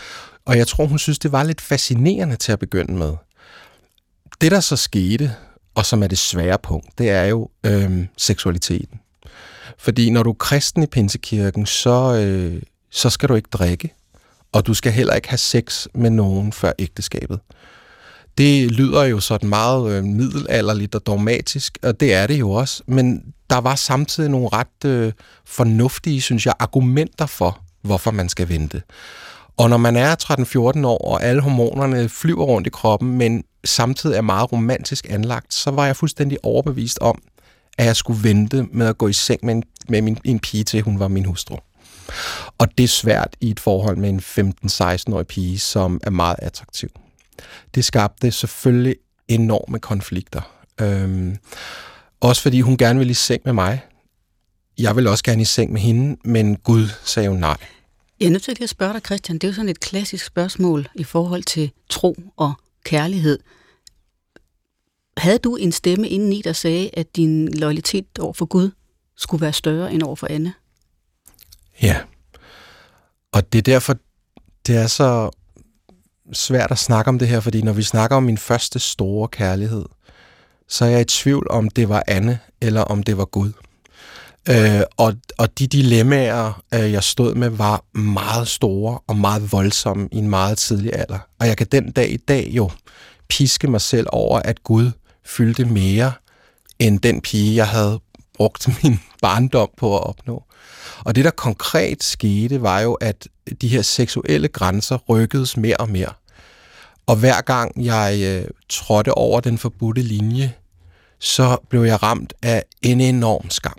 Og 0.46 0.58
jeg 0.58 0.68
tror, 0.68 0.86
hun 0.86 1.00
synes, 1.00 1.20
det 1.20 1.32
var 1.32 1.44
lidt 1.44 1.62
fascinerende 1.62 2.36
til 2.36 2.52
at 2.52 2.60
begynde 2.60 2.94
med. 2.94 3.14
Det, 4.42 4.52
der 4.52 4.60
så 4.60 4.76
skete, 4.76 5.36
og 5.76 5.86
som 5.86 6.04
er 6.04 6.08
det 6.08 6.18
svære 6.18 6.58
punkt, 6.64 6.98
det 6.98 7.10
er 7.10 7.24
jo 7.24 7.50
øhm, 7.66 8.08
seksualiteten. 8.18 9.00
Fordi 9.78 10.10
når 10.10 10.24
du 10.24 10.30
er 10.30 10.34
kristen 10.34 10.84
i 10.84 10.88
Pinsekirken, 10.88 11.66
så, 11.66 12.16
øh, 12.16 12.62
så 12.90 13.10
skal 13.10 13.30
du 13.30 13.36
ikke 13.36 13.50
drikke, 13.52 13.94
og 14.52 14.68
du 14.68 14.74
skal 14.74 14.92
heller 14.92 15.14
ikke 15.14 15.30
have 15.30 15.38
sex 15.38 15.88
med 15.94 16.10
nogen 16.10 16.54
før 16.54 16.72
ægteskabet. 16.80 17.40
Det 18.38 18.72
lyder 18.72 19.04
jo 19.04 19.20
sådan 19.20 19.50
meget 19.50 19.92
øh, 19.92 20.04
middelalderligt 20.04 20.96
og 20.96 21.06
dogmatisk, 21.06 21.78
og 21.84 22.00
det 22.00 22.14
er 22.14 22.28
det 22.28 22.40
jo 22.40 22.52
også, 22.52 22.84
men 22.88 23.24
der 23.50 23.58
var 23.58 23.76
samtidig 23.76 24.30
nogle 24.30 24.50
ret 24.54 24.86
øh, 24.86 25.12
fornuftige, 25.46 26.22
synes 26.22 26.46
jeg, 26.46 26.54
argumenter 26.60 27.26
for, 27.26 27.62
hvorfor 27.82 28.12
man 28.12 28.30
skal 28.30 28.50
vente. 28.50 28.82
Og 29.58 29.70
når 29.70 29.78
man 29.78 29.96
er 29.96 30.16
13-14 30.82 30.88
år, 30.88 30.98
og 30.98 31.24
alle 31.24 31.42
hormonerne 31.42 32.10
flyver 32.10 32.46
rundt 32.46 32.68
i 32.68 32.70
kroppen, 32.70 33.18
men 33.18 33.44
samtidig 33.66 34.18
er 34.18 34.22
meget 34.22 34.52
romantisk 34.52 35.08
anlagt, 35.10 35.54
så 35.54 35.72
var 35.72 35.86
jeg 35.86 35.96
fuldstændig 35.96 36.38
overbevist 36.44 37.00
om, 37.00 37.22
at 37.78 37.86
jeg 37.86 37.96
skulle 37.96 38.24
vente 38.24 38.64
med 38.72 38.88
at 38.88 38.98
gå 38.98 39.08
i 39.08 39.14
seng 39.14 39.46
med 39.46 39.56
en, 39.56 39.64
med 39.90 40.02
min, 40.02 40.18
en 40.24 40.40
pige 40.40 40.64
til, 40.64 40.82
hun 40.82 41.00
var 41.00 41.08
min 41.08 41.26
hustru. 41.26 41.58
Og 42.58 42.78
det 42.78 42.84
er 42.84 42.88
svært 42.88 43.36
i 43.42 43.50
et 43.50 43.60
forhold 43.60 43.98
med 43.98 44.10
en 44.10 44.20
15-16-årig 44.66 45.28
pige, 45.28 45.60
som 45.60 46.00
er 46.04 46.10
meget 46.10 46.36
attraktiv. 46.40 46.90
Det 47.76 47.86
skabte 47.86 48.32
selvfølgelig 48.32 48.96
enorme 49.28 49.80
konflikter. 49.80 50.42
Øhm, 50.82 51.38
også 52.22 52.42
fordi 52.42 52.62
hun 52.62 52.78
gerne 52.78 53.00
ville 53.00 53.12
i 53.12 53.14
seng 53.14 53.42
med 53.46 53.54
mig. 53.54 53.82
Jeg 54.78 54.96
ville 54.96 55.10
også 55.10 55.24
gerne 55.24 55.42
i 55.42 55.46
seng 55.46 55.72
med 55.72 55.82
hende, 55.82 56.18
men 56.24 56.56
Gud 56.56 56.88
sagde 57.04 57.30
jo 57.30 57.34
nej. 57.34 57.58
Jeg 58.20 58.26
er 58.26 58.32
nødt 58.32 58.44
til 58.44 58.64
at 58.64 58.70
spørge 58.70 58.94
dig, 58.94 59.02
Christian. 59.06 59.38
Det 59.38 59.44
er 59.44 59.48
jo 59.48 59.54
sådan 59.54 59.70
et 59.70 59.80
klassisk 59.80 60.26
spørgsmål 60.26 60.88
i 60.96 61.04
forhold 61.04 61.44
til 61.44 61.72
tro 61.90 62.16
og 62.38 62.54
kærlighed. 62.84 63.40
Havde 65.18 65.38
du 65.38 65.56
en 65.56 65.72
stemme 65.72 66.10
indeni, 66.10 66.42
der 66.42 66.54
sagde, 66.54 66.90
at 66.94 67.16
din 67.16 67.54
loyalitet 67.54 68.20
over 68.20 68.34
for 68.34 68.46
Gud 68.46 68.72
skulle 69.18 69.42
være 69.42 69.54
større 69.54 69.94
end 69.94 70.04
over 70.04 70.16
for 70.16 70.28
Anne? 70.30 70.54
Ja. 71.82 72.02
Og 73.32 73.54
det 73.54 73.58
er 73.60 73.64
derfor, 73.64 73.98
det 74.68 74.78
er 74.78 74.88
så 74.88 75.32
svært 76.34 76.72
at 76.72 76.78
snakke 76.78 77.10
om 77.10 77.20
det 77.20 77.28
her, 77.28 77.40
fordi 77.40 77.62
når 77.62 77.74
vi 77.74 77.84
snakker 77.84 78.18
om 78.18 78.24
min 78.24 78.38
første 78.38 78.80
store 78.80 79.28
kærlighed, 79.28 79.86
så 80.68 80.86
er 80.86 80.90
jeg 80.90 81.02
i 81.02 81.06
tvivl 81.06 81.48
om 81.50 81.70
det 81.70 81.90
var 81.90 82.04
Anne, 82.08 82.40
eller 82.62 82.82
om 82.82 83.04
det 83.04 83.18
var 83.18 83.26
Gud. 83.26 83.52
Øh, 84.50 84.82
og, 84.98 85.14
og 85.38 85.60
de 85.60 85.68
dilemmaer, 85.68 86.64
øh, 86.74 86.92
jeg 86.92 87.04
stod 87.04 87.36
med, 87.36 87.50
var 87.50 87.98
meget 88.00 88.48
store 88.48 89.00
og 89.08 89.16
meget 89.16 89.52
voldsomme 89.52 90.10
i 90.12 90.18
en 90.18 90.30
meget 90.30 90.58
tidlig 90.58 90.96
alder. 90.96 91.20
Og 91.40 91.48
jeg 91.48 91.58
kan 91.58 91.68
den 91.72 91.92
dag 91.92 92.12
i 92.12 92.18
dag 92.18 92.48
jo 92.52 92.70
piske 93.28 93.68
mig 93.68 93.82
selv 93.82 94.08
over, 94.12 94.40
at 94.40 94.64
Gud 94.64 94.92
fyldte 95.26 95.66
mere 95.66 96.12
end 96.80 97.00
den 97.00 97.22
pige, 97.22 97.56
jeg 97.56 97.68
havde 97.68 98.00
brugt 98.34 98.70
min 98.84 99.00
barndom 99.22 99.70
på 99.78 99.98
at 99.98 100.04
opnå. 100.04 100.44
Og 101.06 101.16
det, 101.16 101.26
der 101.26 101.32
konkret 101.32 102.04
skete, 102.04 102.62
var 102.62 102.80
jo, 102.80 102.94
at 102.94 103.28
de 103.62 103.68
her 103.68 103.82
seksuelle 103.82 104.48
grænser 104.48 104.98
rykkedes 104.98 105.58
mere 105.58 105.78
og 105.78 105.90
mere. 105.90 106.14
Og 107.08 107.16
hver 107.16 107.42
gang 107.42 107.86
jeg 107.86 108.20
øh, 108.22 108.48
trådte 108.70 109.14
over 109.14 109.40
den 109.40 109.58
forbudte 109.58 110.02
linje, 110.02 110.54
så 111.20 111.58
blev 111.70 111.82
jeg 111.82 112.04
ramt 112.04 112.34
af 112.42 112.64
en 112.82 113.02
enorm 113.02 113.50
skam. 113.50 113.78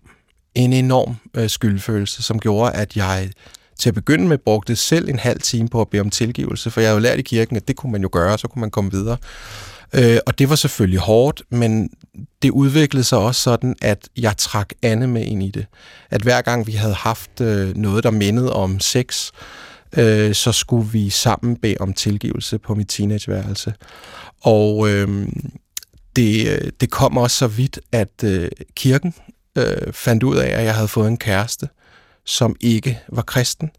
En 0.54 0.72
enorm 0.72 1.16
øh, 1.34 1.50
skyldfølelse, 1.50 2.22
som 2.22 2.40
gjorde, 2.40 2.72
at 2.72 2.96
jeg 2.96 3.30
til 3.78 3.90
at 3.90 3.94
begynde 3.94 4.28
med 4.28 4.38
brugte 4.38 4.76
selv 4.76 5.08
en 5.08 5.18
halv 5.18 5.40
time 5.40 5.68
på 5.68 5.80
at 5.80 5.88
bede 5.88 6.00
om 6.00 6.10
tilgivelse, 6.10 6.70
for 6.70 6.80
jeg 6.80 6.88
havde 6.88 6.96
jo 6.96 7.02
lært 7.02 7.18
i 7.18 7.22
kirken, 7.22 7.56
at 7.56 7.68
det 7.68 7.76
kunne 7.76 7.92
man 7.92 8.02
jo 8.02 8.08
gøre, 8.12 8.38
så 8.38 8.48
kunne 8.48 8.60
man 8.60 8.70
komme 8.70 8.90
videre. 8.90 9.16
Øh, 9.92 10.18
og 10.26 10.38
det 10.38 10.50
var 10.50 10.56
selvfølgelig 10.56 11.00
hårdt, 11.00 11.42
men 11.50 11.90
det 12.42 12.50
udviklede 12.50 13.04
sig 13.04 13.18
også 13.18 13.42
sådan, 13.42 13.76
at 13.82 14.08
jeg 14.16 14.36
trak 14.36 14.72
Anne 14.82 15.06
med 15.06 15.24
ind 15.24 15.42
i 15.42 15.50
det. 15.50 15.66
At 16.10 16.22
hver 16.22 16.42
gang 16.42 16.66
vi 16.66 16.72
havde 16.72 16.94
haft 16.94 17.40
øh, 17.40 17.76
noget, 17.76 18.04
der 18.04 18.10
mindede 18.10 18.52
om 18.52 18.80
sex, 18.80 19.30
øh, 19.30 19.63
øh, 19.96 20.34
så 20.34 20.52
skulle 20.52 20.88
vi 20.88 21.10
sammen 21.10 21.56
bede 21.56 21.76
om 21.80 21.92
tilgivelse 21.92 22.58
på 22.58 22.74
mit 22.74 22.88
teenageværelse. 22.88 23.74
Og 24.40 24.88
øhm, 24.88 25.22
øh, 25.22 25.28
det, 26.16 26.80
det 26.80 26.90
kom 26.90 27.16
også 27.16 27.36
så 27.36 27.46
vidt, 27.46 27.80
at 27.92 28.24
øh, 28.24 28.50
kirken 28.76 29.14
øh, 29.58 29.92
fandt 29.92 30.22
ud 30.22 30.36
af, 30.36 30.48
at 30.48 30.64
jeg 30.64 30.74
havde 30.74 30.88
fået 30.88 31.08
en 31.08 31.16
kæreste, 31.16 31.68
som 32.24 32.56
ikke 32.60 33.00
var 33.08 33.22
kristen. 33.22 33.70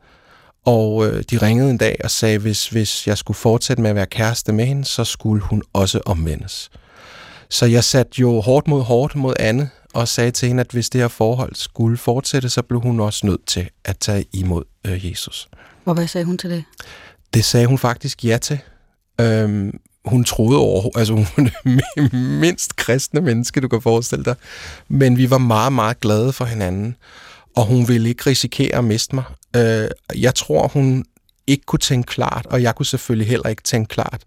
Og 0.65 1.07
øh, 1.07 1.23
de 1.31 1.37
ringede 1.37 1.69
en 1.69 1.77
dag 1.77 1.97
og 2.03 2.11
sagde, 2.11 2.37
hvis, 2.37 2.67
hvis 2.67 3.07
jeg 3.07 3.17
skulle 3.17 3.37
fortsætte 3.37 3.81
med 3.81 3.89
at 3.89 3.95
være 3.95 4.05
kæreste 4.05 4.53
med 4.53 4.65
hende, 4.65 4.85
så 4.85 5.03
skulle 5.03 5.41
hun 5.41 5.63
også 5.73 6.01
omvendes. 6.05 6.69
Så 7.49 7.65
jeg 7.65 7.83
satte 7.83 8.21
jo 8.21 8.41
hårdt 8.41 8.67
mod 8.67 8.81
hårdt 8.81 9.15
mod 9.15 9.33
Anne, 9.39 9.69
og 9.93 10.07
sagde 10.07 10.31
til 10.31 10.47
hende, 10.47 10.61
at 10.61 10.71
hvis 10.71 10.89
det 10.89 11.01
her 11.01 11.07
forhold 11.07 11.55
skulle 11.55 11.97
fortsætte, 11.97 12.49
så 12.49 12.61
blev 12.61 12.81
hun 12.81 12.99
også 12.99 13.25
nødt 13.25 13.45
til 13.45 13.69
at 13.85 13.97
tage 13.97 14.25
imod 14.33 14.63
øh, 14.87 15.11
Jesus. 15.11 15.49
Og 15.85 15.93
hvad 15.93 16.07
sagde 16.07 16.25
hun 16.25 16.37
til 16.37 16.49
det? 16.49 16.63
Det 17.33 17.45
sagde 17.45 17.65
hun 17.65 17.77
faktisk 17.77 18.25
ja 18.25 18.37
til. 18.37 18.59
Øhm, 19.21 19.79
hun 20.05 20.23
troede 20.23 20.59
over, 20.59 20.97
altså 20.97 21.13
hun 21.13 21.25
er 21.37 21.49
det 21.95 22.13
mindst 22.13 22.75
kristne 22.75 23.21
menneske, 23.21 23.61
du 23.61 23.67
kan 23.67 23.81
forestille 23.81 24.25
dig. 24.25 24.35
Men 24.87 25.17
vi 25.17 25.29
var 25.29 25.37
meget, 25.37 25.73
meget 25.73 25.99
glade 25.99 26.33
for 26.33 26.45
hinanden, 26.45 26.95
og 27.55 27.65
hun 27.65 27.87
ville 27.87 28.09
ikke 28.09 28.29
risikere 28.29 28.75
at 28.75 28.83
miste 28.83 29.15
mig. 29.15 29.23
Øh, 29.55 29.87
jeg 30.15 30.35
tror, 30.35 30.67
hun 30.67 31.05
ikke 31.47 31.65
kunne 31.65 31.79
tænke 31.79 32.07
klart, 32.07 32.45
og 32.45 32.61
jeg 32.61 32.75
kunne 32.75 32.85
selvfølgelig 32.85 33.27
heller 33.27 33.49
ikke 33.49 33.63
tænke 33.63 33.89
klart. 33.89 34.21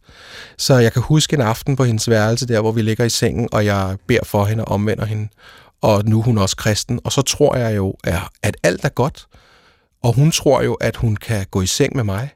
Så 0.57 0.75
jeg 0.75 0.93
kan 0.93 1.03
huske 1.03 1.35
en 1.35 1.41
aften 1.41 1.77
på 1.77 1.85
hendes 1.85 2.11
værelse, 2.11 2.49
der 2.49 2.61
hvor 2.61 2.73
vi 2.73 2.83
ligger 2.83 3.05
i 3.05 3.11
sengen, 3.11 3.49
og 3.53 3.65
jeg 3.65 3.97
beder 4.07 4.25
for 4.25 4.45
hende 4.45 4.65
og 4.65 4.73
omvender 4.73 5.05
hende. 5.05 5.29
Og 5.81 6.05
nu 6.05 6.19
er 6.19 6.23
hun 6.23 6.39
også 6.39 6.57
kristen, 6.57 7.01
og 7.05 7.13
så 7.13 7.23
tror 7.23 7.57
jeg 7.57 7.77
jo, 7.77 7.95
at 8.43 8.57
alt 8.63 8.85
er 8.85 8.89
godt. 8.89 9.27
Og 10.03 10.15
hun 10.15 10.31
tror 10.31 10.63
jo, 10.63 10.75
at 10.75 10.97
hun 10.97 11.17
kan 11.17 11.47
gå 11.51 11.63
i 11.63 11.67
seng 11.67 11.97
med 11.97 12.05
mig. 12.05 12.31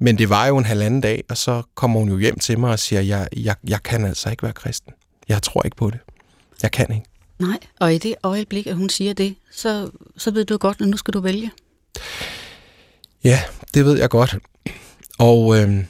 Men 0.00 0.18
det 0.18 0.28
var 0.28 0.46
jo 0.46 0.58
en 0.58 0.64
halvanden 0.64 1.00
dag, 1.00 1.24
og 1.28 1.36
så 1.36 1.62
kommer 1.74 2.00
hun 2.00 2.08
jo 2.08 2.18
hjem 2.18 2.38
til 2.38 2.58
mig 2.58 2.70
og 2.70 2.78
siger, 2.78 3.00
jeg, 3.00 3.28
jeg, 3.36 3.54
jeg 3.68 3.82
kan 3.82 4.04
altså 4.04 4.30
ikke 4.30 4.42
være 4.42 4.52
kristen. 4.52 4.92
Jeg 5.28 5.42
tror 5.42 5.62
ikke 5.62 5.76
på 5.76 5.90
det. 5.90 5.98
Jeg 6.62 6.70
kan 6.70 6.92
ikke. 6.92 7.04
Nej, 7.38 7.58
og 7.80 7.94
i 7.94 7.98
det 7.98 8.14
øjeblik, 8.22 8.66
at 8.66 8.76
hun 8.76 8.88
siger 8.88 9.12
det, 9.12 9.34
så, 9.52 9.90
så 10.16 10.30
ved 10.30 10.44
du 10.44 10.56
godt, 10.56 10.80
at 10.80 10.88
nu 10.88 10.96
skal 10.96 11.14
du 11.14 11.20
vælge. 11.20 11.50
Ja, 13.24 13.40
det 13.74 13.84
ved 13.84 13.98
jeg 13.98 14.10
godt. 14.10 14.36
Og 15.18 15.58
øh, 15.58 15.84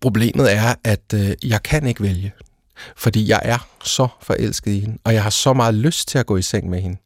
problemet 0.00 0.52
er, 0.52 0.74
at 0.84 1.14
øh, 1.14 1.32
jeg 1.42 1.62
kan 1.62 1.86
ikke 1.86 2.02
vælge. 2.02 2.32
Fordi 2.96 3.28
jeg 3.28 3.40
er 3.44 3.68
så 3.84 4.08
forelsket 4.22 4.72
i 4.72 4.80
hende, 4.80 4.98
og 5.04 5.14
jeg 5.14 5.22
har 5.22 5.30
så 5.30 5.52
meget 5.52 5.74
lyst 5.74 6.08
til 6.08 6.18
at 6.18 6.26
gå 6.26 6.36
i 6.36 6.42
seng 6.42 6.70
med 6.70 6.80
hende. 6.80 6.96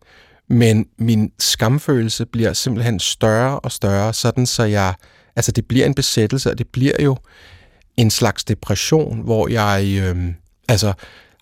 Men 0.48 0.86
min 0.98 1.32
skamfølelse 1.38 2.26
bliver 2.26 2.52
simpelthen 2.52 3.00
større 3.00 3.60
og 3.60 3.72
større, 3.72 4.14
sådan 4.14 4.46
så 4.46 4.62
jeg, 4.62 4.94
altså 5.36 5.52
det 5.52 5.66
bliver 5.66 5.86
en 5.86 5.94
besættelse, 5.94 6.50
og 6.50 6.58
det 6.58 6.66
bliver 6.72 7.02
jo 7.02 7.16
en 7.96 8.10
slags 8.10 8.44
depression, 8.44 9.20
hvor 9.20 9.48
jeg 9.48 10.00
øh, 10.02 10.32
altså 10.68 10.92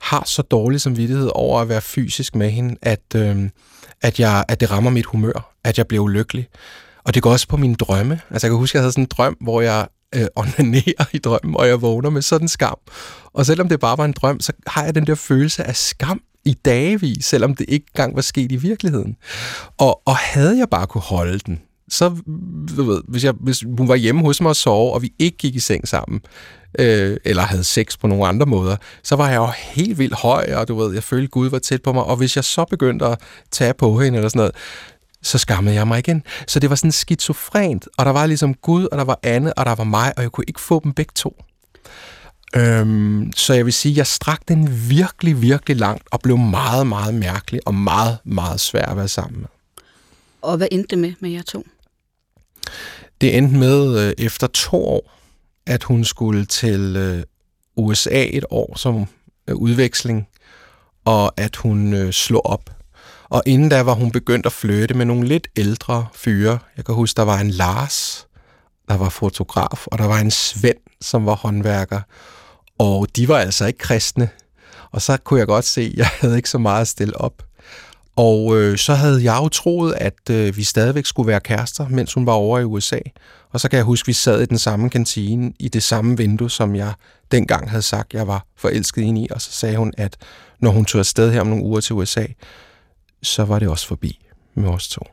har 0.00 0.22
så 0.26 0.42
dårlig 0.42 0.80
samvittighed 0.80 1.30
over 1.34 1.60
at 1.60 1.68
være 1.68 1.80
fysisk 1.80 2.34
med 2.34 2.50
hende, 2.50 2.76
at, 2.82 3.14
øh, 3.16 3.48
at, 4.02 4.20
jeg, 4.20 4.44
at 4.48 4.60
det 4.60 4.70
rammer 4.70 4.90
mit 4.90 5.06
humør, 5.06 5.54
at 5.64 5.78
jeg 5.78 5.86
bliver 5.86 6.04
ulykkelig. 6.04 6.48
Og 7.04 7.14
det 7.14 7.22
går 7.22 7.30
også 7.30 7.48
på 7.48 7.56
mine 7.56 7.74
drømme. 7.74 8.20
Altså 8.30 8.46
jeg 8.46 8.50
kan 8.50 8.58
huske, 8.58 8.72
at 8.72 8.74
jeg 8.74 8.82
havde 8.82 8.92
sådan 8.92 9.04
en 9.04 9.08
drøm, 9.10 9.36
hvor 9.40 9.60
jeg 9.60 9.86
øh, 10.14 10.26
onanerer 10.36 11.04
i 11.12 11.18
drømmen, 11.18 11.56
og 11.56 11.68
jeg 11.68 11.82
vågner 11.82 12.10
med 12.10 12.22
sådan 12.22 12.44
en 12.44 12.48
skam. 12.48 12.78
Og 13.24 13.46
selvom 13.46 13.68
det 13.68 13.80
bare 13.80 13.98
var 13.98 14.04
en 14.04 14.12
drøm, 14.12 14.40
så 14.40 14.52
har 14.66 14.84
jeg 14.84 14.94
den 14.94 15.06
der 15.06 15.14
følelse 15.14 15.64
af 15.64 15.76
skam 15.76 16.20
i 16.46 16.54
dagevis, 16.64 17.24
selvom 17.24 17.54
det 17.54 17.64
ikke 17.68 17.87
engang 17.94 18.16
var 18.16 18.22
sket 18.22 18.52
i 18.52 18.56
virkeligheden. 18.56 19.16
Og, 19.78 20.02
og 20.04 20.16
havde 20.16 20.59
jeg 20.59 20.68
bare 20.70 20.87
kunne 20.87 21.02
holde 21.02 21.38
den, 21.38 21.61
så, 21.88 22.09
du 22.76 22.82
ved, 22.82 23.02
hvis, 23.09 23.24
jeg, 23.24 23.35
hvis 23.40 23.64
hun 23.78 23.88
var 23.88 23.94
hjemme 23.94 24.22
hos 24.22 24.40
mig 24.40 24.48
og 24.48 24.56
sove, 24.56 24.92
og 24.92 25.02
vi 25.02 25.12
ikke 25.18 25.38
gik 25.38 25.54
i 25.54 25.61
seng 25.61 25.88
sammen, 25.88 26.20
øh, 26.78 27.16
eller 27.24 27.42
havde 27.42 27.64
sex 27.64 27.98
på 27.98 28.06
nogle 28.06 28.26
andre 28.26 28.46
måder, 28.46 28.76
så 29.02 29.16
var 29.16 29.28
jeg 29.28 29.37
jo 29.37 29.46
helt 29.46 29.98
vildt 29.98 30.14
høj, 30.14 30.52
og 30.54 30.68
du 30.68 30.74
ved, 30.74 30.94
jeg 30.94 31.02
følte, 31.02 31.28
Gud 31.28 31.50
var 31.50 31.59
tæt 31.59 31.82
på 31.82 31.92
mig, 31.92 32.04
og 32.04 32.16
hvis 32.16 32.37
jeg 32.37 32.44
så 32.44 32.64
begyndte 32.64 33.06
at 33.06 33.20
tage 33.50 33.74
på 33.74 34.00
hende 34.00 34.18
eller 34.18 34.28
sådan 34.28 34.38
noget, 34.38 34.54
så 35.22 35.38
skammede 35.38 35.76
jeg 35.76 35.88
mig 35.88 35.98
igen. 35.98 36.22
Så 36.46 36.61
det 36.61 36.70
var 36.70 36.76
sådan 36.76 36.92
skizofrent, 36.92 37.88
og 37.98 38.06
der 38.06 38.12
var 38.12 38.26
ligesom 38.26 38.54
Gud, 38.54 38.88
og 38.92 38.98
der 38.98 39.04
var 39.04 39.18
Anne, 39.22 39.59
og 39.59 39.66
der 39.66 39.74
var 39.74 39.85
mig, 39.85 40.12
og 40.16 40.22
jeg 40.22 40.32
kunne 40.32 40.44
ikke 40.48 40.61
få 40.61 40.80
dem 40.85 40.92
begge 40.92 41.12
to. 41.14 41.42
Øhm, 42.56 43.32
så 43.36 43.54
jeg 43.54 43.64
vil 43.64 43.72
sige, 43.72 43.92
at 43.92 43.96
jeg 43.96 44.06
strakte 44.06 44.54
den 44.54 44.90
virkelig, 44.90 45.42
virkelig 45.42 45.76
langt, 45.76 46.02
og 46.10 46.20
blev 46.20 46.38
meget, 46.38 46.86
meget 46.86 47.14
mærkelig, 47.14 47.60
og 47.66 47.74
meget, 47.74 48.18
meget 48.24 48.60
svær 48.60 48.84
at 48.84 48.96
være 48.96 49.08
sammen 49.08 49.40
med. 49.40 49.48
Og 50.42 50.56
hvad 50.56 50.68
endte 50.70 50.88
det 50.90 50.98
med 50.98 51.12
med 51.20 51.30
jer 51.30 51.42
to? 51.42 51.66
Det 53.20 53.36
endte 53.36 53.56
med 53.56 54.06
øh, 54.06 54.12
efter 54.18 54.46
to 54.46 54.86
år, 54.86 55.12
at 55.66 55.82
hun 55.82 56.04
skulle 56.04 56.44
til 56.44 56.96
øh, 56.96 57.22
USA 57.76 58.26
et 58.30 58.44
år 58.50 58.76
som 58.76 59.07
øh, 59.48 59.57
udveksling, 59.57 60.28
og 61.04 61.40
at 61.40 61.57
hun 61.57 61.94
øh, 61.94 62.12
slog 62.12 62.46
op. 62.46 62.70
Og 63.28 63.42
inden 63.46 63.68
da 63.68 63.82
var 63.82 63.94
hun 63.94 64.11
begyndt 64.11 64.46
at 64.46 64.52
flytte 64.52 64.94
med 64.94 65.07
nogle 65.07 65.28
lidt 65.28 65.48
ældre 65.57 66.07
fyre. 66.14 66.59
Jeg 66.76 66.84
kan 66.84 66.94
huske, 66.94 67.16
der 67.16 67.22
var 67.22 67.38
en 67.38 67.50
Lars, 67.50 68.26
der 68.88 68.96
var 68.96 69.09
fotograf, 69.09 69.86
og 69.86 69.98
der 69.98 70.07
var 70.07 70.18
en 70.18 70.30
Svend, 70.30 70.76
som 71.00 71.26
var 71.26 71.34
håndværker. 71.34 72.00
Og 72.79 73.07
de 73.16 73.29
var 73.29 73.39
altså 73.39 73.66
ikke 73.66 73.79
kristne. 73.79 74.29
Og 74.91 75.03
så 75.03 75.16
kunne 75.16 75.41
jeg 75.41 75.47
godt 75.47 75.64
se, 75.64 75.81
at 75.81 75.95
jeg 76.03 76.07
havde 76.20 76.37
ikke 76.37 76.51
så 76.51 76.59
meget 76.59 76.81
at 76.81 76.89
stille 76.89 77.16
op. 77.16 77.43
Og 78.16 78.57
øh, 78.57 78.79
så 78.79 78.95
havde 78.95 79.24
jeg 79.24 79.39
jo 79.43 79.49
troet, 79.49 79.95
at 79.97 80.31
øh, 80.31 80.57
vi 80.57 80.64
stadigvæk 80.64 81.07
skulle 81.07 81.27
være 81.27 81.41
kærester, 81.41 81.89
mens 81.89 82.14
hun 82.14 82.27
var 82.27 82.33
over 82.33 82.59
i 82.59 82.64
USA. 82.64 82.99
Og 83.51 83.61
så 83.61 83.68
kan 83.68 83.77
jeg 83.77 83.85
huske, 83.85 84.05
at 84.05 84.09
vi 84.09 84.12
sad 84.12 84.43
i 84.43 84.47
den 84.47 84.59
samme 84.59 84.91
kantine, 84.91 85.53
i 85.59 85.68
det 85.68 85.83
samme 85.83 86.16
vindue, 86.16 86.51
som 86.51 86.74
jeg 86.74 86.95
dengang 87.33 87.70
havde 87.70 87.83
sagt, 87.83 88.14
jeg 88.14 88.27
var 88.27 88.47
forelsket 88.57 89.03
ind 89.03 89.18
i. 89.18 89.29
Og 89.31 89.41
så 89.41 89.53
sagde 89.53 89.77
hun, 89.77 89.93
at 89.97 90.16
når 90.61 90.70
hun 90.70 90.85
tog 90.85 90.99
afsted 90.99 91.33
her 91.33 91.41
om 91.41 91.47
nogle 91.47 91.64
uger 91.64 91.81
til 91.81 91.95
USA, 91.95 92.27
så 93.22 93.45
var 93.45 93.59
det 93.59 93.68
også 93.68 93.87
forbi 93.87 94.27
med 94.55 94.68
os 94.68 94.89
to. 94.89 95.07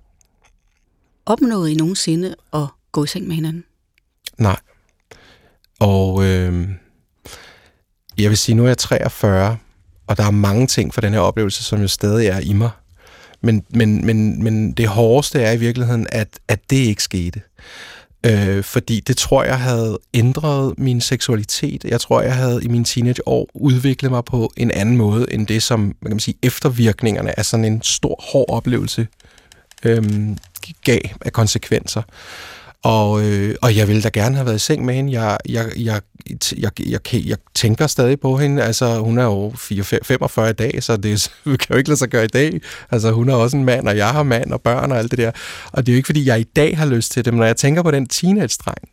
Opnåede 1.25 1.71
I 1.71 1.75
nogensinde 1.75 2.35
at 2.53 2.67
gå 2.91 3.03
i 3.03 3.07
seng 3.07 3.27
med 3.27 3.35
hinanden? 3.35 3.63
Nej. 4.37 4.59
Og 5.79 6.25
øh, 6.25 6.69
jeg 8.17 8.29
vil 8.29 8.37
sige, 8.37 8.55
nu 8.55 8.63
er 8.63 8.67
jeg 8.67 8.77
43, 8.77 9.57
og 10.07 10.17
der 10.17 10.23
er 10.23 10.31
mange 10.31 10.67
ting 10.67 10.93
for 10.93 11.01
den 11.01 11.13
her 11.13 11.19
oplevelse, 11.19 11.63
som 11.63 11.81
jo 11.81 11.87
stadig 11.87 12.27
er 12.27 12.39
i 12.39 12.53
mig. 12.53 12.69
Men, 13.41 13.63
men, 13.69 14.05
men, 14.05 14.43
men 14.43 14.71
det 14.71 14.87
hårdeste 14.87 15.41
er 15.41 15.51
i 15.51 15.57
virkeligheden, 15.57 16.07
at, 16.11 16.27
at 16.47 16.59
det 16.69 16.75
ikke 16.75 17.03
skete. 17.03 17.41
Øh, 18.25 18.63
fordi 18.63 18.99
det 18.99 19.17
tror 19.17 19.43
jeg 19.43 19.59
havde 19.59 19.99
ændret 20.13 20.73
min 20.79 21.01
seksualitet. 21.01 21.83
Jeg 21.83 22.01
tror, 22.01 22.21
jeg 22.21 22.35
havde 22.35 22.63
i 22.63 22.67
mine 22.67 22.85
teenageår 22.85 23.49
udviklet 23.53 24.11
mig 24.11 24.25
på 24.25 24.53
en 24.57 24.71
anden 24.71 24.97
måde, 24.97 25.33
end 25.33 25.47
det, 25.47 25.63
som 25.63 25.95
man 26.01 26.11
kan 26.11 26.19
sige, 26.19 26.37
eftervirkningerne 26.43 27.39
af 27.39 27.45
sådan 27.45 27.65
en 27.65 27.81
stor, 27.81 28.23
hård 28.31 28.49
oplevelse 28.49 29.07
øh, 29.85 30.03
gav 30.83 30.99
af 31.21 31.33
konsekvenser. 31.33 32.01
Og, 32.83 33.25
øh, 33.25 33.55
og 33.61 33.75
jeg 33.75 33.87
ville 33.87 34.01
da 34.01 34.09
gerne 34.13 34.35
have 34.35 34.45
været 34.45 34.55
i 34.55 34.59
seng 34.59 34.85
med 34.85 34.93
hende. 34.93 35.21
Jeg, 35.21 35.37
jeg, 35.49 35.71
jeg, 35.77 36.01
jeg, 36.29 36.71
jeg, 36.79 36.89
jeg, 37.13 37.27
jeg 37.27 37.37
tænker 37.55 37.87
stadig 37.87 38.19
på 38.19 38.37
hende. 38.37 38.63
Altså, 38.63 38.99
hun 38.99 39.17
er 39.17 39.23
jo 39.23 39.53
4, 39.57 39.99
45 40.03 40.49
i 40.49 40.53
dag, 40.53 40.83
så 40.83 40.97
det 40.97 41.31
kan 41.45 41.67
jo 41.69 41.75
ikke 41.75 41.89
lade 41.89 41.99
sig 41.99 42.09
gøre 42.09 42.23
i 42.23 42.27
dag. 42.27 42.61
Altså, 42.91 43.11
hun 43.11 43.29
er 43.29 43.35
også 43.35 43.57
en 43.57 43.65
mand, 43.65 43.87
og 43.87 43.97
jeg 43.97 44.09
har 44.09 44.23
mand 44.23 44.51
og 44.51 44.61
børn 44.61 44.91
og 44.91 44.97
alt 44.97 45.11
det 45.11 45.19
der. 45.19 45.31
Og 45.71 45.85
det 45.85 45.91
er 45.91 45.95
jo 45.95 45.97
ikke, 45.97 46.07
fordi 46.07 46.25
jeg 46.27 46.39
i 46.39 46.43
dag 46.43 46.77
har 46.77 46.85
lyst 46.85 47.11
til 47.11 47.25
det, 47.25 47.33
men 47.33 47.39
når 47.39 47.45
jeg 47.45 47.57
tænker 47.57 47.83
på 47.83 47.91
den 47.91 48.07
teenage-dreng, 48.07 48.89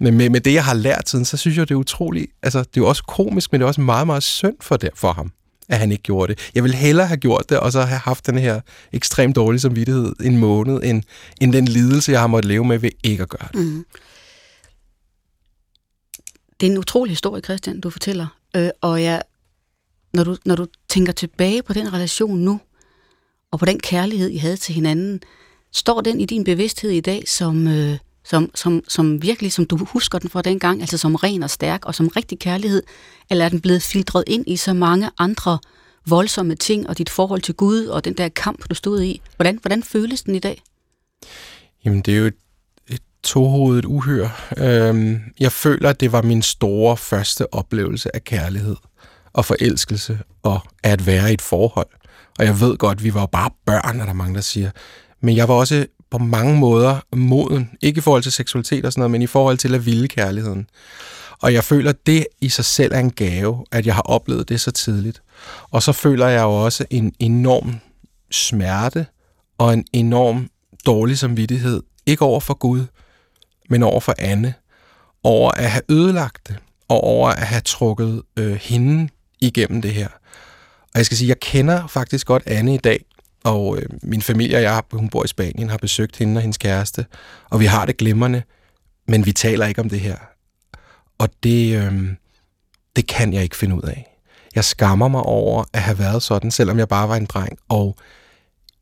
men 0.00 0.16
med, 0.16 0.30
med 0.30 0.40
det, 0.40 0.54
jeg 0.54 0.64
har 0.64 0.74
lært 0.74 1.08
siden, 1.08 1.24
så 1.24 1.36
synes 1.36 1.56
jeg, 1.56 1.68
det 1.68 1.74
er 1.74 1.78
utroligt. 1.78 2.30
Altså, 2.42 2.58
det 2.58 2.66
er 2.66 2.70
jo 2.76 2.88
også 2.88 3.02
komisk, 3.02 3.52
men 3.52 3.60
det 3.60 3.64
er 3.64 3.68
også 3.68 3.80
meget, 3.80 4.06
meget 4.06 4.22
synd 4.22 4.56
for, 4.60 4.76
det, 4.76 4.90
for 4.94 5.12
ham 5.12 5.32
at 5.68 5.78
han 5.78 5.92
ikke 5.92 6.02
gjorde 6.02 6.34
det. 6.34 6.50
Jeg 6.54 6.62
ville 6.62 6.76
hellere 6.76 7.06
have 7.06 7.16
gjort 7.16 7.44
det, 7.48 7.60
og 7.60 7.72
så 7.72 7.82
have 7.82 7.98
haft 7.98 8.26
den 8.26 8.38
her 8.38 8.60
ekstremt 8.92 9.36
dårlige 9.36 9.60
samvittighed 9.60 10.12
en 10.20 10.38
måned, 10.38 10.80
end, 10.82 11.02
end 11.40 11.52
den 11.52 11.64
lidelse, 11.64 12.12
jeg 12.12 12.20
har 12.20 12.26
måttet 12.26 12.48
leve 12.48 12.64
med 12.64 12.78
ved 12.78 12.90
ikke 13.04 13.22
at 13.22 13.28
gøre 13.28 13.48
det. 13.52 13.60
Mm. 13.60 13.84
Det 16.60 16.66
er 16.66 16.70
en 16.70 16.78
utrolig 16.78 17.12
historie, 17.12 17.42
Christian, 17.42 17.80
du 17.80 17.90
fortæller. 17.90 18.26
Øh, 18.56 18.70
og 18.80 19.02
jeg, 19.02 19.22
når, 20.12 20.24
du, 20.24 20.36
når 20.44 20.54
du 20.54 20.66
tænker 20.88 21.12
tilbage 21.12 21.62
på 21.62 21.72
den 21.72 21.92
relation 21.92 22.38
nu, 22.38 22.60
og 23.50 23.58
på 23.58 23.64
den 23.64 23.80
kærlighed, 23.80 24.30
I 24.30 24.36
havde 24.36 24.56
til 24.56 24.74
hinanden, 24.74 25.20
står 25.72 26.00
den 26.00 26.20
i 26.20 26.24
din 26.24 26.44
bevidsthed 26.44 26.90
i 26.90 27.00
dag 27.00 27.28
som, 27.28 27.68
øh, 27.68 27.98
som, 28.28 28.50
som, 28.54 28.82
som 28.88 29.22
virkelig, 29.22 29.52
som 29.52 29.66
du 29.66 29.76
husker 29.76 30.18
den 30.18 30.30
fra 30.30 30.42
dengang, 30.42 30.80
altså 30.80 30.98
som 30.98 31.14
ren 31.14 31.42
og 31.42 31.50
stærk, 31.50 31.84
og 31.84 31.94
som 31.94 32.08
rigtig 32.08 32.38
kærlighed, 32.38 32.82
eller 33.30 33.44
er 33.44 33.48
den 33.48 33.60
blevet 33.60 33.82
filtreret 33.82 34.24
ind 34.26 34.44
i 34.46 34.56
så 34.56 34.72
mange 34.72 35.10
andre 35.18 35.58
voldsomme 36.06 36.54
ting, 36.54 36.88
og 36.88 36.98
dit 36.98 37.10
forhold 37.10 37.40
til 37.40 37.54
Gud, 37.54 37.86
og 37.86 38.04
den 38.04 38.12
der 38.12 38.28
kamp, 38.28 38.70
du 38.70 38.74
stod 38.74 39.02
i? 39.02 39.20
Hvordan, 39.36 39.58
hvordan 39.62 39.82
føles 39.82 40.22
den 40.22 40.34
i 40.34 40.38
dag? 40.38 40.62
Jamen, 41.84 42.00
det 42.00 42.14
er 42.14 42.18
jo 42.18 42.26
et, 42.26 42.36
et 42.88 43.02
tohovedet 43.22 43.84
uhør. 43.84 44.52
Øhm, 44.58 45.20
jeg 45.40 45.52
føler, 45.52 45.90
at 45.90 46.00
det 46.00 46.12
var 46.12 46.22
min 46.22 46.42
store 46.42 46.96
første 46.96 47.54
oplevelse 47.54 48.16
af 48.16 48.24
kærlighed 48.24 48.76
og 49.32 49.44
forelskelse, 49.44 50.18
og 50.42 50.60
at 50.82 51.06
være 51.06 51.30
i 51.30 51.34
et 51.34 51.42
forhold. 51.42 51.88
Og 52.38 52.44
jeg 52.44 52.60
ved 52.60 52.76
godt, 52.76 53.04
vi 53.04 53.14
var 53.14 53.26
bare 53.26 53.50
børn, 53.66 54.00
er 54.00 54.06
der 54.06 54.12
mange, 54.12 54.34
der 54.34 54.40
siger. 54.40 54.70
Men 55.20 55.36
jeg 55.36 55.48
var 55.48 55.54
også 55.54 55.86
på 56.10 56.18
mange 56.18 56.58
måder 56.58 57.00
moden. 57.16 57.70
Ikke 57.82 57.98
i 57.98 58.00
forhold 58.00 58.22
til 58.22 58.32
seksualitet 58.32 58.84
og 58.84 58.92
sådan 58.92 59.00
noget, 59.00 59.10
men 59.10 59.22
i 59.22 59.26
forhold 59.26 59.58
til 59.58 59.74
at 59.74 59.86
ville 59.86 60.08
kærligheden. 60.08 60.66
Og 61.42 61.52
jeg 61.52 61.64
føler, 61.64 61.90
at 61.90 62.06
det 62.06 62.26
i 62.40 62.48
sig 62.48 62.64
selv 62.64 62.92
er 62.94 62.98
en 62.98 63.10
gave, 63.10 63.64
at 63.72 63.86
jeg 63.86 63.94
har 63.94 64.02
oplevet 64.02 64.48
det 64.48 64.60
så 64.60 64.70
tidligt. 64.70 65.22
Og 65.70 65.82
så 65.82 65.92
føler 65.92 66.26
jeg 66.28 66.42
jo 66.42 66.64
også 66.64 66.84
en 66.90 67.12
enorm 67.18 67.74
smerte 68.30 69.06
og 69.58 69.74
en 69.74 69.84
enorm 69.92 70.48
dårlig 70.86 71.18
samvittighed. 71.18 71.82
Ikke 72.06 72.24
over 72.24 72.40
for 72.40 72.54
Gud, 72.54 72.84
men 73.70 73.82
over 73.82 74.00
for 74.00 74.14
Anne. 74.18 74.54
Over 75.22 75.50
at 75.50 75.70
have 75.70 75.82
ødelagt 75.88 76.48
det, 76.48 76.56
og 76.88 77.04
over 77.04 77.28
at 77.28 77.46
have 77.46 77.60
trukket 77.60 78.22
øh, 78.36 78.54
hende 78.54 79.08
igennem 79.40 79.82
det 79.82 79.94
her. 79.94 80.08
Og 80.82 80.98
jeg 80.98 81.06
skal 81.06 81.16
sige, 81.16 81.28
jeg 81.28 81.40
kender 81.40 81.86
faktisk 81.86 82.26
godt 82.26 82.42
Anne 82.46 82.74
i 82.74 82.78
dag, 82.78 83.04
og 83.48 83.78
øh, 83.78 83.82
min 84.02 84.22
familie 84.22 84.56
og 84.56 84.62
jeg, 84.62 84.82
hun 84.92 85.08
bor 85.08 85.24
i 85.24 85.28
Spanien, 85.28 85.70
har 85.70 85.76
besøgt 85.76 86.16
hende 86.16 86.38
og 86.38 86.42
hendes 86.42 86.58
kæreste, 86.58 87.06
og 87.50 87.60
vi 87.60 87.64
har 87.64 87.86
det 87.86 87.96
glimrende, 87.96 88.42
men 89.08 89.26
vi 89.26 89.32
taler 89.32 89.66
ikke 89.66 89.80
om 89.80 89.88
det 89.88 90.00
her. 90.00 90.16
Og 91.18 91.28
det, 91.42 91.76
øh, 91.76 92.08
det 92.96 93.06
kan 93.06 93.32
jeg 93.32 93.42
ikke 93.42 93.56
finde 93.56 93.76
ud 93.76 93.82
af. 93.82 94.16
Jeg 94.54 94.64
skammer 94.64 95.08
mig 95.08 95.22
over 95.22 95.64
at 95.72 95.82
have 95.82 95.98
været 95.98 96.22
sådan, 96.22 96.50
selvom 96.50 96.78
jeg 96.78 96.88
bare 96.88 97.08
var 97.08 97.16
en 97.16 97.26
dreng, 97.26 97.58
og 97.68 97.96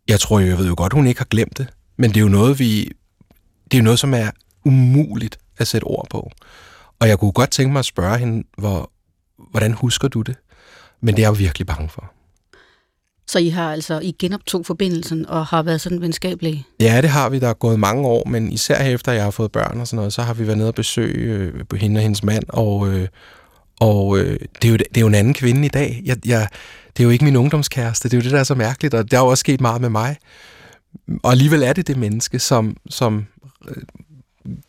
jeg 0.09 0.21
tror 0.21 0.41
jeg 0.41 0.59
ved 0.59 0.67
jo 0.67 0.75
godt, 0.77 0.93
hun 0.93 1.07
ikke 1.07 1.21
har 1.21 1.27
glemt 1.31 1.59
det, 1.59 1.67
men 1.99 2.11
det 2.11 2.17
er 2.17 2.21
jo 2.21 2.29
noget, 2.29 2.59
vi, 2.59 2.85
det 3.65 3.75
er 3.75 3.79
jo 3.79 3.85
noget, 3.85 3.99
som 3.99 4.15
er 4.15 4.31
umuligt 4.65 5.39
at 5.59 5.67
sætte 5.67 5.85
ord 5.85 6.07
på. 6.11 6.31
Og 7.01 7.09
jeg 7.09 7.19
kunne 7.19 7.33
godt 7.33 7.51
tænke 7.51 7.73
mig 7.73 7.79
at 7.79 7.85
spørge 7.85 8.19
hende, 8.19 8.49
hvor, 8.59 8.91
hvordan 9.51 9.73
husker 9.73 10.09
du 10.09 10.23
det? 10.23 10.37
Men 11.01 11.17
det 11.17 11.25
er 11.25 11.29
jeg 11.29 11.39
virkelig 11.39 11.67
bange 11.67 11.89
for. 11.89 12.16
Så 13.29 13.39
I 13.39 13.49
har 13.49 13.73
altså 13.73 14.01
I 14.01 14.17
genoptog 14.19 14.67
forbindelsen 14.67 15.27
og 15.27 15.47
har 15.47 15.63
været 15.63 15.81
sådan 15.81 16.01
venskabelige? 16.01 16.67
Ja, 16.81 17.01
det 17.03 17.11
har 17.11 17.29
vi. 17.29 17.39
Der 17.39 17.49
er 17.49 17.55
gået 17.55 17.81
mange 17.81 18.07
år, 18.07 18.29
men 18.29 18.53
især 18.53 18.79
efter 18.79 19.13
jeg 19.13 19.23
har 19.23 19.31
fået 19.31 19.53
børn 19.53 19.81
og 19.81 19.87
sådan 19.87 19.97
noget, 19.97 20.13
så 20.13 20.23
har 20.23 20.35
vi 20.35 20.47
været 20.47 20.59
nede 20.59 20.69
og 20.69 20.75
besøge 20.75 21.35
øh, 21.35 21.79
hende 21.81 21.99
og 21.99 22.03
hendes 22.03 22.23
mand, 22.23 22.45
og, 22.49 22.89
øh, 22.89 23.09
og 23.81 24.19
øh, 24.19 24.39
det, 24.63 24.69
er 24.69 24.73
jo, 24.73 24.77
det 24.77 24.97
er 24.97 25.01
jo 25.01 25.07
en 25.07 25.15
anden 25.15 25.35
kvinde 25.35 25.67
i 25.67 25.69
dag. 25.69 26.03
Jeg, 26.05 26.17
jeg, 26.27 26.49
det 26.97 27.03
er 27.03 27.05
jo 27.05 27.11
ikke 27.11 27.25
min 27.25 27.37
ungdomskæreste, 27.37 28.09
det 28.09 28.15
er 28.15 28.19
jo 28.19 28.23
det, 28.23 28.33
der 28.33 28.39
er 28.39 28.45
så 28.45 28.55
mærkeligt, 28.55 28.95
og 28.95 29.11
der 29.11 29.17
er 29.17 29.23
jo 29.23 29.27
også 29.27 29.41
sket 29.41 29.61
meget 29.61 29.81
med 29.81 29.89
mig. 29.89 30.17
Og 31.23 31.31
alligevel 31.31 31.63
er 31.63 31.73
det 31.73 31.87
det 31.87 31.97
menneske, 31.97 32.39
som, 32.39 32.77
som 32.91 33.27
øh, 33.69 33.83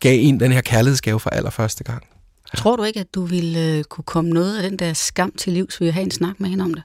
gav 0.00 0.18
en 0.20 0.40
den 0.40 0.52
her 0.52 0.60
kærlighedsgave 0.60 1.20
for 1.20 1.30
allerførste 1.30 1.84
gang. 1.84 2.02
Tror 2.56 2.76
du 2.76 2.82
ikke, 2.82 3.00
at 3.00 3.14
du 3.14 3.22
ville 3.22 3.60
øh, 3.60 3.84
kunne 3.84 4.04
komme 4.04 4.30
noget 4.30 4.56
af 4.56 4.70
den 4.70 4.78
der 4.78 4.92
skam 4.92 5.32
til 5.38 5.52
livs 5.52 5.80
ved 5.80 5.88
at 5.88 5.94
have 5.94 6.04
en 6.04 6.10
snak 6.10 6.40
med 6.40 6.48
hende 6.48 6.64
om 6.64 6.74
det? 6.74 6.82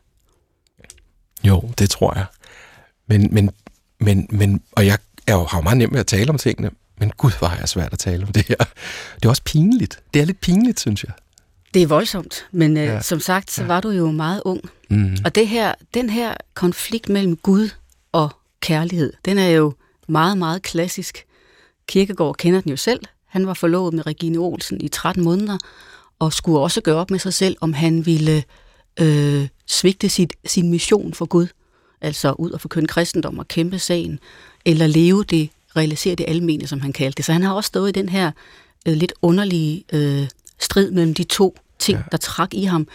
Jo, 1.43 1.71
det 1.77 1.89
tror 1.89 2.13
jeg. 2.15 2.25
Men, 3.07 3.33
men, 3.33 3.51
men, 3.99 4.27
men 4.29 4.61
og 4.71 4.85
jeg 4.85 4.97
er 5.27 5.33
jo, 5.33 5.43
har 5.43 5.57
jo 5.57 5.61
meget 5.61 5.77
nemt 5.77 5.91
med 5.91 5.99
at 5.99 6.07
tale 6.07 6.29
om 6.29 6.37
tingene, 6.37 6.71
men 6.97 7.11
gud, 7.17 7.31
hvor 7.39 7.47
er 7.47 7.57
jeg 7.57 7.69
svært 7.69 7.93
at 7.93 7.99
tale 7.99 8.25
om 8.25 8.31
det 8.31 8.47
her. 8.47 8.55
Det 9.15 9.25
er 9.25 9.29
også 9.29 9.43
pinligt. 9.45 9.99
Det 10.13 10.21
er 10.21 10.25
lidt 10.25 10.39
pinligt, 10.39 10.79
synes 10.79 11.03
jeg. 11.03 11.11
Det 11.73 11.81
er 11.81 11.87
voldsomt, 11.87 12.45
men 12.51 12.77
øh, 12.77 12.83
ja. 12.83 13.01
som 13.01 13.19
sagt, 13.19 13.51
så 13.51 13.61
ja. 13.61 13.67
var 13.67 13.81
du 13.81 13.89
jo 13.89 14.11
meget 14.11 14.41
ung. 14.45 14.61
Mm. 14.89 15.17
Og 15.25 15.35
det 15.35 15.47
her, 15.47 15.73
den 15.93 16.09
her 16.09 16.33
konflikt 16.53 17.09
mellem 17.09 17.37
Gud 17.37 17.69
og 18.11 18.29
kærlighed, 18.59 19.13
den 19.25 19.37
er 19.37 19.49
jo 19.49 19.73
meget, 20.07 20.37
meget 20.37 20.61
klassisk. 20.61 21.25
Kirkegaard 21.87 22.35
kender 22.35 22.61
den 22.61 22.69
jo 22.69 22.77
selv. 22.77 22.99
Han 23.27 23.47
var 23.47 23.53
forlovet 23.53 23.93
med 23.93 24.05
Regine 24.07 24.37
Olsen 24.37 24.81
i 24.81 24.87
13 24.87 25.23
måneder, 25.23 25.57
og 26.19 26.33
skulle 26.33 26.59
også 26.59 26.81
gøre 26.81 26.95
op 26.95 27.11
med 27.11 27.19
sig 27.19 27.33
selv, 27.33 27.57
om 27.61 27.73
han 27.73 28.05
ville 28.05 28.43
øh, 28.99 29.47
svigte 29.67 30.09
sit, 30.09 30.33
sin 30.45 30.69
mission 30.69 31.13
for 31.13 31.25
Gud, 31.25 31.47
altså 32.01 32.31
ud 32.31 32.51
og 32.51 32.61
forkynde 32.61 32.87
kristendom 32.87 33.39
og 33.39 33.47
kæmpe 33.47 33.79
sagen, 33.79 34.19
eller 34.65 34.87
leve 34.87 35.23
det, 35.23 35.49
realisere 35.75 36.15
det 36.15 36.25
almene, 36.27 36.67
som 36.67 36.81
han 36.81 36.93
kaldte 36.93 37.17
det. 37.17 37.25
Så 37.25 37.33
han 37.33 37.43
har 37.43 37.53
også 37.53 37.67
stået 37.67 37.89
i 37.89 37.91
den 37.91 38.09
her 38.09 38.31
øh, 38.87 38.93
lidt 38.93 39.13
underlige 39.21 39.83
øh, 39.93 40.27
strid 40.59 40.91
mellem 40.91 41.13
de 41.13 41.23
to 41.23 41.57
ting, 41.79 41.97
ja. 41.97 42.03
der 42.11 42.17
trak 42.17 42.53
i 42.53 42.63
ham. 42.63 42.87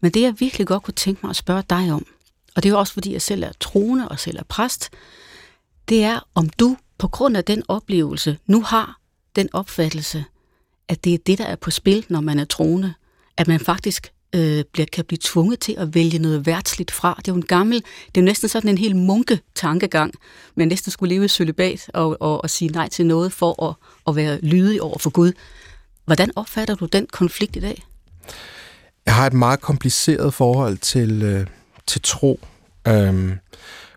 Men 0.00 0.10
det, 0.10 0.22
jeg 0.22 0.34
virkelig 0.38 0.66
godt 0.66 0.82
kunne 0.82 0.94
tænke 0.94 1.20
mig 1.22 1.30
at 1.30 1.36
spørge 1.36 1.62
dig 1.70 1.92
om, 1.92 2.06
og 2.56 2.62
det 2.62 2.70
er 2.72 2.76
også 2.76 2.92
fordi, 2.92 3.12
jeg 3.12 3.22
selv 3.22 3.42
er 3.42 3.52
troende 3.60 4.08
og 4.08 4.18
selv 4.18 4.38
er 4.38 4.44
præst, 4.48 4.90
det 5.88 6.04
er, 6.04 6.20
om 6.34 6.48
du 6.48 6.76
på 6.98 7.08
grund 7.08 7.36
af 7.36 7.44
den 7.44 7.62
oplevelse 7.68 8.38
nu 8.46 8.62
har 8.62 9.00
den 9.36 9.48
opfattelse, 9.52 10.24
at 10.88 11.04
det 11.04 11.14
er 11.14 11.18
det, 11.18 11.38
der 11.38 11.44
er 11.44 11.56
på 11.56 11.70
spil, 11.70 12.06
når 12.08 12.20
man 12.20 12.38
er 12.38 12.44
troende. 12.44 12.94
At 13.36 13.48
man 13.48 13.60
faktisk 13.60 14.12
øh, 14.34 14.64
bliver, 14.72 14.86
kan 14.92 15.04
blive 15.04 15.18
tvunget 15.22 15.60
til 15.60 15.74
at 15.78 15.94
vælge 15.94 16.18
noget 16.18 16.46
værtsligt 16.46 16.90
fra. 16.90 17.14
Det 17.18 17.28
er 17.28 17.32
jo 17.32 17.36
en 17.36 17.46
gammel, 17.46 17.76
det 18.06 18.16
er 18.16 18.20
jo 18.20 18.24
næsten 18.24 18.48
sådan 18.48 18.70
en 18.70 18.78
helt 18.78 18.96
munke-tankegang. 18.96 20.14
Man 20.54 20.68
næsten 20.68 20.92
skulle 20.92 21.14
leve 21.14 21.24
i 21.24 21.28
sølibat 21.28 21.90
og, 21.94 22.16
og, 22.20 22.42
og 22.42 22.50
sige 22.50 22.70
nej 22.70 22.88
til 22.88 23.06
noget 23.06 23.32
for 23.32 23.68
at, 23.68 23.74
at 24.08 24.16
være 24.16 24.40
lydig 24.40 24.82
over 24.82 24.98
for 24.98 25.10
Gud. 25.10 25.32
Hvordan 26.04 26.30
opfatter 26.36 26.74
du 26.74 26.86
den 26.86 27.06
konflikt 27.06 27.56
i 27.56 27.60
dag? 27.60 27.84
Jeg 29.06 29.14
har 29.14 29.26
et 29.26 29.32
meget 29.32 29.60
kompliceret 29.60 30.34
forhold 30.34 30.76
til, 30.76 31.22
øh, 31.22 31.46
til 31.86 32.00
tro. 32.02 32.40
Øhm, 32.88 33.38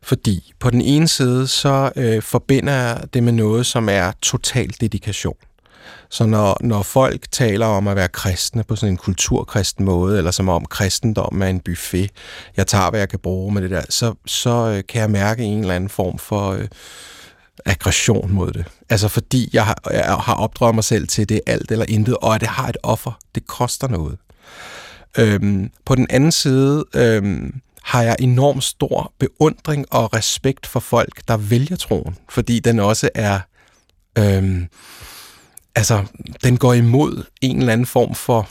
fordi 0.03 0.53
på 0.59 0.69
den 0.69 0.81
ene 0.81 1.07
side, 1.07 1.47
så 1.47 1.91
øh, 1.95 2.21
forbinder 2.21 2.73
jeg 2.73 3.03
det 3.13 3.23
med 3.23 3.33
noget, 3.33 3.65
som 3.65 3.89
er 3.89 4.11
total 4.21 4.75
dedikation. 4.81 5.35
Så 6.09 6.25
når, 6.25 6.57
når 6.61 6.83
folk 6.83 7.31
taler 7.31 7.65
om 7.65 7.87
at 7.87 7.95
være 7.95 8.07
kristne 8.07 8.63
på 8.63 8.75
sådan 8.75 8.93
en 8.93 8.97
kulturkristen 8.97 9.85
måde, 9.85 10.17
eller 10.17 10.31
som 10.31 10.49
om 10.49 10.65
kristendom 10.65 11.41
er 11.41 11.47
en 11.47 11.59
buffet, 11.59 12.11
jeg 12.57 12.67
tager, 12.67 12.89
hvad 12.89 12.99
jeg 12.99 13.09
kan 13.09 13.19
bruge 13.19 13.53
med 13.53 13.61
det 13.61 13.71
der, 13.71 13.81
så, 13.89 14.13
så 14.25 14.49
øh, 14.49 14.83
kan 14.89 15.01
jeg 15.01 15.09
mærke 15.09 15.43
en 15.43 15.59
eller 15.59 15.75
anden 15.75 15.89
form 15.89 16.17
for 16.17 16.51
øh, 16.51 16.67
aggression 17.65 18.31
mod 18.31 18.51
det. 18.51 18.65
Altså 18.89 19.07
fordi 19.07 19.49
jeg 19.53 19.65
har, 19.65 19.77
jeg 19.91 20.15
har 20.15 20.35
opdraget 20.35 20.75
mig 20.75 20.83
selv 20.83 21.07
til, 21.07 21.29
det 21.29 21.35
er 21.35 21.51
alt 21.53 21.71
eller 21.71 21.85
intet, 21.87 22.17
og 22.17 22.35
at 22.35 22.41
det 22.41 22.49
har 22.49 22.67
et 22.67 22.77
offer. 22.83 23.19
Det 23.35 23.47
koster 23.47 23.87
noget. 23.87 24.17
Øhm, 25.17 25.69
på 25.85 25.95
den 25.95 26.07
anden 26.09 26.31
side 26.31 26.85
øhm, 26.95 27.61
har 27.83 28.01
jeg 28.01 28.15
enormt 28.19 28.63
stor 28.63 29.13
beundring 29.19 29.85
og 29.91 30.13
respekt 30.13 30.67
for 30.67 30.79
folk, 30.79 31.21
der 31.27 31.37
vælger 31.37 31.75
troen, 31.75 32.15
fordi 32.29 32.59
den 32.59 32.79
også 32.79 33.09
er... 33.15 33.39
Øhm, 34.17 34.67
altså, 35.75 36.03
den 36.43 36.57
går 36.57 36.73
imod 36.73 37.23
en 37.41 37.59
eller 37.59 37.73
anden 37.73 37.87
form 37.87 38.15
for 38.15 38.49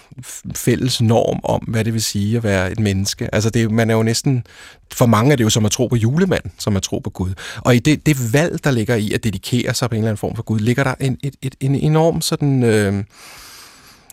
fælles 0.55 1.01
norm 1.01 1.41
om, 1.45 1.61
hvad 1.61 1.85
det 1.85 1.93
vil 1.93 2.03
sige 2.03 2.37
at 2.37 2.45
være 2.45 2.73
et 2.73 2.81
menneske. 2.81 3.35
Altså, 3.35 3.51
det, 3.51 3.71
man 3.71 3.91
er 3.91 3.95
jo 3.95 4.03
næsten, 4.03 4.47
for 4.93 5.07
mange 5.07 5.33
er 5.33 5.37
det 5.37 5.45
jo 5.45 5.51
som 5.51 5.65
at 5.65 5.71
tro 5.71 5.87
på 5.87 5.97
julemanden, 5.97 6.53
som 6.59 6.77
at 6.77 6.83
tro 6.83 6.99
på 6.99 7.11
Gud. 7.11 7.31
Og 7.57 7.77
i 7.77 7.79
det, 7.79 8.07
det 8.07 8.33
valg, 8.33 8.65
der 8.65 8.71
ligger 8.71 8.95
i 8.95 9.13
at 9.13 9.25
dedikere 9.25 9.75
sig 9.75 9.91
på 9.91 9.95
en 9.95 9.99
eller 9.99 10.09
anden 10.09 10.19
form 10.19 10.37
for 10.37 10.43
Gud, 10.43 10.59
ligger 10.59 10.85
der 10.85 10.95
en, 11.01 11.19
et, 11.23 11.37
et, 11.43 11.55
en 11.61 11.75
enorm 11.75 12.21
sådan... 12.21 12.63
Øh, 12.63 13.05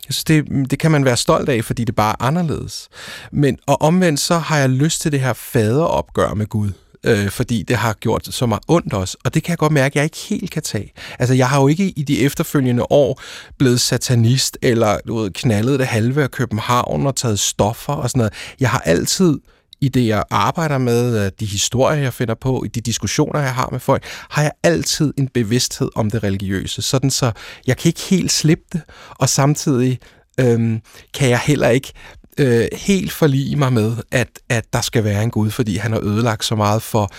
jeg 0.08 0.14
synes, 0.14 0.24
det, 0.24 0.72
det 0.72 0.80
kan 0.80 0.92
man 0.92 1.06
være 1.06 1.18
stolt 1.18 1.50
af, 1.50 1.66
fordi 1.66 1.84
det 1.84 1.96
bare 1.96 2.16
er 2.20 2.26
anderledes. 2.26 2.90
Men, 3.32 3.58
og 3.66 3.82
omvendt 3.82 4.20
så 4.20 4.38
har 4.38 4.58
jeg 4.58 4.70
lyst 4.70 5.02
til 5.02 5.12
det 5.12 5.20
her 5.20 5.34
faderopgør 5.34 6.34
med 6.34 6.46
Gud 6.46 6.72
øh, 7.06 7.30
fordi 7.30 7.64
det 7.64 7.76
har 7.78 7.94
gjort 7.94 8.28
så 8.32 8.46
meget 8.46 8.64
ondt 8.68 8.94
også. 8.94 9.18
Og 9.24 9.34
det 9.34 9.44
kan 9.44 9.50
jeg 9.50 9.58
godt 9.58 9.72
mærke, 9.72 9.94
at 9.94 9.96
jeg 9.96 10.04
ikke 10.04 10.18
helt 10.30 10.52
kan 10.52 10.62
tage. 10.62 10.92
Altså, 11.20 11.36
jeg 11.36 11.50
har 11.50 11.62
jo 11.62 11.68
ikke 11.68 11.94
i 11.96 12.04
de 12.04 12.20
efterfølgende 12.20 12.92
år 12.92 13.22
blevet 13.58 13.82
satanist, 13.82 14.58
eller 14.62 14.98
du 15.08 15.18
ved, 15.18 15.32
knaldet 15.32 15.80
det 15.80 15.88
halve 15.88 16.24
af 16.24 16.32
København 16.32 17.08
og 17.08 17.16
taget 17.16 17.40
stoffer 17.40 17.94
og 17.94 18.10
sådan 18.10 18.18
noget. 18.18 18.34
Jeg 18.60 18.70
har 18.70 18.80
altid 18.80 19.40
i 19.82 19.90
det, 19.90 20.08
jeg 20.08 20.24
arbejder 20.32 20.78
med, 20.78 21.26
øh, 21.26 21.32
de 21.40 21.46
historier, 21.46 22.02
jeg 22.02 22.14
finder 22.14 22.36
på, 22.36 22.64
i 22.66 22.68
de 22.68 22.82
diskussioner, 22.82 23.40
jeg 23.40 23.54
har 23.54 23.70
med 23.72 23.80
folk, 23.80 24.04
har 24.30 24.42
jeg 24.42 24.52
altid 24.64 25.14
en 25.18 25.28
bevidsthed 25.28 25.90
om 25.96 26.12
det 26.12 26.24
religiøse. 26.24 26.82
Sådan 26.82 27.12
så, 27.12 27.32
jeg 27.68 27.78
kan 27.78 27.90
ikke 27.90 28.02
helt 28.02 28.32
slippe 28.32 28.64
det, 28.74 28.82
og 29.10 29.30
samtidig 29.30 30.00
øhm, 30.40 30.82
kan 31.14 31.30
jeg 31.30 31.40
heller 31.40 31.70
ikke 31.70 31.94
øh, 32.40 32.68
helt 32.74 33.12
forlige 33.12 33.56
mig 33.56 33.74
med, 33.74 33.96
at, 34.12 34.30
at 34.50 34.74
der 34.74 34.82
skal 34.82 35.04
være 35.04 35.24
en 35.24 35.32
Gud, 35.32 35.52
fordi 35.52 35.76
han 35.76 35.92
har 35.92 36.00
ødelagt 36.04 36.46
så 36.46 36.56
meget 36.56 36.82
for 36.82 37.12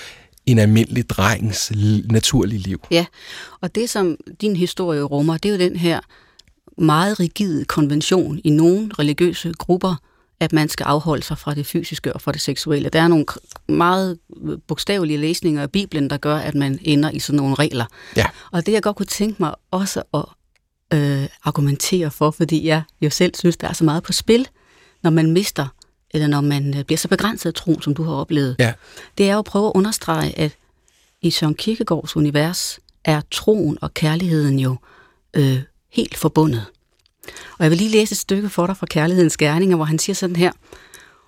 en 0.46 0.58
almindelig 0.58 1.10
drengs 1.10 1.72
naturlige 2.10 2.58
liv. 2.58 2.80
Ja, 2.90 3.06
og 3.60 3.74
det 3.74 3.90
som 3.90 4.16
din 4.40 4.56
historie 4.56 5.02
rummer, 5.02 5.36
det 5.36 5.48
er 5.48 5.52
jo 5.52 5.58
den 5.58 5.76
her 5.76 6.00
meget 6.78 7.20
rigide 7.20 7.64
konvention 7.64 8.40
i 8.44 8.50
nogle 8.50 8.90
religiøse 8.98 9.52
grupper, 9.58 9.94
at 10.40 10.52
man 10.52 10.68
skal 10.68 10.84
afholde 10.84 11.22
sig 11.22 11.38
fra 11.38 11.54
det 11.54 11.66
fysiske 11.66 12.12
og 12.12 12.20
fra 12.20 12.32
det 12.32 12.40
seksuelle. 12.40 12.88
Der 12.88 13.00
er 13.00 13.08
nogle 13.08 13.24
meget 13.68 14.18
bogstavelige 14.68 15.18
læsninger 15.18 15.62
af 15.62 15.70
Bibelen, 15.70 16.10
der 16.10 16.16
gør, 16.16 16.36
at 16.36 16.54
man 16.54 16.78
ender 16.82 17.10
i 17.10 17.18
sådan 17.18 17.36
nogle 17.36 17.54
regler. 17.54 17.84
Ja. 18.16 18.26
Og 18.52 18.66
det 18.66 18.72
jeg 18.72 18.82
godt 18.82 18.96
kunne 18.96 19.06
tænke 19.06 19.36
mig 19.42 19.54
også 19.70 20.02
at 20.14 20.24
øh, 20.98 21.28
argumentere 21.44 22.10
for, 22.10 22.30
fordi 22.30 22.66
jeg 22.66 22.82
jo 23.00 23.10
selv 23.10 23.34
synes, 23.34 23.56
der 23.56 23.68
er 23.68 23.72
så 23.72 23.84
meget 23.84 24.02
på 24.02 24.12
spil, 24.12 24.48
når 25.02 25.10
man 25.10 25.32
mister, 25.32 25.66
eller 26.10 26.26
når 26.26 26.40
man 26.40 26.78
øh, 26.78 26.84
bliver 26.84 26.98
så 26.98 27.08
begrænset 27.08 27.50
af 27.50 27.54
tro, 27.54 27.80
som 27.80 27.94
du 27.94 28.02
har 28.02 28.12
oplevet, 28.12 28.56
ja. 28.58 28.72
det 29.18 29.28
er 29.28 29.32
jo 29.32 29.38
at 29.38 29.44
prøve 29.44 29.66
at 29.66 29.72
understrege, 29.74 30.38
at 30.38 30.56
i 31.22 31.30
Søren 31.30 31.54
Kierkegaards 31.54 32.16
univers 32.16 32.78
er 33.04 33.20
troen 33.30 33.78
og 33.80 33.94
kærligheden 33.94 34.58
jo 34.58 34.76
øh, 35.34 35.58
helt 35.92 36.16
forbundet. 36.16 36.64
Og 37.58 37.64
jeg 37.64 37.70
vil 37.70 37.78
lige 37.78 37.90
læse 37.90 38.12
et 38.12 38.18
stykke 38.18 38.48
for 38.48 38.66
dig 38.66 38.76
fra 38.76 38.86
Kærlighedens 38.86 39.36
Gerninger, 39.36 39.76
hvor 39.76 39.84
han 39.84 39.98
siger 39.98 40.14
sådan 40.14 40.36
her, 40.36 40.52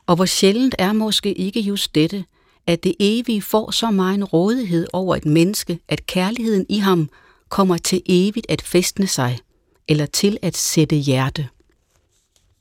og 0.06 0.16
hvor 0.16 0.24
sjældent 0.24 0.74
er 0.78 0.92
måske 0.92 1.32
ikke 1.32 1.60
just 1.60 1.94
dette, 1.94 2.24
at 2.66 2.84
det 2.84 2.94
evige 3.00 3.42
får 3.42 3.70
så 3.70 3.90
meget 3.90 4.32
rådighed 4.32 4.86
over 4.92 5.16
et 5.16 5.26
menneske, 5.26 5.78
at 5.88 6.06
kærligheden 6.06 6.66
i 6.68 6.78
ham 6.78 7.10
kommer 7.48 7.78
til 7.78 8.02
evigt 8.06 8.46
at 8.48 8.62
festne 8.62 9.06
sig, 9.06 9.38
eller 9.88 10.06
til 10.06 10.38
at 10.42 10.56
sætte 10.56 10.96
hjerte 10.96 11.48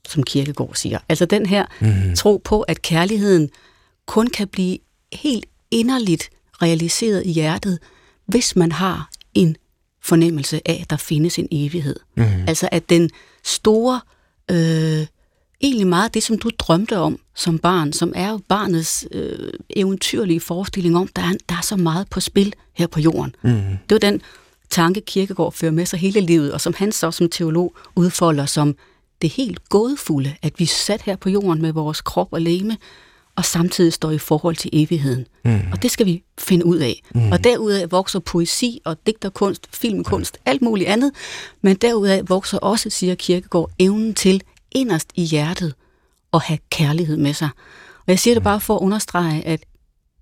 som 0.08 0.22
Kirkegaard 0.22 0.74
siger. 0.74 0.98
Altså 1.08 1.24
den 1.24 1.46
her 1.46 1.66
mm. 1.80 2.16
tro 2.16 2.40
på, 2.44 2.60
at 2.60 2.82
kærligheden 2.82 3.50
kun 4.06 4.26
kan 4.26 4.48
blive 4.48 4.78
helt 5.12 5.46
inderligt 5.70 6.30
realiseret 6.62 7.22
i 7.26 7.30
hjertet, 7.30 7.78
hvis 8.26 8.56
man 8.56 8.72
har 8.72 9.10
en 9.34 9.56
fornemmelse 10.02 10.60
af, 10.64 10.78
at 10.82 10.90
der 10.90 10.96
findes 10.96 11.38
en 11.38 11.48
evighed. 11.50 11.96
Mm. 12.16 12.24
Altså 12.46 12.68
at 12.72 12.88
den 12.90 13.10
store, 13.44 14.00
øh, 14.50 15.06
egentlig 15.60 15.86
meget 15.86 16.14
det, 16.14 16.22
som 16.22 16.38
du 16.38 16.50
drømte 16.58 16.98
om 16.98 17.18
som 17.34 17.58
barn, 17.58 17.92
som 17.92 18.12
er 18.16 18.30
jo 18.30 18.40
barnets 18.48 19.06
øh, 19.10 19.52
eventyrlige 19.76 20.40
forestilling 20.40 20.96
om, 20.96 21.08
der 21.16 21.22
er, 21.22 21.32
der 21.48 21.54
er 21.54 21.62
så 21.62 21.76
meget 21.76 22.08
på 22.10 22.20
spil 22.20 22.54
her 22.72 22.86
på 22.86 23.00
jorden. 23.00 23.34
Mm. 23.42 23.50
Det 23.88 23.90
var 23.90 23.98
den 23.98 24.22
tanke, 24.70 25.00
Kirkegaard 25.00 25.52
fører 25.52 25.72
med 25.72 25.86
sig 25.86 25.98
hele 25.98 26.20
livet, 26.20 26.52
og 26.52 26.60
som 26.60 26.74
han 26.76 26.92
så 26.92 27.10
som 27.10 27.28
teolog 27.28 27.76
udfolder 27.96 28.46
som 28.46 28.76
det 29.22 29.30
helt 29.30 29.68
gådefulde, 29.68 30.34
at 30.42 30.52
vi 30.58 30.66
sat 30.66 31.02
her 31.02 31.16
på 31.16 31.28
jorden 31.30 31.62
med 31.62 31.72
vores 31.72 32.00
krop 32.00 32.28
og 32.32 32.40
leme, 32.40 32.76
og 33.36 33.44
samtidig 33.44 33.92
står 33.92 34.10
i 34.10 34.18
forhold 34.18 34.56
til 34.56 34.70
evigheden. 34.72 35.26
Mm. 35.44 35.60
Og 35.72 35.82
det 35.82 35.90
skal 35.90 36.06
vi 36.06 36.22
finde 36.38 36.66
ud 36.66 36.76
af. 36.76 37.02
Mm. 37.14 37.32
Og 37.32 37.44
derudaf 37.44 37.90
vokser 37.90 38.18
poesi 38.18 38.80
og 38.84 38.96
digterkunst, 39.06 39.68
filmkunst, 39.72 40.36
mm. 40.36 40.42
alt 40.50 40.62
muligt 40.62 40.88
andet. 40.88 41.12
Men 41.62 41.76
derudaf 41.76 42.22
vokser 42.28 42.58
også, 42.58 42.90
siger 42.90 43.14
Kirkegaard, 43.14 43.70
evnen 43.78 44.14
til 44.14 44.42
inderst 44.72 45.08
i 45.14 45.22
hjertet 45.22 45.74
at 46.32 46.42
have 46.42 46.58
kærlighed 46.70 47.16
med 47.16 47.34
sig. 47.34 47.48
Og 47.96 48.04
jeg 48.06 48.18
siger 48.18 48.34
det 48.34 48.42
bare 48.42 48.60
for 48.60 48.74
at 48.74 48.80
understrege, 48.80 49.46
at 49.46 49.64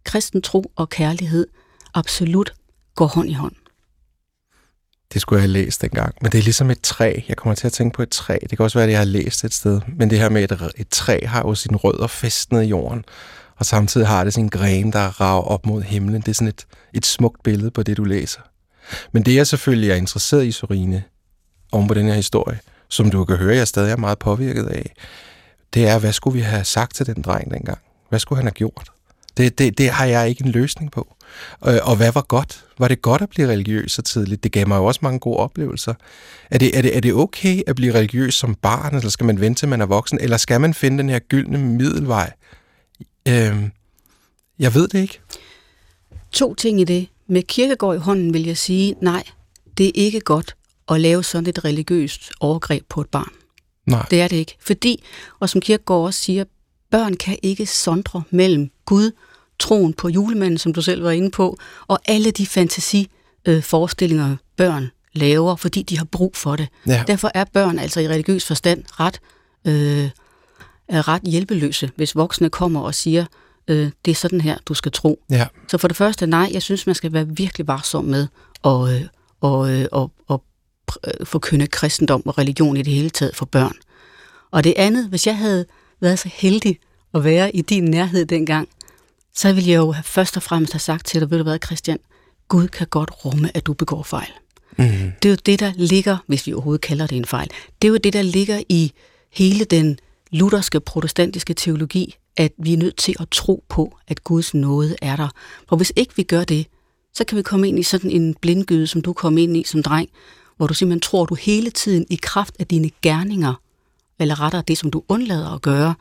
kristen 0.04 0.42
tro 0.42 0.72
og 0.76 0.88
kærlighed 0.88 1.46
absolut 1.94 2.54
går 2.94 3.06
hånd 3.06 3.30
i 3.30 3.32
hånd. 3.32 3.54
Det 5.16 5.22
skulle 5.22 5.36
jeg 5.36 5.42
have 5.42 5.52
læst 5.52 5.82
dengang. 5.82 6.14
Men 6.22 6.32
det 6.32 6.38
er 6.38 6.42
ligesom 6.42 6.70
et 6.70 6.80
træ. 6.80 7.20
Jeg 7.28 7.36
kommer 7.36 7.54
til 7.54 7.66
at 7.66 7.72
tænke 7.72 7.96
på 7.96 8.02
et 8.02 8.08
træ. 8.08 8.38
Det 8.50 8.58
kan 8.58 8.64
også 8.64 8.78
være, 8.78 8.84
at 8.84 8.90
jeg 8.90 8.98
har 8.98 9.04
læst 9.04 9.44
et 9.44 9.54
sted. 9.54 9.80
Men 9.96 10.10
det 10.10 10.18
her 10.18 10.28
med, 10.28 10.42
et, 10.42 10.72
et 10.76 10.88
træ 10.88 11.20
har 11.26 11.40
jo 11.40 11.54
sin 11.54 11.76
rødder 11.76 12.06
festnet 12.06 12.64
i 12.64 12.66
jorden. 12.66 13.04
Og 13.56 13.66
samtidig 13.66 14.06
har 14.06 14.24
det 14.24 14.34
sin 14.34 14.48
gren, 14.48 14.92
der 14.92 15.20
rager 15.20 15.42
op 15.42 15.66
mod 15.66 15.82
himlen. 15.82 16.20
Det 16.20 16.28
er 16.28 16.32
sådan 16.32 16.48
et, 16.48 16.66
et 16.94 17.06
smukt 17.06 17.42
billede 17.42 17.70
på 17.70 17.82
det, 17.82 17.96
du 17.96 18.04
læser. 18.04 18.40
Men 19.12 19.22
det, 19.22 19.34
jeg 19.34 19.46
selvfølgelig 19.46 19.90
er 19.90 19.94
interesseret 19.94 20.46
i, 20.46 20.52
Sorine, 20.52 21.02
oven 21.72 21.88
på 21.88 21.94
den 21.94 22.06
her 22.06 22.14
historie, 22.14 22.58
som 22.88 23.10
du 23.10 23.24
kan 23.24 23.36
høre, 23.36 23.56
jeg 23.56 23.68
stadig 23.68 23.92
er 23.92 23.96
meget 23.96 24.18
påvirket 24.18 24.66
af, 24.66 24.94
det 25.74 25.88
er, 25.88 25.98
hvad 25.98 26.12
skulle 26.12 26.34
vi 26.34 26.40
have 26.40 26.64
sagt 26.64 26.94
til 26.94 27.06
den 27.06 27.22
dreng 27.22 27.50
dengang? 27.50 27.78
Hvad 28.08 28.18
skulle 28.18 28.36
han 28.36 28.46
have 28.46 28.52
gjort? 28.52 28.90
Det, 29.36 29.58
det, 29.58 29.78
det 29.78 29.90
har 29.90 30.04
jeg 30.04 30.28
ikke 30.28 30.44
en 30.44 30.50
løsning 30.50 30.92
på. 30.92 31.15
Og, 31.60 31.80
og 31.82 31.96
hvad 31.96 32.12
var 32.12 32.20
godt? 32.22 32.64
Var 32.78 32.88
det 32.88 33.02
godt 33.02 33.22
at 33.22 33.28
blive 33.28 33.48
religiøs 33.48 33.92
så 33.92 34.02
tidligt? 34.02 34.44
Det 34.44 34.52
gav 34.52 34.68
mig 34.68 34.76
jo 34.76 34.84
også 34.84 35.00
mange 35.02 35.18
gode 35.18 35.36
oplevelser. 35.36 35.94
Er 36.50 36.58
det, 36.58 36.78
er 36.78 36.82
det, 36.82 36.96
er 36.96 37.00
det 37.00 37.14
okay 37.14 37.62
at 37.66 37.76
blive 37.76 37.94
religiøs 37.94 38.34
som 38.34 38.54
barn, 38.54 38.94
eller 38.94 39.10
skal 39.10 39.26
man 39.26 39.40
vente 39.40 39.60
til 39.60 39.68
man 39.68 39.80
er 39.80 39.86
voksen, 39.86 40.20
eller 40.20 40.36
skal 40.36 40.60
man 40.60 40.74
finde 40.74 40.98
den 40.98 41.08
her 41.08 41.18
gyldne 41.18 41.58
middelvej? 41.58 42.32
Øhm, 43.28 43.70
jeg 44.58 44.74
ved 44.74 44.88
det 44.88 44.98
ikke. 44.98 45.20
To 46.32 46.54
ting 46.54 46.80
i 46.80 46.84
det. 46.84 47.08
Med 47.28 47.42
kirkegård 47.42 47.96
i 47.96 47.98
hånden 47.98 48.34
vil 48.34 48.44
jeg 48.44 48.56
sige, 48.56 48.94
nej, 49.00 49.24
det 49.78 49.86
er 49.86 49.92
ikke 49.94 50.20
godt 50.20 50.56
at 50.88 51.00
lave 51.00 51.24
sådan 51.24 51.48
et 51.48 51.64
religiøst 51.64 52.30
overgreb 52.40 52.84
på 52.88 53.00
et 53.00 53.08
barn. 53.08 53.32
Nej. 53.86 54.06
Det 54.10 54.20
er 54.20 54.28
det 54.28 54.36
ikke. 54.36 54.56
Fordi, 54.60 55.04
og 55.40 55.48
som 55.48 55.60
Kirkegaard 55.60 56.00
også 56.00 56.20
siger, 56.20 56.44
børn 56.90 57.14
kan 57.14 57.38
ikke 57.42 57.66
sondre 57.66 58.22
mellem 58.30 58.70
Gud 58.84 59.10
troen 59.58 59.92
på 59.92 60.08
julemanden, 60.08 60.58
som 60.58 60.72
du 60.72 60.82
selv 60.82 61.04
var 61.04 61.10
inde 61.10 61.30
på, 61.30 61.58
og 61.86 61.98
alle 62.04 62.30
de 62.30 62.46
fantasiforestillinger, 62.46 64.30
øh, 64.30 64.36
børn 64.56 64.90
laver, 65.12 65.56
fordi 65.56 65.82
de 65.82 65.98
har 65.98 66.04
brug 66.04 66.36
for 66.36 66.56
det. 66.56 66.68
Ja. 66.86 67.04
Derfor 67.06 67.30
er 67.34 67.44
børn 67.44 67.78
altså 67.78 68.00
i 68.00 68.08
religiøs 68.08 68.44
forstand 68.44 68.84
ret, 69.00 69.20
øh, 69.64 70.10
er 70.88 71.08
ret 71.08 71.22
hjælpeløse, 71.22 71.90
hvis 71.96 72.16
voksne 72.16 72.50
kommer 72.50 72.80
og 72.80 72.94
siger, 72.94 73.24
øh, 73.68 73.90
det 74.04 74.10
er 74.10 74.14
sådan 74.14 74.40
her, 74.40 74.58
du 74.66 74.74
skal 74.74 74.92
tro. 74.92 75.22
Ja. 75.30 75.46
Så 75.68 75.78
for 75.78 75.88
det 75.88 75.96
første, 75.96 76.26
nej, 76.26 76.50
jeg 76.52 76.62
synes, 76.62 76.86
man 76.86 76.94
skal 76.94 77.12
være 77.12 77.28
virkelig 77.28 77.66
varsom 77.66 78.04
med 78.04 78.26
at, 78.64 78.94
øh, 78.94 79.02
og, 79.40 79.72
øh, 79.72 79.86
og, 79.92 80.12
og 80.26 80.42
øh, 81.06 81.26
forkynde 81.26 81.66
kristendom 81.66 82.22
og 82.26 82.38
religion 82.38 82.76
i 82.76 82.82
det 82.82 82.92
hele 82.92 83.10
taget 83.10 83.36
for 83.36 83.46
børn. 83.46 83.74
Og 84.50 84.64
det 84.64 84.74
andet, 84.76 85.08
hvis 85.08 85.26
jeg 85.26 85.36
havde 85.36 85.66
været 86.00 86.18
så 86.18 86.30
heldig 86.32 86.78
at 87.14 87.24
være 87.24 87.56
i 87.56 87.60
din 87.60 87.84
nærhed 87.84 88.26
dengang, 88.26 88.68
så 89.36 89.52
ville 89.52 89.70
jeg 89.70 89.76
jo 89.76 89.94
først 90.04 90.36
og 90.36 90.42
fremmest 90.42 90.72
have 90.72 90.80
sagt 90.80 91.06
til 91.06 91.20
dig, 91.20 91.30
ved 91.30 91.38
du 91.38 91.44
hvad, 91.44 91.58
Christian, 91.64 91.98
Gud 92.48 92.68
kan 92.68 92.86
godt 92.86 93.10
rumme, 93.24 93.50
at 93.56 93.66
du 93.66 93.72
begår 93.72 94.02
fejl. 94.02 94.32
Mm. 94.78 95.12
Det 95.22 95.28
er 95.28 95.30
jo 95.30 95.36
det, 95.46 95.60
der 95.60 95.72
ligger, 95.76 96.16
hvis 96.26 96.46
vi 96.46 96.52
overhovedet 96.52 96.80
kalder 96.80 97.06
det 97.06 97.16
en 97.16 97.24
fejl, 97.24 97.48
det 97.82 97.88
er 97.88 97.90
jo 97.90 97.96
det, 97.96 98.12
der 98.12 98.22
ligger 98.22 98.62
i 98.68 98.92
hele 99.32 99.64
den 99.64 99.98
lutherske 100.30 100.80
protestantiske 100.80 101.54
teologi, 101.54 102.14
at 102.36 102.52
vi 102.58 102.72
er 102.72 102.76
nødt 102.76 102.96
til 102.96 103.14
at 103.20 103.28
tro 103.30 103.64
på, 103.68 103.98
at 104.08 104.24
Guds 104.24 104.54
nåde 104.54 104.96
er 105.02 105.16
der. 105.16 105.28
For 105.68 105.76
hvis 105.76 105.92
ikke 105.96 106.16
vi 106.16 106.22
gør 106.22 106.44
det, 106.44 106.66
så 107.14 107.24
kan 107.24 107.38
vi 107.38 107.42
komme 107.42 107.68
ind 107.68 107.78
i 107.78 107.82
sådan 107.82 108.10
en 108.10 108.34
blindgyde, 108.34 108.86
som 108.86 109.00
du 109.02 109.12
kom 109.12 109.38
ind 109.38 109.56
i 109.56 109.64
som 109.64 109.82
dreng, 109.82 110.08
hvor 110.56 110.66
du 110.66 110.74
simpelthen 110.74 111.00
tror, 111.00 111.22
at 111.22 111.28
du 111.28 111.34
hele 111.34 111.70
tiden 111.70 112.06
i 112.10 112.18
kraft 112.22 112.54
af 112.58 112.66
dine 112.66 112.90
gerninger, 113.02 113.54
eller 114.18 114.40
rettere 114.40 114.62
det, 114.68 114.78
som 114.78 114.90
du 114.90 115.02
undlader 115.08 115.54
at 115.54 115.62
gøre, 115.62 115.94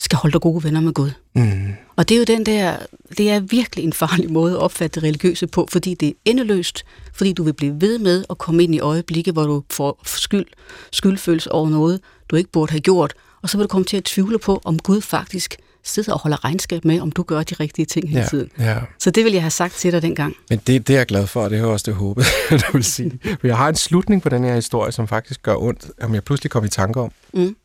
skal 0.00 0.16
holde 0.18 0.32
dig 0.32 0.40
gode 0.40 0.64
venner 0.64 0.80
med 0.80 0.92
Gud. 0.92 1.10
Mm. 1.34 1.72
Og 1.96 2.08
det 2.08 2.14
er 2.14 2.18
jo 2.18 2.24
den 2.24 2.46
der, 2.46 2.76
det 3.18 3.30
er 3.30 3.40
virkelig 3.40 3.84
en 3.84 3.92
farlig 3.92 4.32
måde 4.32 4.52
at 4.52 4.58
opfatte 4.58 4.94
det 5.00 5.02
religiøse 5.08 5.46
på, 5.46 5.68
fordi 5.70 5.94
det 5.94 6.08
er 6.08 6.12
endeløst, 6.24 6.84
fordi 7.14 7.32
du 7.32 7.42
vil 7.42 7.52
blive 7.52 7.80
ved 7.80 7.98
med 7.98 8.24
at 8.30 8.38
komme 8.38 8.64
ind 8.64 8.74
i 8.74 8.80
øjeblikke, 8.80 9.32
hvor 9.32 9.44
du 9.46 9.62
får 9.70 10.00
skyld, 10.04 10.46
skyldfølelse 10.92 11.52
over 11.52 11.68
noget, 11.70 12.00
du 12.28 12.36
ikke 12.36 12.50
burde 12.50 12.70
have 12.72 12.80
gjort, 12.80 13.14
og 13.42 13.48
så 13.50 13.56
vil 13.56 13.62
du 13.64 13.68
komme 13.68 13.84
til 13.84 13.96
at 13.96 14.04
tvivle 14.04 14.38
på, 14.38 14.60
om 14.64 14.78
Gud 14.78 15.00
faktisk 15.00 15.56
sidder 15.84 16.12
og 16.12 16.18
holder 16.20 16.44
regnskab 16.44 16.84
med, 16.84 17.00
om 17.00 17.12
du 17.12 17.22
gør 17.22 17.42
de 17.42 17.54
rigtige 17.54 17.86
ting 17.86 18.08
hele 18.08 18.20
Ja, 18.20 18.26
tiden. 18.28 18.50
ja. 18.58 18.78
Så 18.98 19.10
det 19.10 19.24
vil 19.24 19.32
jeg 19.32 19.42
have 19.42 19.50
sagt 19.50 19.74
til 19.74 19.92
dig 19.92 20.02
dengang. 20.02 20.34
Men 20.50 20.60
det, 20.66 20.86
det 20.88 20.94
er 20.94 20.98
jeg 20.98 21.06
glad 21.06 21.26
for, 21.26 21.42
og 21.42 21.50
det 21.50 21.58
er 21.58 21.64
også 21.64 21.84
det 21.90 21.94
håbet, 21.94 22.24
du 22.50 22.72
vil 22.72 22.84
sige. 22.84 23.18
For 23.40 23.46
jeg 23.46 23.56
har 23.56 23.68
en 23.68 23.74
slutning 23.76 24.22
på 24.22 24.28
den 24.28 24.44
her 24.44 24.54
historie, 24.54 24.92
som 24.92 25.08
faktisk 25.08 25.42
gør 25.42 25.56
ondt, 25.56 25.90
om 26.02 26.14
jeg 26.14 26.24
pludselig 26.24 26.50
kom 26.50 26.64
i 26.64 26.68
tanke 26.68 27.00
om. 27.00 27.10
Mm. 27.34 27.56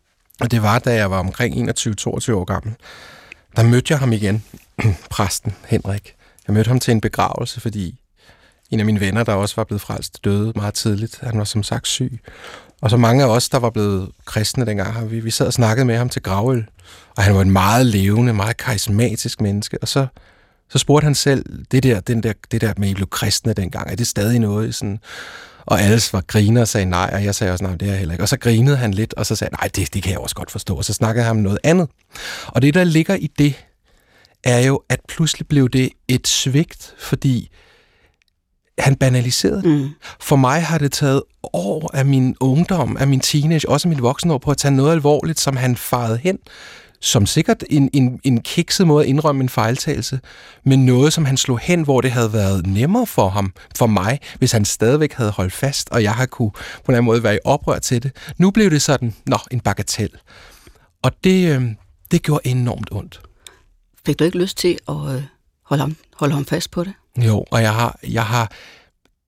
Og 0.41 0.51
det 0.51 0.61
var, 0.61 0.79
da 0.79 0.93
jeg 0.93 1.11
var 1.11 1.19
omkring 1.19 1.69
21-22 1.69 2.33
år 2.33 2.45
gammel. 2.45 2.75
Der 3.55 3.63
mødte 3.63 3.91
jeg 3.91 3.99
ham 3.99 4.13
igen, 4.13 4.43
præsten 5.11 5.55
Henrik. 5.65 6.15
Jeg 6.47 6.53
mødte 6.53 6.67
ham 6.67 6.79
til 6.79 6.91
en 6.91 7.01
begravelse, 7.01 7.61
fordi 7.61 7.99
en 8.71 8.79
af 8.79 8.85
mine 8.85 8.99
venner, 8.99 9.23
der 9.23 9.33
også 9.33 9.55
var 9.55 9.63
blevet 9.63 9.81
frelst, 9.81 10.25
døde 10.25 10.53
meget 10.55 10.73
tidligt. 10.73 11.19
Han 11.21 11.37
var 11.37 11.43
som 11.43 11.63
sagt 11.63 11.87
syg. 11.87 12.19
Og 12.81 12.89
så 12.89 12.97
mange 12.97 13.23
af 13.23 13.27
os, 13.27 13.49
der 13.49 13.59
var 13.59 13.69
blevet 13.69 14.09
kristne 14.25 14.65
dengang, 14.65 15.11
vi, 15.11 15.19
vi 15.19 15.31
sad 15.31 15.47
og 15.47 15.53
snakkede 15.53 15.85
med 15.85 15.97
ham 15.97 16.09
til 16.09 16.21
gravøl. 16.21 16.65
Og 17.17 17.23
han 17.23 17.35
var 17.35 17.41
en 17.41 17.51
meget 17.51 17.85
levende, 17.85 18.33
meget 18.33 18.57
karismatisk 18.57 19.41
menneske. 19.41 19.77
Og 19.81 19.87
så, 19.87 20.07
så 20.69 20.77
spurgte 20.77 21.05
han 21.05 21.15
selv, 21.15 21.65
det 21.71 21.83
der, 21.83 21.99
den 21.99 22.23
der, 22.23 22.33
det 22.51 22.61
der 22.61 22.73
med, 22.77 22.87
at 22.87 22.91
I 22.91 22.93
blev 22.93 23.07
kristne 23.07 23.53
dengang, 23.53 23.91
er 23.91 23.95
det 23.95 24.07
stadig 24.07 24.39
noget 24.39 24.75
sådan... 24.75 24.99
Og 25.65 25.81
alle 25.81 26.01
var 26.11 26.21
griner 26.27 26.61
og 26.61 26.67
sagde 26.67 26.85
nej, 26.85 27.09
og 27.13 27.23
jeg 27.23 27.35
sagde 27.35 27.53
også 27.53 27.63
nej, 27.63 27.75
det 27.75 27.85
er 27.85 27.91
jeg 27.91 27.99
heller 27.99 28.13
ikke. 28.13 28.23
Og 28.23 28.29
så 28.29 28.37
grinede 28.37 28.77
han 28.77 28.93
lidt, 28.93 29.13
og 29.13 29.25
så 29.25 29.35
sagde 29.35 29.55
nej, 29.55 29.69
det, 29.75 29.93
det 29.93 30.03
kan 30.03 30.11
jeg 30.11 30.19
også 30.19 30.35
godt 30.35 30.51
forstå. 30.51 30.75
Og 30.75 30.85
så 30.85 30.93
snakkede 30.93 31.25
han 31.25 31.31
om 31.31 31.37
noget 31.37 31.59
andet. 31.63 31.89
Og 32.47 32.61
det, 32.61 32.73
der 32.73 32.83
ligger 32.83 33.15
i 33.15 33.27
det, 33.39 33.65
er 34.43 34.59
jo, 34.59 34.81
at 34.89 34.99
pludselig 35.07 35.47
blev 35.47 35.69
det 35.69 35.89
et 36.07 36.27
svigt, 36.27 36.93
fordi 36.99 37.49
han 38.79 38.95
banaliserede 38.95 39.61
det. 39.61 39.65
Mm. 39.65 39.89
For 40.19 40.35
mig 40.35 40.63
har 40.63 40.77
det 40.77 40.91
taget 40.91 41.21
år 41.53 41.91
af 41.93 42.05
min 42.05 42.35
ungdom, 42.39 42.97
af 42.97 43.07
min 43.07 43.19
teenage, 43.19 43.69
også 43.69 43.87
af 43.87 43.89
min 43.89 44.01
voksenår, 44.01 44.37
på 44.37 44.51
at 44.51 44.57
tage 44.57 44.75
noget 44.75 44.91
alvorligt, 44.91 45.39
som 45.39 45.57
han 45.57 45.75
farede 45.75 46.17
hen, 46.17 46.37
som 47.05 47.25
sikkert 47.25 47.63
en, 47.69 47.89
en, 47.93 48.19
en 48.23 48.41
kikset 48.41 48.87
måde 48.87 49.03
at 49.03 49.09
indrømme 49.09 49.41
en 49.41 49.49
fejltagelse, 49.49 50.19
men 50.63 50.85
noget, 50.85 51.13
som 51.13 51.25
han 51.25 51.37
slog 51.37 51.59
hen, 51.59 51.81
hvor 51.81 52.01
det 52.01 52.11
havde 52.11 52.33
været 52.33 52.67
nemmere 52.67 53.07
for 53.07 53.29
ham, 53.29 53.53
for 53.77 53.87
mig, 53.87 54.19
hvis 54.37 54.51
han 54.51 54.65
stadigvæk 54.65 55.13
havde 55.13 55.31
holdt 55.31 55.53
fast, 55.53 55.89
og 55.89 56.03
jeg 56.03 56.13
har 56.13 56.25
kunne 56.25 56.51
på 56.51 56.57
en 56.57 56.81
eller 56.87 56.97
anden 56.97 57.05
måde 57.05 57.23
være 57.23 57.35
i 57.35 57.39
oprør 57.43 57.79
til 57.79 58.03
det. 58.03 58.11
Nu 58.37 58.51
blev 58.51 58.71
det 58.71 58.81
sådan, 58.81 59.15
nå, 59.25 59.37
en 59.51 59.59
bagatel. 59.59 60.09
Og 61.03 61.11
det, 61.23 61.55
øh, 61.55 61.63
det 62.11 62.23
gjorde 62.23 62.47
enormt 62.47 62.89
ondt. 62.91 63.21
Fik 64.05 64.19
du 64.19 64.23
ikke 64.23 64.37
lyst 64.37 64.57
til 64.57 64.77
at 64.89 64.95
øh, 64.95 65.23
holde, 65.65 65.81
ham, 65.81 65.95
holde 66.15 66.33
ham 66.33 66.45
fast 66.45 66.71
på 66.71 66.83
det? 66.83 66.93
Jo, 67.17 67.45
og 67.51 67.61
jeg 67.61 67.73
har, 67.73 67.99
jeg 68.03 68.25
har, 68.25 68.51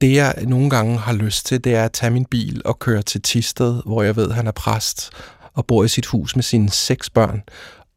det 0.01 0.13
jeg 0.13 0.35
nogle 0.47 0.69
gange 0.69 0.97
har 0.97 1.13
lyst 1.13 1.45
til, 1.45 1.63
det 1.63 1.75
er 1.75 1.85
at 1.85 1.91
tage 1.91 2.11
min 2.11 2.25
bil 2.25 2.61
og 2.65 2.79
køre 2.79 3.01
til 3.01 3.21
Tisted, 3.21 3.81
hvor 3.85 4.03
jeg 4.03 4.15
ved, 4.15 4.31
han 4.31 4.47
er 4.47 4.51
præst 4.51 5.09
og 5.57 5.65
bor 5.65 5.83
i 5.83 5.87
sit 5.87 6.05
hus 6.05 6.35
med 6.35 6.43
sine 6.43 6.69
seks 6.69 7.09
børn, 7.09 7.43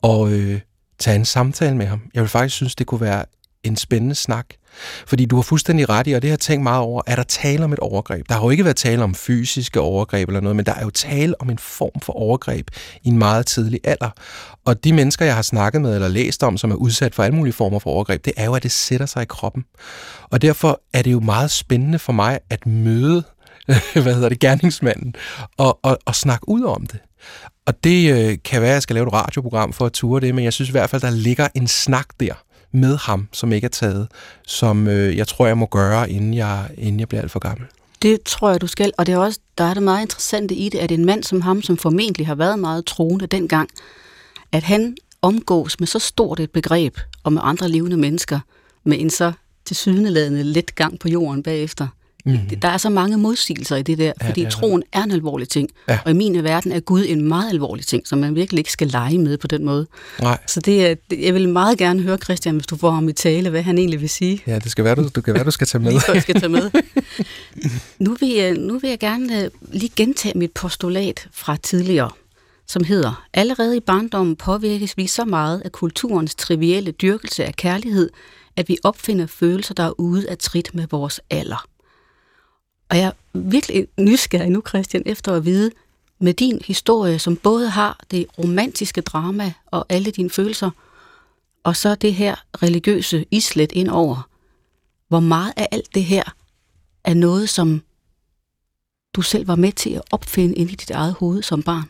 og 0.02 0.32
øh, 0.32 0.60
tage 0.98 1.16
en 1.16 1.24
samtale 1.24 1.76
med 1.76 1.86
ham. 1.86 2.00
Jeg 2.14 2.22
vil 2.22 2.28
faktisk 2.28 2.56
synes, 2.56 2.74
det 2.74 2.86
kunne 2.86 3.00
være 3.00 3.24
en 3.62 3.76
spændende 3.76 4.14
snak. 4.14 4.46
Fordi 5.06 5.24
du 5.24 5.36
har 5.36 5.42
fuldstændig 5.42 5.88
ret 5.88 6.06
i, 6.06 6.12
og 6.12 6.22
det 6.22 6.30
har 6.30 6.32
jeg 6.32 6.40
tænkt 6.40 6.62
meget 6.62 6.80
over, 6.80 7.02
er 7.06 7.16
der 7.16 7.22
tale 7.22 7.64
om 7.64 7.72
et 7.72 7.78
overgreb? 7.78 8.28
Der 8.28 8.34
har 8.34 8.42
jo 8.42 8.50
ikke 8.50 8.64
været 8.64 8.76
tale 8.76 9.02
om 9.02 9.14
fysiske 9.14 9.80
overgreb 9.80 10.28
eller 10.28 10.40
noget, 10.40 10.56
men 10.56 10.66
der 10.66 10.74
er 10.74 10.82
jo 10.82 10.90
tale 10.90 11.40
om 11.40 11.50
en 11.50 11.58
form 11.58 12.00
for 12.02 12.12
overgreb 12.12 12.68
i 13.02 13.08
en 13.08 13.18
meget 13.18 13.46
tidlig 13.46 13.80
alder. 13.84 14.10
Og 14.64 14.84
de 14.84 14.92
mennesker, 14.92 15.24
jeg 15.24 15.34
har 15.34 15.42
snakket 15.42 15.82
med 15.82 15.94
eller 15.94 16.08
læst 16.08 16.42
om, 16.42 16.56
som 16.56 16.70
er 16.70 16.74
udsat 16.74 17.14
for 17.14 17.22
alle 17.22 17.36
mulige 17.36 17.52
former 17.52 17.78
for 17.78 17.90
overgreb, 17.90 18.24
det 18.24 18.32
er 18.36 18.44
jo, 18.44 18.54
at 18.54 18.62
det 18.62 18.72
sætter 18.72 19.06
sig 19.06 19.22
i 19.22 19.26
kroppen. 19.28 19.64
Og 20.30 20.42
derfor 20.42 20.80
er 20.92 21.02
det 21.02 21.12
jo 21.12 21.20
meget 21.20 21.50
spændende 21.50 21.98
for 21.98 22.12
mig 22.12 22.38
at 22.50 22.66
møde, 22.66 23.22
hvad 24.02 24.14
hedder 24.14 24.28
det, 24.28 24.40
gerningsmanden, 24.40 25.14
og, 25.58 25.78
og, 25.82 25.98
og 26.04 26.14
snakke 26.14 26.48
ud 26.48 26.62
om 26.62 26.86
det. 26.86 27.00
Og 27.66 27.84
det 27.84 28.12
øh, 28.12 28.38
kan 28.44 28.60
være, 28.60 28.70
at 28.70 28.74
jeg 28.74 28.82
skal 28.82 28.94
lave 28.94 29.06
et 29.06 29.12
radioprogram 29.12 29.72
for 29.72 29.86
at 29.86 29.92
ture 29.92 30.20
det, 30.20 30.34
men 30.34 30.44
jeg 30.44 30.52
synes 30.52 30.68
i 30.68 30.72
hvert 30.72 30.90
fald, 30.90 31.02
der 31.02 31.10
ligger 31.10 31.48
en 31.54 31.68
snak 31.68 32.06
der 32.20 32.34
med 32.72 32.96
ham, 32.96 33.28
som 33.32 33.52
ikke 33.52 33.64
er 33.64 33.68
taget, 33.68 34.08
som 34.46 34.88
øh, 34.88 35.16
jeg 35.16 35.28
tror, 35.28 35.46
jeg 35.46 35.58
må 35.58 35.66
gøre, 35.66 36.10
inden 36.10 36.34
jeg, 36.34 36.68
inden 36.78 37.00
jeg 37.00 37.08
bliver 37.08 37.22
alt 37.22 37.30
for 37.30 37.38
gammel. 37.38 37.66
Det 38.02 38.22
tror 38.22 38.50
jeg, 38.50 38.60
du 38.60 38.66
skal. 38.66 38.92
Og 38.98 39.06
det 39.06 39.12
er 39.12 39.18
også, 39.18 39.40
der 39.58 39.64
er 39.64 39.74
det 39.74 39.82
meget 39.82 40.02
interessante 40.02 40.54
i 40.54 40.68
det, 40.68 40.78
at 40.78 40.92
en 40.92 41.04
mand 41.04 41.24
som 41.24 41.40
ham, 41.40 41.62
som 41.62 41.76
formentlig 41.76 42.26
har 42.26 42.34
været 42.34 42.58
meget 42.58 42.86
troende 42.86 43.26
dengang, 43.26 43.68
at 44.52 44.62
han 44.62 44.96
omgås 45.22 45.80
med 45.80 45.86
så 45.86 45.98
stort 45.98 46.40
et 46.40 46.50
begreb 46.50 46.98
og 47.24 47.32
med 47.32 47.40
andre 47.44 47.68
levende 47.68 47.96
mennesker, 47.96 48.40
med 48.84 49.00
en 49.00 49.10
så 49.10 49.32
tilsyneladende 49.64 50.42
let 50.42 50.74
gang 50.74 50.98
på 50.98 51.08
jorden 51.08 51.42
bagefter. 51.42 51.88
Mm. 52.24 52.38
Der 52.62 52.68
er 52.68 52.76
så 52.76 52.90
mange 52.90 53.16
modsigelser 53.16 53.76
i 53.76 53.82
det 53.82 53.98
der, 53.98 54.12
Ja, 54.20 54.26
fordi 54.28 54.40
det 54.40 54.46
er 54.46 54.50
troen 54.50 54.82
er 54.92 55.02
en 55.02 55.10
alvorlig 55.10 55.48
ting. 55.48 55.68
Ja. 55.88 55.98
Og 56.04 56.10
i 56.10 56.14
min 56.14 56.44
verden 56.44 56.72
er 56.72 56.80
Gud 56.80 57.04
en 57.08 57.28
meget 57.28 57.50
alvorlig 57.50 57.86
ting, 57.86 58.08
som 58.08 58.18
man 58.18 58.34
virkelig 58.34 58.58
ikke 58.58 58.72
skal 58.72 58.86
lege 58.88 59.18
med 59.18 59.38
på 59.38 59.46
den 59.46 59.64
måde. 59.64 59.86
Nej, 60.20 60.38
Så 60.46 60.60
det, 60.60 60.86
er- 60.90 60.94
jeg 61.18 61.34
vil 61.34 61.48
meget 61.48 61.78
gerne 61.78 62.02
høre, 62.02 62.16
Christian, 62.18 62.54
hvis 62.54 62.66
du 62.66 62.76
får 62.76 62.90
ham 62.90 63.08
i 63.08 63.12
tale, 63.12 63.50
hvad 63.50 63.62
han 63.62 63.78
egentlig 63.78 64.00
vil 64.00 64.08
sige. 64.08 64.42
ja, 64.46 64.58
det 64.58 64.70
skal 64.70 64.84
være, 64.84 64.94
du, 64.94 65.08
du 65.14 65.20
kan 65.20 65.34
være, 65.34 65.44
du 65.44 65.50
skal 65.50 65.66
tage 65.66 65.82
med. 65.82 65.92
Lige 66.10 66.20
skal 66.20 66.40
tage 66.40 66.48
med. 66.48 66.70
nu, 67.98 68.16
vil 68.20 68.28
jeg, 68.28 68.54
nu 68.54 68.78
vil 68.78 68.90
jeg 68.90 68.98
gerne 68.98 69.44
øh, 69.44 69.50
lige 69.72 69.90
gentage 69.96 70.38
mit 70.38 70.52
postulat 70.52 71.28
fra 71.32 71.56
tidligere, 71.56 72.10
som 72.66 72.84
hedder, 72.84 73.26
allerede 73.34 73.76
i 73.76 73.80
barndommen 73.80 74.36
påvirkes 74.36 74.96
vi 74.96 75.06
så 75.06 75.24
meget 75.24 75.62
af 75.64 75.72
kulturens 75.72 76.34
trivielle 76.34 76.90
dyrkelse 76.90 77.44
af 77.44 77.56
kærlighed, 77.56 78.10
at 78.56 78.68
vi 78.68 78.76
opfinder 78.84 79.26
følelser, 79.26 79.74
der 79.74 79.82
er 79.82 80.00
ude 80.00 80.28
af 80.30 80.38
trit 80.38 80.70
med 80.74 80.86
vores 80.90 81.20
alder. 81.30 81.66
Og 82.90 82.96
jeg 82.96 83.06
er 83.06 83.38
virkelig 83.38 83.88
nysgerrig 83.98 84.50
nu, 84.50 84.62
Christian, 84.68 85.02
efter 85.06 85.34
at 85.34 85.44
vide, 85.44 85.70
med 86.18 86.34
din 86.34 86.60
historie, 86.64 87.18
som 87.18 87.36
både 87.36 87.70
har 87.70 88.00
det 88.10 88.26
romantiske 88.38 89.00
drama 89.00 89.52
og 89.66 89.86
alle 89.88 90.10
dine 90.10 90.30
følelser, 90.30 90.70
og 91.64 91.76
så 91.76 91.94
det 91.94 92.14
her 92.14 92.34
religiøse 92.62 93.26
islet 93.30 93.72
ind 93.72 93.88
over, 93.88 94.28
hvor 95.08 95.20
meget 95.20 95.52
af 95.56 95.68
alt 95.72 95.94
det 95.94 96.04
her 96.04 96.22
er 97.04 97.14
noget, 97.14 97.48
som 97.48 97.82
du 99.14 99.22
selv 99.22 99.48
var 99.48 99.56
med 99.56 99.72
til 99.72 99.90
at 99.90 100.02
opfinde 100.10 100.54
ind 100.54 100.70
i 100.70 100.74
dit 100.74 100.90
eget 100.90 101.14
hoved 101.14 101.42
som 101.42 101.62
barn? 101.62 101.88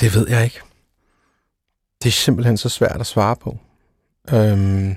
Det 0.00 0.14
ved 0.14 0.28
jeg 0.28 0.44
ikke. 0.44 0.60
Det 2.02 2.08
er 2.08 2.12
simpelthen 2.12 2.56
så 2.56 2.68
svært 2.68 3.00
at 3.00 3.06
svare 3.06 3.36
på. 3.36 3.58
Øhm, 4.32 4.96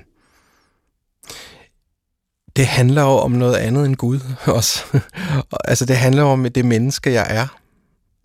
det 2.56 2.66
handler 2.66 3.02
jo 3.02 3.08
om 3.08 3.32
noget 3.32 3.56
andet 3.56 3.86
end 3.86 3.96
Gud 3.96 4.20
også. 4.44 4.84
altså 5.64 5.86
det 5.86 5.96
handler 5.96 6.22
om 6.22 6.46
det 6.54 6.64
menneske, 6.64 7.12
jeg 7.12 7.26
er. 7.30 7.46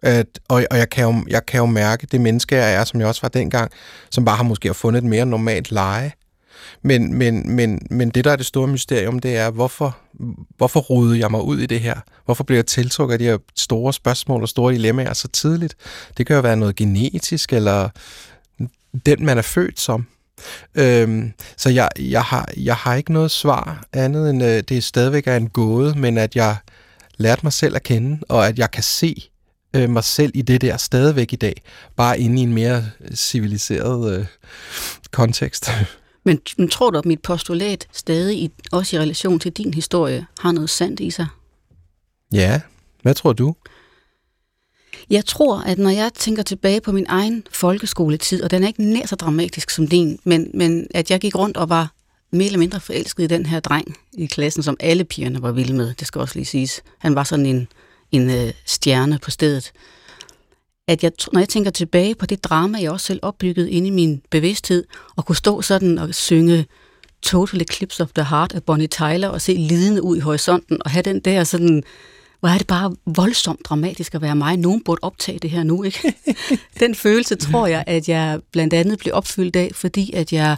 At, 0.03 0.39
og 0.47 0.63
og 0.71 0.77
jeg, 0.77 0.89
kan 0.89 1.03
jo, 1.03 1.25
jeg 1.27 1.45
kan 1.45 1.57
jo 1.57 1.65
mærke 1.65 2.07
det 2.11 2.21
menneske, 2.21 2.55
jeg 2.55 2.73
er, 2.73 2.83
som 2.83 2.99
jeg 2.99 3.07
også 3.07 3.21
var 3.21 3.29
dengang, 3.29 3.71
som 4.11 4.25
bare 4.25 4.35
har 4.35 4.43
måske 4.43 4.67
har 4.67 4.73
fundet 4.73 5.03
et 5.03 5.09
mere 5.09 5.25
normalt 5.25 5.71
leje. 5.71 6.11
Men, 6.81 7.13
men, 7.13 7.55
men, 7.55 7.87
men 7.89 8.09
det, 8.09 8.25
der 8.25 8.31
er 8.31 8.35
det 8.35 8.45
store 8.45 8.67
mysterium, 8.67 9.19
det 9.19 9.37
er, 9.37 9.49
hvorfor, 9.49 9.97
hvorfor 10.57 10.79
rodede 10.79 11.19
jeg 11.19 11.31
mig 11.31 11.41
ud 11.41 11.59
i 11.59 11.65
det 11.65 11.79
her? 11.79 11.95
Hvorfor 12.25 12.43
blev 12.43 12.57
jeg 12.57 12.65
tiltrukket 12.65 13.13
af 13.13 13.19
de 13.19 13.25
her 13.25 13.37
store 13.55 13.93
spørgsmål 13.93 14.41
og 14.41 14.49
store 14.49 14.73
dilemmaer 14.73 15.13
så 15.13 15.27
tidligt? 15.27 15.75
Det 16.17 16.27
kan 16.27 16.35
jo 16.35 16.41
være 16.41 16.57
noget 16.57 16.75
genetisk, 16.75 17.53
eller 17.53 17.89
den, 19.05 19.25
man 19.25 19.37
er 19.37 19.41
født 19.41 19.79
som. 19.79 20.07
Øhm, 20.75 21.33
så 21.57 21.69
jeg, 21.69 21.89
jeg, 21.99 22.23
har, 22.23 22.49
jeg 22.57 22.75
har 22.75 22.95
ikke 22.95 23.13
noget 23.13 23.31
svar 23.31 23.85
andet 23.93 24.29
end, 24.29 24.43
øh, 24.43 24.63
det 24.69 24.83
stadigvæk 24.83 25.27
er 25.27 25.35
en 25.35 25.49
gåde, 25.49 25.99
men 25.99 26.17
at 26.17 26.35
jeg 26.35 26.55
lærte 27.17 27.41
mig 27.43 27.53
selv 27.53 27.75
at 27.75 27.83
kende, 27.83 28.19
og 28.29 28.47
at 28.47 28.59
jeg 28.59 28.71
kan 28.71 28.83
se 28.83 29.29
øh, 29.75 29.89
mig 29.89 30.03
selv 30.03 30.31
i 30.35 30.41
det 30.41 30.61
der 30.61 30.77
stadigvæk 30.77 31.33
i 31.33 31.35
dag, 31.35 31.61
bare 31.95 32.19
inde 32.19 32.41
i 32.41 32.43
en 32.43 32.53
mere 32.53 32.85
civiliseret 33.15 34.19
øh, 34.19 34.25
kontekst. 35.11 35.69
Men, 36.25 36.39
men 36.57 36.69
tror 36.69 36.89
du, 36.89 36.97
at 36.97 37.05
mit 37.05 37.21
postulat 37.21 37.87
stadig, 37.91 38.37
i, 38.37 38.51
også 38.71 38.95
i 38.95 38.99
relation 38.99 39.39
til 39.39 39.51
din 39.51 39.73
historie, 39.73 40.25
har 40.39 40.51
noget 40.51 40.69
sandt 40.69 40.99
i 40.99 41.11
sig? 41.11 41.27
ja, 42.31 42.61
hvad 43.01 43.13
tror 43.13 43.33
du? 43.33 43.55
Jeg 45.09 45.25
tror, 45.25 45.59
at 45.59 45.77
når 45.77 45.89
jeg 45.89 46.13
tænker 46.13 46.43
tilbage 46.43 46.81
på 46.81 46.91
min 46.91 47.05
egen 47.09 47.43
folkeskoletid, 47.51 48.43
og 48.43 48.51
den 48.51 48.63
er 48.63 48.67
ikke 48.67 48.83
nær 48.83 49.05
så 49.05 49.15
dramatisk 49.15 49.69
som 49.69 49.87
din, 49.87 50.19
men, 50.23 50.51
men 50.53 50.87
at 50.93 51.11
jeg 51.11 51.19
gik 51.19 51.35
rundt 51.35 51.57
og 51.57 51.69
var 51.69 51.91
mere 52.31 52.45
eller 52.45 52.59
mindre 52.59 52.79
forelsket 52.79 53.23
i 53.23 53.27
den 53.27 53.45
her 53.45 53.59
dreng 53.59 53.97
i 54.13 54.25
klassen, 54.25 54.63
som 54.63 54.77
alle 54.79 55.03
pigerne 55.03 55.41
var 55.41 55.51
vilde 55.51 55.73
med, 55.73 55.93
det 55.93 56.07
skal 56.07 56.21
også 56.21 56.35
lige 56.35 56.45
siges. 56.45 56.81
Han 56.97 57.15
var 57.15 57.23
sådan 57.23 57.45
en, 57.45 57.67
en 58.11 58.29
øh, 58.29 58.53
stjerne 58.65 59.19
på 59.19 59.31
stedet. 59.31 59.71
At 60.87 61.03
jeg, 61.03 61.11
når 61.33 61.39
jeg 61.39 61.49
tænker 61.49 61.71
tilbage 61.71 62.15
på 62.15 62.25
det 62.25 62.43
drama, 62.43 62.77
jeg 62.81 62.91
også 62.91 63.05
selv 63.05 63.19
opbyggede 63.21 63.71
inde 63.71 63.87
i 63.87 63.91
min 63.91 64.21
bevidsthed, 64.29 64.83
og 65.15 65.25
kunne 65.25 65.35
stå 65.35 65.61
sådan 65.61 65.97
og 65.97 66.15
synge 66.15 66.65
Total 67.21 67.61
Eclipse 67.61 68.03
of 68.03 68.09
the 68.15 68.23
Heart 68.23 68.53
af 68.53 68.63
Bonnie 68.63 68.87
Tyler 68.87 69.27
og 69.27 69.41
se 69.41 69.53
lidende 69.53 70.01
ud 70.01 70.17
i 70.17 70.19
horisonten 70.19 70.77
og 70.85 70.91
have 70.91 71.01
den 71.01 71.19
der 71.19 71.43
sådan, 71.43 71.83
hvor 72.39 72.49
er 72.49 72.57
det 72.57 72.67
bare 72.67 72.95
voldsomt 73.05 73.65
dramatisk 73.65 74.15
at 74.15 74.21
være 74.21 74.35
mig. 74.35 74.57
Nogen 74.57 74.83
burde 74.83 74.99
optage 75.01 75.39
det 75.39 75.49
her 75.49 75.63
nu, 75.63 75.83
ikke? 75.83 76.13
den 76.79 76.95
følelse 76.95 77.35
tror 77.35 77.67
jeg, 77.67 77.83
at 77.87 78.09
jeg 78.09 78.39
blandt 78.51 78.73
andet 78.73 78.99
blev 78.99 79.13
opfyldt 79.13 79.55
af, 79.55 79.71
fordi 79.73 80.13
at 80.13 80.33
jeg 80.33 80.57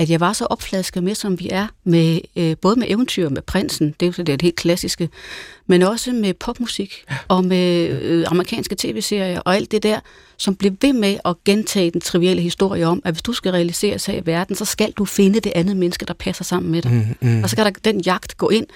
at 0.00 0.10
jeg 0.10 0.20
var 0.20 0.32
så 0.32 0.44
opflasket 0.44 1.02
med, 1.02 1.14
som 1.14 1.40
vi 1.40 1.48
er, 1.50 1.66
med 1.84 2.20
øh, 2.36 2.56
både 2.62 2.76
med 2.76 2.86
eventyr 2.90 3.28
med 3.28 3.42
prinsen, 3.42 3.94
det 4.00 4.06
er 4.06 4.12
jo 4.18 4.24
det 4.24 4.42
helt 4.42 4.56
klassiske, 4.56 5.08
men 5.66 5.82
også 5.82 6.12
med 6.12 6.34
popmusik 6.34 7.04
og 7.28 7.44
med 7.44 7.88
øh, 8.02 8.24
amerikanske 8.28 8.74
tv-serier 8.78 9.40
og 9.40 9.56
alt 9.56 9.70
det 9.70 9.82
der, 9.82 10.00
som 10.36 10.56
blev 10.56 10.72
ved 10.80 10.92
med 10.92 11.16
at 11.24 11.36
gentage 11.44 11.90
den 11.90 12.00
trivielle 12.00 12.42
historie 12.42 12.86
om, 12.86 13.02
at 13.04 13.14
hvis 13.14 13.22
du 13.22 13.32
skal 13.32 13.52
realiseres 13.52 14.06
her 14.06 14.14
i 14.14 14.26
verden, 14.26 14.56
så 14.56 14.64
skal 14.64 14.92
du 14.92 15.04
finde 15.04 15.40
det 15.40 15.52
andet 15.54 15.76
menneske, 15.76 16.06
der 16.06 16.14
passer 16.14 16.44
sammen 16.44 16.72
med 16.72 16.82
dig. 16.82 16.92
Mm, 16.92 17.28
mm. 17.28 17.42
Og 17.42 17.50
så 17.50 17.56
kan 17.56 17.64
der 17.64 17.70
den 17.70 18.00
jagt 18.00 18.36
gå 18.36 18.48
ind, 18.48 18.66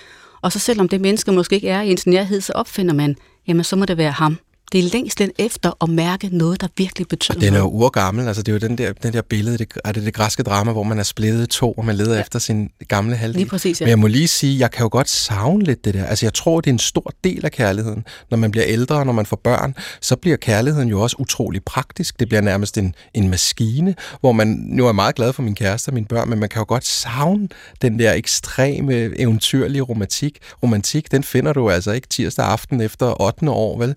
og 0.44 0.52
så 0.52 0.58
selvom 0.58 0.88
det 0.88 1.00
menneske 1.00 1.32
måske 1.32 1.54
ikke 1.54 1.68
er 1.68 1.82
i 1.82 1.90
ens 1.90 2.06
nærhed, 2.06 2.40
så 2.40 2.52
opfinder 2.52 2.94
man, 2.94 3.16
jamen 3.48 3.64
så 3.64 3.76
må 3.76 3.84
det 3.84 3.96
være 3.96 4.12
ham. 4.12 4.38
Det 4.72 4.84
er 4.84 4.90
længst 4.92 5.20
efter 5.38 5.72
at 5.82 5.88
mærke 5.88 6.28
noget, 6.32 6.60
der 6.60 6.68
virkelig 6.76 7.08
betyder 7.08 7.34
Og 7.38 7.40
den 7.40 7.54
er 7.54 7.58
jo 7.58 7.68
urgammel, 7.68 8.28
altså 8.28 8.42
det 8.42 8.52
er 8.52 8.52
jo 8.52 8.68
den 8.68 8.78
der, 8.78 8.92
den 8.92 9.12
der 9.12 9.22
billede, 9.22 9.58
det, 9.58 9.72
er 9.84 9.92
det 9.92 10.04
det 10.04 10.14
græske 10.14 10.42
drama, 10.42 10.72
hvor 10.72 10.82
man 10.82 10.98
er 10.98 11.02
splittet 11.02 11.48
to, 11.48 11.72
og 11.72 11.84
man 11.84 11.96
leder 11.96 12.14
ja. 12.14 12.20
efter 12.20 12.38
sin 12.38 12.70
gamle 12.88 13.16
halvdel. 13.16 13.38
Lige 13.38 13.48
præcis, 13.48 13.80
ja. 13.80 13.84
Men 13.84 13.90
jeg 13.90 13.98
må 13.98 14.06
lige 14.06 14.28
sige, 14.28 14.58
jeg 14.58 14.70
kan 14.70 14.82
jo 14.82 14.88
godt 14.92 15.08
savne 15.08 15.64
lidt 15.64 15.84
det 15.84 15.94
der. 15.94 16.04
Altså 16.04 16.26
jeg 16.26 16.34
tror, 16.34 16.60
det 16.60 16.70
er 16.70 16.72
en 16.72 16.78
stor 16.78 17.12
del 17.24 17.44
af 17.44 17.52
kærligheden. 17.52 18.04
Når 18.30 18.38
man 18.38 18.50
bliver 18.50 18.66
ældre, 18.66 19.04
når 19.04 19.12
man 19.12 19.26
får 19.26 19.36
børn, 19.44 19.74
så 20.00 20.16
bliver 20.16 20.36
kærligheden 20.36 20.88
jo 20.88 21.00
også 21.00 21.16
utrolig 21.18 21.64
praktisk. 21.64 22.20
Det 22.20 22.28
bliver 22.28 22.40
nærmest 22.40 22.78
en, 22.78 22.94
en 23.14 23.30
maskine, 23.30 23.94
hvor 24.20 24.32
man, 24.32 24.48
nu 24.68 24.86
er 24.86 24.92
meget 24.92 25.14
glad 25.14 25.32
for 25.32 25.42
min 25.42 25.54
kæreste 25.54 25.88
og 25.88 25.94
mine 25.94 26.06
børn, 26.06 26.30
men 26.30 26.38
man 26.38 26.48
kan 26.48 26.60
jo 26.60 26.64
godt 26.68 26.86
savne 26.86 27.48
den 27.82 27.98
der 27.98 28.12
ekstreme, 28.12 29.20
eventyrlige 29.20 29.82
romantik. 29.82 30.38
Romantik, 30.62 31.12
den 31.12 31.22
finder 31.22 31.52
du 31.52 31.70
altså 31.70 31.92
ikke 31.92 32.08
tirsdag 32.08 32.44
aften 32.44 32.80
efter 32.80 33.22
8. 33.22 33.50
år, 33.50 33.78
vel? 33.78 33.94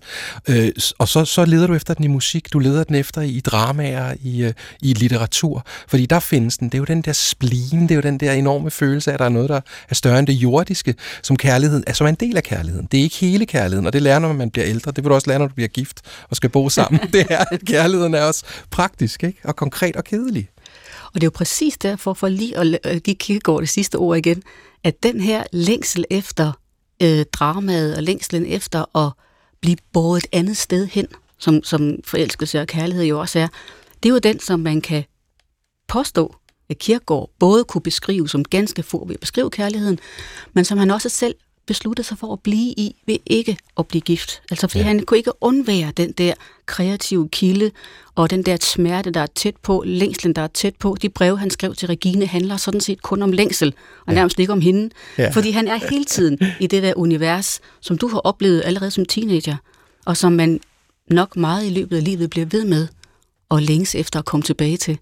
Øh, 0.48 0.57
Øh, 0.58 0.72
og 0.98 1.08
så, 1.08 1.24
så 1.24 1.44
leder 1.44 1.66
du 1.66 1.74
efter 1.74 1.94
den 1.94 2.04
i 2.04 2.08
musik, 2.08 2.52
du 2.52 2.58
leder 2.58 2.84
den 2.84 2.94
efter 2.94 3.20
i 3.20 3.40
dramaer, 3.40 4.14
i, 4.20 4.42
øh, 4.42 4.52
i 4.82 4.92
litteratur, 4.92 5.66
fordi 5.88 6.06
der 6.06 6.20
findes 6.20 6.58
den. 6.58 6.68
Det 6.68 6.74
er 6.74 6.78
jo 6.78 6.84
den 6.84 7.02
der 7.02 7.12
spleen, 7.12 7.82
det 7.82 7.90
er 7.90 7.94
jo 7.94 8.00
den 8.00 8.18
der 8.20 8.32
enorme 8.32 8.70
følelse 8.70 9.10
af, 9.10 9.14
at 9.14 9.18
der 9.18 9.24
er 9.24 9.28
noget, 9.28 9.48
der 9.48 9.60
er 9.88 9.94
større 9.94 10.18
end 10.18 10.26
det 10.26 10.32
jordiske, 10.32 10.94
som 11.22 11.36
kærligheden, 11.36 11.84
altså 11.86 12.04
er 12.04 12.08
en 12.08 12.14
del 12.14 12.36
af 12.36 12.42
kærligheden. 12.42 12.88
Det 12.92 12.98
er 12.98 13.02
ikke 13.02 13.16
hele 13.16 13.46
kærligheden, 13.46 13.86
og 13.86 13.92
det 13.92 14.02
lærer 14.02 14.18
når 14.18 14.32
man 14.32 14.50
bliver 14.50 14.68
ældre. 14.68 14.92
Det 14.92 15.04
vil 15.04 15.08
du 15.10 15.14
også 15.14 15.30
lære, 15.30 15.38
når 15.38 15.46
du 15.46 15.54
bliver 15.54 15.68
gift 15.68 16.00
og 16.30 16.36
skal 16.36 16.50
bo 16.50 16.68
sammen. 16.68 17.00
det 17.12 17.26
er, 17.30 17.44
at 17.50 17.60
kærligheden 17.66 18.14
er 18.14 18.22
også 18.22 18.44
praktisk, 18.70 19.24
ikke? 19.24 19.38
og 19.44 19.56
konkret 19.56 19.96
og 19.96 20.04
kedelig. 20.04 20.48
Og 21.06 21.14
det 21.14 21.22
er 21.22 21.26
jo 21.26 21.30
præcis 21.34 21.78
derfor, 21.78 22.14
for 22.14 22.28
lige 22.28 22.58
at 22.84 23.02
give 23.02 23.16
Kierkegaard 23.16 23.60
det 23.60 23.68
sidste 23.68 23.96
ord 23.96 24.16
igen, 24.18 24.42
at 24.84 25.02
den 25.02 25.20
her 25.20 25.42
længsel 25.52 26.04
efter 26.10 26.52
øh, 27.02 27.24
dramaet 27.32 27.96
og 27.96 28.02
længselen 28.02 28.46
efter 28.46 28.98
at 28.98 29.12
blive 29.60 29.76
båret 29.92 30.18
et 30.18 30.26
andet 30.32 30.56
sted 30.56 30.86
hen, 30.86 31.06
som, 31.38 31.62
som 31.62 31.96
forelskelse 32.04 32.60
og 32.60 32.66
kærlighed 32.66 33.04
jo 33.04 33.20
også 33.20 33.38
er, 33.38 33.48
det 34.02 34.08
er 34.08 34.12
jo 34.12 34.18
den, 34.18 34.40
som 34.40 34.60
man 34.60 34.80
kan 34.80 35.04
påstå, 35.88 36.34
at 36.68 36.78
Kierkegaard 36.78 37.30
både 37.38 37.64
kunne 37.64 37.82
beskrive 37.82 38.28
som 38.28 38.44
ganske 38.44 38.82
få 38.82 39.06
ved 39.06 39.14
at 39.14 39.20
beskrive 39.20 39.50
kærligheden, 39.50 39.98
men 40.52 40.64
som 40.64 40.78
han 40.78 40.90
også 40.90 41.08
selv 41.08 41.34
besluttede 41.68 42.08
sig 42.08 42.18
for 42.18 42.32
at 42.32 42.40
blive 42.40 42.74
i 42.76 42.96
ved 43.06 43.16
ikke 43.26 43.56
at 43.78 43.86
blive 43.86 44.00
gift. 44.00 44.42
Altså 44.50 44.68
fordi 44.68 44.78
ja. 44.78 44.86
han 44.86 45.00
kunne 45.00 45.18
ikke 45.18 45.32
undvære 45.40 45.92
den 45.96 46.12
der 46.12 46.34
kreative 46.66 47.28
kilde 47.28 47.70
og 48.14 48.30
den 48.30 48.42
der 48.42 48.56
smerte, 48.60 49.10
der 49.10 49.20
er 49.20 49.26
tæt 49.26 49.56
på, 49.56 49.82
længslen, 49.86 50.32
der 50.32 50.42
er 50.42 50.46
tæt 50.46 50.76
på. 50.76 50.96
De 51.02 51.08
breve, 51.08 51.38
han 51.38 51.50
skrev 51.50 51.74
til 51.74 51.88
Regine, 51.88 52.26
handler 52.26 52.56
sådan 52.56 52.80
set 52.80 53.02
kun 53.02 53.22
om 53.22 53.32
længsel, 53.32 53.74
og 54.06 54.12
ja. 54.12 54.14
nærmest 54.14 54.38
ikke 54.38 54.52
om 54.52 54.60
hende. 54.60 54.90
Ja. 55.18 55.30
Fordi 55.30 55.50
han 55.50 55.68
er 55.68 55.76
hele 55.90 56.04
tiden 56.04 56.38
i 56.60 56.66
det 56.66 56.82
der 56.82 56.92
univers, 56.96 57.60
som 57.80 57.98
du 57.98 58.08
har 58.08 58.18
oplevet 58.18 58.62
allerede 58.64 58.90
som 58.90 59.04
teenager, 59.04 59.56
og 60.06 60.16
som 60.16 60.32
man 60.32 60.60
nok 61.10 61.36
meget 61.36 61.66
i 61.66 61.70
løbet 61.70 61.96
af 61.96 62.04
livet 62.04 62.30
bliver 62.30 62.46
ved 62.46 62.64
med 62.64 62.88
og 63.48 63.62
længes 63.62 63.94
efter 63.94 64.18
at 64.18 64.24
komme 64.24 64.42
tilbage 64.44 64.76
til. 64.76 64.98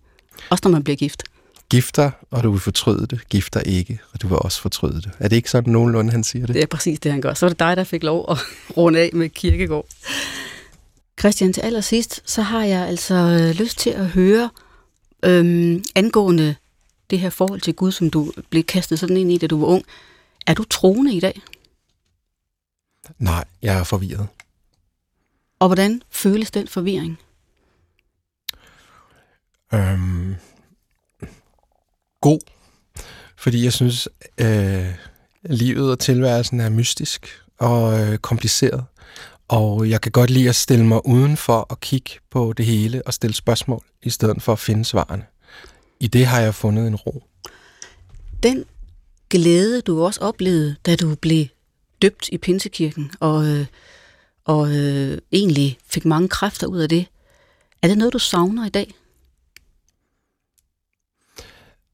Også 0.50 0.60
når 0.64 0.70
man 0.70 0.84
bliver 0.84 0.96
gift. 0.96 1.22
Gifter, 1.70 2.10
og 2.30 2.42
du 2.42 2.50
vil 2.50 2.60
fortryde 2.60 3.06
det. 3.06 3.28
Gifter 3.28 3.60
ikke, 3.60 4.00
og 4.12 4.22
du 4.22 4.28
vil 4.28 4.38
også 4.38 4.60
fortryde 4.60 5.02
det. 5.02 5.10
Er 5.18 5.28
det 5.28 5.36
ikke 5.36 5.50
sådan 5.50 5.72
nogenlunde, 5.72 6.12
han 6.12 6.24
siger 6.24 6.46
det? 6.46 6.54
Det 6.54 6.62
er 6.62 6.66
præcis 6.66 7.00
det, 7.00 7.12
han 7.12 7.20
gør. 7.20 7.34
Så 7.34 7.46
var 7.46 7.48
det 7.48 7.58
dig, 7.58 7.76
der 7.76 7.84
fik 7.84 8.02
lov 8.02 8.30
at 8.30 8.38
runde 8.76 8.98
af 8.98 9.10
med 9.12 9.28
Kirkegård. 9.28 9.86
Christian, 11.20 11.52
til 11.52 11.60
allersidst, 11.60 12.22
så 12.24 12.42
har 12.42 12.64
jeg 12.64 12.86
altså 12.88 13.14
øh, 13.14 13.54
lyst 13.54 13.78
til 13.78 13.90
at 13.90 14.06
høre 14.06 14.50
øhm, 15.24 15.84
angående 15.94 16.54
det 17.10 17.20
her 17.20 17.30
forhold 17.30 17.60
til 17.60 17.74
Gud, 17.74 17.92
som 17.92 18.10
du 18.10 18.32
blev 18.50 18.64
kastet 18.64 18.98
sådan 18.98 19.16
ind 19.16 19.32
i, 19.32 19.38
da 19.38 19.46
du 19.46 19.60
var 19.60 19.66
ung. 19.66 19.84
Er 20.46 20.54
du 20.54 20.64
troende 20.64 21.14
i 21.14 21.20
dag? 21.20 21.42
Nej, 23.18 23.44
jeg 23.62 23.78
er 23.78 23.84
forvirret. 23.84 24.26
Og 25.58 25.68
hvordan 25.68 26.02
føles 26.10 26.50
den 26.50 26.68
forvirring? 26.68 27.18
Øhm, 29.74 30.34
god, 32.27 32.41
fordi 33.37 33.64
jeg 33.64 33.72
synes, 33.72 34.09
øh, 34.39 34.95
livet 35.43 35.91
og 35.91 35.99
tilværelsen 35.99 36.61
er 36.61 36.70
mystisk 36.70 37.43
og 37.59 38.01
øh, 38.01 38.18
kompliceret. 38.18 38.85
Og 39.49 39.91
jeg 39.91 40.01
kan 40.01 40.12
godt 40.12 40.31
lide 40.31 40.49
at 40.49 40.55
stille 40.55 40.87
mig 40.87 41.07
udenfor 41.07 41.59
og 41.59 41.81
kigge 41.81 42.11
på 42.31 42.53
det 42.57 42.66
hele 42.66 43.03
og 43.07 43.14
stille 43.14 43.35
spørgsmål, 43.35 43.85
i 44.03 44.11
stedet 44.11 44.43
for 44.43 44.53
at 44.53 44.59
finde 44.59 44.85
svarene. 44.85 45.24
I 46.01 46.07
det 46.07 46.27
har 46.27 46.41
jeg 46.41 46.55
fundet 46.55 46.87
en 46.87 46.97
ro. 46.97 47.22
Den 48.43 48.64
glæde, 49.31 49.81
du 49.81 50.05
også 50.05 50.20
oplevede, 50.20 50.77
da 50.87 50.97
du 50.97 51.14
blev 51.14 51.47
døbt 52.03 52.29
i 52.33 52.39
Pinsekirken, 52.39 53.11
og, 53.20 53.47
øh, 53.47 53.66
og 54.45 54.77
øh, 54.77 55.18
egentlig 55.33 55.79
fik 55.87 56.05
mange 56.05 56.29
kræfter 56.29 56.66
ud 56.66 56.79
af 56.79 56.89
det, 56.89 57.07
er 57.83 57.89
det 57.89 57.99
noget, 57.99 58.12
du 58.12 58.18
savner 58.18 58.66
i 58.66 58.70
dag? 58.70 58.95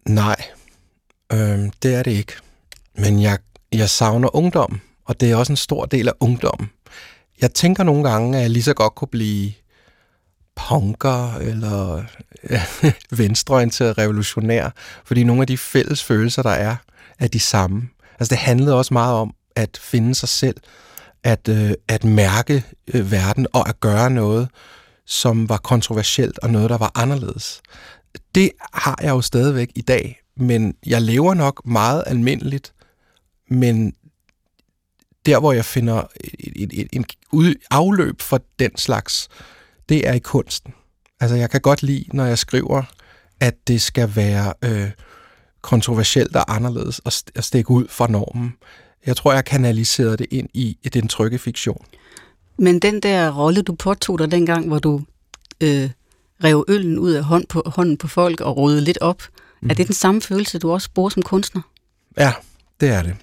Nej, 0.09 0.37
øh, 1.33 1.59
det 1.83 1.95
er 1.95 2.03
det 2.03 2.11
ikke. 2.11 2.33
Men 2.95 3.23
jeg, 3.23 3.39
jeg 3.73 3.91
savner 3.91 4.37
ungdom, 4.37 4.81
og 5.05 5.21
det 5.21 5.31
er 5.31 5.37
også 5.37 5.53
en 5.53 5.57
stor 5.57 5.85
del 5.85 6.09
af 6.09 6.13
ungdommen. 6.21 6.71
Jeg 7.41 7.55
tænker 7.55 7.85
nogle 7.85 8.11
gange, 8.11 8.37
at 8.37 8.43
jeg 8.43 8.51
lige 8.51 8.63
så 8.63 8.75
godt 8.75 8.95
kunne 8.95 9.09
blive 9.09 9.53
punker 10.57 11.35
eller 11.35 12.03
ja, 12.51 12.63
venstreorienteret 13.17 13.99
revolutionær, 13.99 14.71
fordi 15.05 15.25
nogle 15.25 15.43
af 15.43 15.47
de 15.47 15.59
fælles 15.59 16.05
følelser, 16.05 16.43
der 16.43 16.51
er, 16.51 16.77
er 17.19 17.29
de 17.29 17.41
samme. 17.41 17.89
Altså 18.21 18.31
det 18.31 18.39
handlede 18.39 18.77
også 18.77 18.95
meget 18.95 19.15
om 19.15 19.35
at 19.57 19.79
finde 19.83 20.15
sig 20.15 20.29
selv, 20.29 20.57
at, 21.25 21.49
øh, 21.49 21.73
at 21.89 22.05
mærke 22.05 22.65
øh, 22.95 23.11
verden 23.11 23.47
og 23.53 23.69
at 23.69 23.81
gøre 23.81 24.11
noget, 24.11 24.49
som 25.07 25.49
var 25.49 25.57
kontroversielt 25.57 26.39
og 26.39 26.51
noget, 26.51 26.71
der 26.71 26.79
var 26.79 26.93
anderledes. 26.95 27.63
Det 28.35 28.51
har 28.73 28.99
jeg 29.03 29.11
jo 29.11 29.21
stadigvæk 29.21 29.71
i 29.75 29.81
dag, 29.81 30.21
men 30.37 30.75
jeg 30.87 31.03
lever 31.03 31.35
nok 31.35 31.67
meget 31.67 32.05
almindeligt, 32.07 32.75
men 33.49 33.95
der, 35.27 35.41
hvor 35.41 35.53
jeg 35.53 35.65
finder 35.65 36.03
en, 36.57 36.71
et, 36.73 36.89
en 36.93 37.07
afløb 37.71 38.21
for 38.21 38.41
den 38.59 38.77
slags, 38.77 39.29
det 39.89 40.09
er 40.09 40.13
i 40.13 40.19
kunsten. 40.19 40.75
Altså, 41.21 41.37
jeg 41.37 41.51
kan 41.51 41.61
godt 41.61 41.83
lide, 41.83 42.05
når 42.13 42.25
jeg 42.25 42.39
skriver, 42.39 42.83
at 43.41 43.69
det 43.69 43.83
skal 43.83 44.17
være 44.17 44.55
øh, 44.63 44.91
kontroversielt 45.63 46.37
og 46.37 46.55
anderledes 46.55 47.01
at, 47.37 47.45
stikke 47.45 47.71
ud 47.71 47.89
fra 47.89 48.07
normen. 48.07 48.55
Jeg 49.07 49.17
tror, 49.17 49.33
jeg 49.33 49.45
kanaliserede 49.45 50.17
det 50.17 50.27
ind 50.31 50.49
i, 50.55 50.79
i 50.83 50.89
den 50.89 51.09
trygge 51.09 51.39
fiktion. 51.39 51.85
Men 52.59 52.79
den 52.79 53.01
der 53.01 53.39
rolle, 53.39 53.63
du 53.63 53.75
påtog 53.75 54.19
dig 54.19 54.31
dengang, 54.31 54.69
hvor 54.69 54.79
du 54.79 55.03
øh, 55.61 55.91
rev 56.45 56.65
øllen 56.69 56.99
ud 56.99 57.13
af 57.13 57.25
hånd 57.25 57.47
på, 57.47 57.63
hånden 57.67 57.97
på 57.97 58.09
folk 58.09 58.41
og 58.41 58.57
rodede 58.57 58.81
lidt 58.81 58.99
op, 59.01 59.23
mm. 59.61 59.71
er 59.71 59.75
det 59.75 59.87
den 59.87 59.95
samme 59.95 60.23
følelse, 60.23 60.59
du 60.59 60.73
også 60.73 60.89
bruger 60.95 61.11
som 61.11 61.23
kunstner? 61.23 61.63
Ja, 62.19 62.33
det 62.81 62.89
er 62.89 63.03
det. 63.03 63.17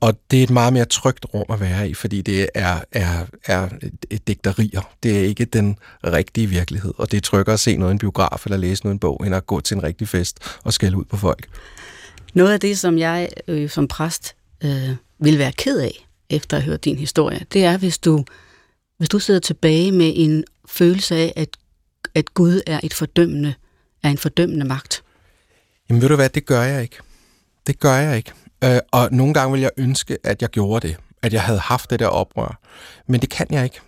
Og 0.00 0.14
det 0.30 0.38
er 0.38 0.42
et 0.42 0.50
meget 0.50 0.72
mere 0.72 0.84
trygt 0.84 1.26
rum 1.34 1.44
at 1.48 1.60
være 1.60 1.88
i, 1.88 1.94
fordi 1.94 2.22
det 2.22 2.48
er, 2.54 2.80
er, 2.92 3.26
er 3.46 3.68
et 4.10 4.28
digterier. 4.28 4.82
Det 5.02 5.18
er 5.18 5.24
ikke 5.24 5.44
den 5.44 5.76
rigtige 6.04 6.46
virkelighed, 6.46 6.92
og 6.96 7.10
det 7.10 7.16
er 7.16 7.20
tryggere 7.20 7.52
at 7.52 7.60
se 7.60 7.76
noget 7.76 7.90
i 7.90 7.92
en 7.92 7.98
biograf 7.98 8.46
eller 8.46 8.56
læse 8.56 8.84
noget 8.84 8.94
i 8.94 8.96
en 8.96 8.98
bog, 8.98 9.22
end 9.26 9.34
at 9.34 9.46
gå 9.46 9.60
til 9.60 9.74
en 9.74 9.82
rigtig 9.82 10.08
fest 10.08 10.38
og 10.64 10.72
skælde 10.72 10.96
ud 10.96 11.04
på 11.04 11.16
folk. 11.16 11.48
Noget 12.34 12.52
af 12.52 12.60
det, 12.60 12.78
som 12.78 12.98
jeg 12.98 13.28
øh, 13.48 13.70
som 13.70 13.88
præst 13.88 14.34
øh, 14.64 14.90
vil 15.18 15.38
være 15.38 15.52
ked 15.52 15.78
af, 15.78 16.08
efter 16.30 16.56
at 16.56 16.62
have 16.62 16.70
hørt 16.70 16.84
din 16.84 16.98
historie, 16.98 17.46
det 17.52 17.64
er, 17.64 17.76
hvis 17.76 17.98
du, 17.98 18.24
hvis 18.98 19.08
du 19.08 19.18
sidder 19.18 19.40
tilbage 19.40 19.92
med 19.92 20.12
en 20.16 20.44
følelse 20.68 21.16
af, 21.16 21.32
at, 21.36 21.48
at 22.14 22.34
Gud 22.34 22.60
er 22.66 22.80
et 22.82 22.94
fordømmende, 22.94 23.54
er 24.02 24.08
en 24.08 24.18
fordømmende 24.18 24.64
magt. 24.64 25.02
Jamen 25.88 26.02
ved 26.02 26.08
du 26.08 26.16
hvad, 26.16 26.28
det 26.28 26.46
gør 26.46 26.62
jeg 26.62 26.82
ikke. 26.82 26.96
Det 27.66 27.80
gør 27.80 27.94
jeg 27.94 28.16
ikke. 28.16 28.32
Øh, 28.64 28.78
og 28.92 29.08
nogle 29.12 29.34
gange 29.34 29.52
vil 29.52 29.60
jeg 29.60 29.70
ønske, 29.76 30.18
at 30.24 30.42
jeg 30.42 30.50
gjorde 30.50 30.88
det. 30.88 30.96
At 31.22 31.32
jeg 31.32 31.42
havde 31.42 31.58
haft 31.58 31.90
det 31.90 31.98
der 31.98 32.06
oprør. 32.06 32.60
Men 33.06 33.20
det 33.20 33.30
kan 33.30 33.46
jeg 33.50 33.64
ikke. 33.64 33.80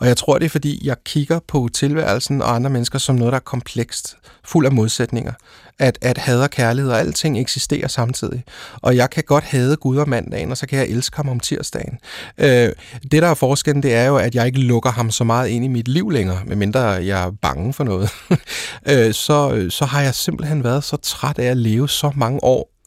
Og 0.00 0.06
jeg 0.06 0.16
tror, 0.16 0.38
det 0.38 0.44
er, 0.44 0.50
fordi 0.50 0.86
jeg 0.86 0.96
kigger 1.04 1.38
på 1.48 1.68
tilværelsen 1.74 2.42
og 2.42 2.54
andre 2.54 2.70
mennesker 2.70 2.98
som 2.98 3.16
noget, 3.16 3.32
der 3.32 3.36
er 3.38 3.42
komplekst, 3.42 4.16
fuld 4.44 4.66
af 4.66 4.72
modsætninger. 4.72 5.32
At, 5.80 5.98
at 6.02 6.18
had 6.18 6.40
og 6.40 6.50
kærlighed 6.50 6.92
og 6.92 6.98
alting 6.98 7.38
eksisterer 7.40 7.88
samtidig. 7.88 8.44
Og 8.82 8.96
jeg 8.96 9.10
kan 9.10 9.24
godt 9.24 9.44
hade 9.44 9.76
Gud 9.76 9.96
om 9.96 10.08
mandagen, 10.08 10.50
og 10.50 10.56
så 10.56 10.66
kan 10.66 10.78
jeg 10.78 10.88
elske 10.88 11.16
ham 11.16 11.28
om 11.28 11.40
tirsdagen. 11.40 11.98
Øh, 12.38 12.72
det, 13.12 13.22
der 13.22 13.28
er 13.28 13.34
forskellen, 13.34 13.82
det 13.82 13.94
er 13.94 14.04
jo, 14.04 14.16
at 14.16 14.34
jeg 14.34 14.46
ikke 14.46 14.60
lukker 14.60 14.90
ham 14.90 15.10
så 15.10 15.24
meget 15.24 15.48
ind 15.48 15.64
i 15.64 15.68
mit 15.68 15.88
liv 15.88 16.10
længere, 16.10 16.38
medmindre 16.46 16.80
jeg 16.80 17.24
er 17.26 17.30
bange 17.42 17.72
for 17.72 17.84
noget. 17.84 18.10
øh, 18.90 19.14
så, 19.14 19.66
så 19.70 19.84
har 19.84 20.02
jeg 20.02 20.14
simpelthen 20.14 20.64
været 20.64 20.84
så 20.84 20.96
træt 20.96 21.38
af 21.38 21.46
at 21.46 21.56
leve 21.56 21.88
så 21.88 22.10
mange 22.16 22.44
år 22.44 22.77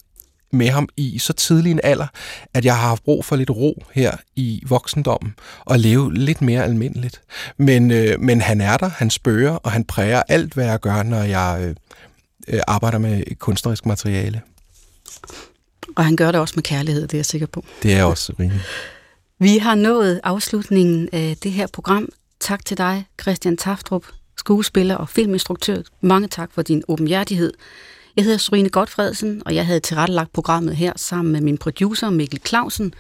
med 0.54 0.68
ham 0.70 0.90
i 0.98 1.20
så 1.20 1.34
tidlig 1.34 1.72
en 1.72 1.80
alder, 1.84 2.08
at 2.54 2.66
jeg 2.66 2.76
har 2.78 2.88
haft 2.88 3.04
brug 3.04 3.26
for 3.26 3.36
lidt 3.36 3.50
ro 3.50 3.84
her 3.94 4.18
i 4.36 4.64
voksendommen 4.68 5.36
og 5.60 5.80
leve 5.80 6.14
lidt 6.14 6.42
mere 6.42 6.64
almindeligt. 6.64 7.22
Men, 7.58 7.92
øh, 7.92 8.20
men 8.20 8.42
han 8.42 8.62
er 8.62 8.78
der, 8.78 8.90
han 8.90 9.10
spørger, 9.10 9.56
og 9.56 9.72
han 9.72 9.84
præger 9.84 10.24
alt, 10.28 10.54
hvad 10.54 10.66
jeg 10.66 10.80
gør, 10.80 11.04
når 11.04 11.24
jeg 11.24 11.58
øh, 11.62 11.76
øh, 12.48 12.62
arbejder 12.68 12.98
med 12.98 13.36
kunstnerisk 13.40 13.86
materiale. 13.86 14.42
Og 15.96 16.06
han 16.06 16.16
gør 16.16 16.32
det 16.32 16.42
også 16.42 16.54
med 16.56 16.64
kærlighed, 16.64 17.02
det 17.02 17.14
er 17.14 17.18
jeg 17.18 17.26
sikker 17.26 17.48
på. 17.48 17.66
Det 17.84 17.94
er 17.94 18.04
også 18.04 18.34
rimeligt. 18.40 18.66
Vi 19.40 19.58
har 19.58 19.76
nået 19.76 20.22
afslutningen 20.24 21.10
af 21.14 21.38
det 21.44 21.52
her 21.52 21.68
program. 21.68 22.10
Tak 22.40 22.66
til 22.66 22.78
dig, 22.78 23.06
Christian 23.22 23.58
Taftrup, 23.58 24.06
skuespiller 24.38 24.96
og 24.96 25.10
filminstruktør. 25.10 25.82
Mange 26.02 26.28
tak 26.28 26.50
for 26.54 26.62
din 26.62 26.84
åbenhjertighed. 26.88 27.54
Jeg 28.16 28.24
hedder 28.24 28.38
Sorine 28.38 28.70
Godfredsen, 28.70 29.42
og 29.46 29.56
jeg 29.56 29.66
havde 29.66 29.80
tilrettelagt 29.80 30.34
programmet 30.34 30.76
her 30.76 30.94
sammen 30.96 31.32
med 31.32 31.42
min 31.42 31.58
producer 31.58 32.10
Mikkel 32.10 32.42
Clausen. 32.46 32.94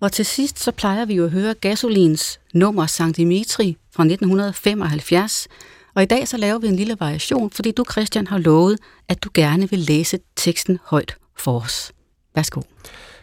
Og 0.00 0.12
til 0.12 0.24
sidst 0.24 0.58
så 0.58 0.72
plejer 0.72 1.04
vi 1.04 1.14
jo 1.14 1.24
at 1.24 1.30
høre 1.30 1.54
Gasolins 1.54 2.40
nummer 2.54 2.86
Sankt 2.86 3.16
Dimitri 3.16 3.76
fra 3.94 4.02
1975. 4.02 5.48
Og 5.94 6.02
i 6.02 6.06
dag 6.06 6.28
så 6.28 6.36
laver 6.36 6.58
vi 6.58 6.66
en 6.66 6.76
lille 6.76 6.96
variation, 7.00 7.50
fordi 7.50 7.72
du, 7.72 7.84
Christian, 7.90 8.26
har 8.26 8.38
lovet, 8.38 8.78
at 9.08 9.24
du 9.24 9.30
gerne 9.34 9.70
vil 9.70 9.78
læse 9.78 10.18
teksten 10.36 10.78
højt 10.84 11.16
for 11.38 11.60
os. 11.60 11.92
Værsgo. 12.34 12.62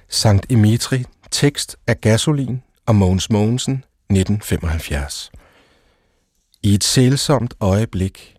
Sankt 0.10 0.50
Dimitri, 0.50 1.04
tekst 1.32 1.78
af 1.88 2.02
Gasolin 2.02 2.62
og 2.86 2.96
Mogens 2.96 3.30
Mogensen, 3.30 3.74
1975. 4.10 5.32
I 6.64 6.74
et 6.74 6.84
sælsomt 6.84 7.54
øjeblik, 7.60 8.36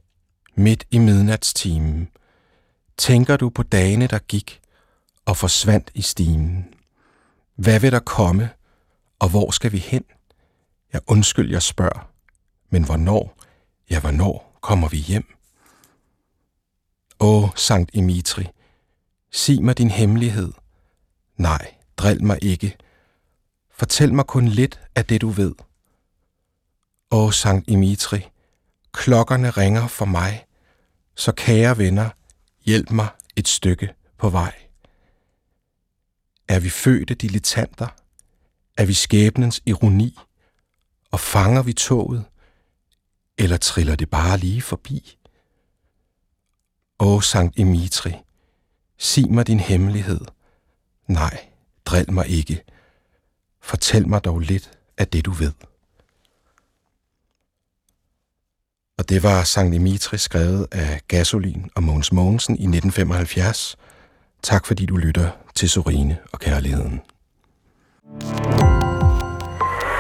midt 0.55 0.85
i 0.91 0.99
midnatstimen, 0.99 2.09
Tænker 3.01 3.36
du 3.36 3.51
på 3.51 3.62
dagene, 3.62 4.07
der 4.07 4.18
gik 4.18 4.61
og 5.24 5.36
forsvandt 5.36 5.90
i 5.94 6.03
stimen? 6.03 6.74
Hvad 7.55 7.80
vil 7.80 7.92
der 7.92 7.98
komme, 7.98 8.51
og 9.18 9.28
hvor 9.28 9.51
skal 9.51 9.72
vi 9.72 9.78
hen? 9.78 10.05
Jeg 10.92 11.01
undskyld, 11.07 11.51
jeg 11.51 11.62
spørger. 11.62 12.11
Men 12.70 12.84
hvornår, 12.84 13.36
ja 13.90 14.01
hvornår 14.01 14.59
kommer 14.61 14.88
vi 14.88 14.96
hjem? 14.96 15.24
Åh, 17.20 17.48
Sankt 17.57 17.94
Dimitri, 17.94 18.48
sig 19.30 19.62
mig 19.62 19.78
din 19.78 19.90
hemmelighed. 19.90 20.53
Nej, 21.36 21.74
drill 21.96 22.24
mig 22.24 22.38
ikke. 22.42 22.76
Fortæl 23.70 24.14
mig 24.14 24.26
kun 24.26 24.48
lidt 24.48 24.80
af 24.94 25.07
det, 25.07 25.20
du 25.20 25.28
ved. 25.28 25.55
Åh, 27.11 27.32
Sankt 27.32 27.68
Dimitri, 27.68 28.26
klokkerne 28.92 29.51
ringer 29.51 29.86
for 29.86 30.05
mig, 30.05 30.46
så 31.14 31.32
kære 31.32 31.78
venner, 31.78 32.11
Hjælp 32.71 32.91
mig 32.91 33.09
et 33.37 33.49
stykke 33.49 33.95
på 34.18 34.29
vej. 34.29 34.55
Er 36.49 36.61
vi 36.61 36.71
fødte 36.71 37.14
dilettanter? 37.14 37.89
Er 38.77 38.87
vi 38.87 38.95
skæbnens 38.95 39.62
ironi? 39.66 40.18
Og 41.11 41.21
fanger 41.21 41.62
vi 41.62 41.73
toget? 41.73 42.25
Eller 43.39 43.57
triller 43.57 43.97
det 43.97 44.11
bare 44.11 44.39
lige 44.39 44.62
forbi? 44.62 45.18
Åh, 47.01 47.23
Sankt 47.23 47.59
Emitri, 47.59 48.12
sig 48.99 49.31
mig 49.31 49.47
din 49.47 49.61
hemmelighed. 49.61 50.21
Nej, 51.07 51.49
drill 51.85 52.12
mig 52.12 52.29
ikke. 52.29 52.64
Fortæl 53.62 54.09
mig 54.09 54.25
dog 54.25 54.39
lidt 54.41 54.79
af 54.99 55.09
det, 55.09 55.25
du 55.25 55.31
ved. 55.31 55.53
Og 59.01 59.09
det 59.09 59.22
var 59.22 59.42
Sankt 59.42 59.72
Dimitri 59.72 60.18
skrevet 60.18 60.66
af 60.72 61.01
Gasolin 61.09 61.70
og 61.74 61.82
Mogens 61.82 62.12
Mogensen 62.12 62.55
i 62.55 62.62
1975. 62.62 63.76
Tak 64.42 64.66
fordi 64.66 64.86
du 64.86 64.96
lytter 64.96 65.30
til 65.55 65.70
Sorine 65.70 66.18
og 66.32 66.38
Kærligheden. 66.38 67.01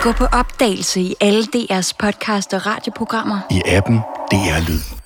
Gå 0.02 0.12
på 0.12 0.24
opdagelse 0.24 1.00
i 1.00 1.14
alle 1.20 1.44
DR's 1.56 1.92
podcast 1.98 2.54
og 2.54 2.66
radioprogrammer. 2.66 3.40
I 3.50 3.62
appen 3.66 3.96
DR 4.30 4.68
Lyd. 4.68 4.99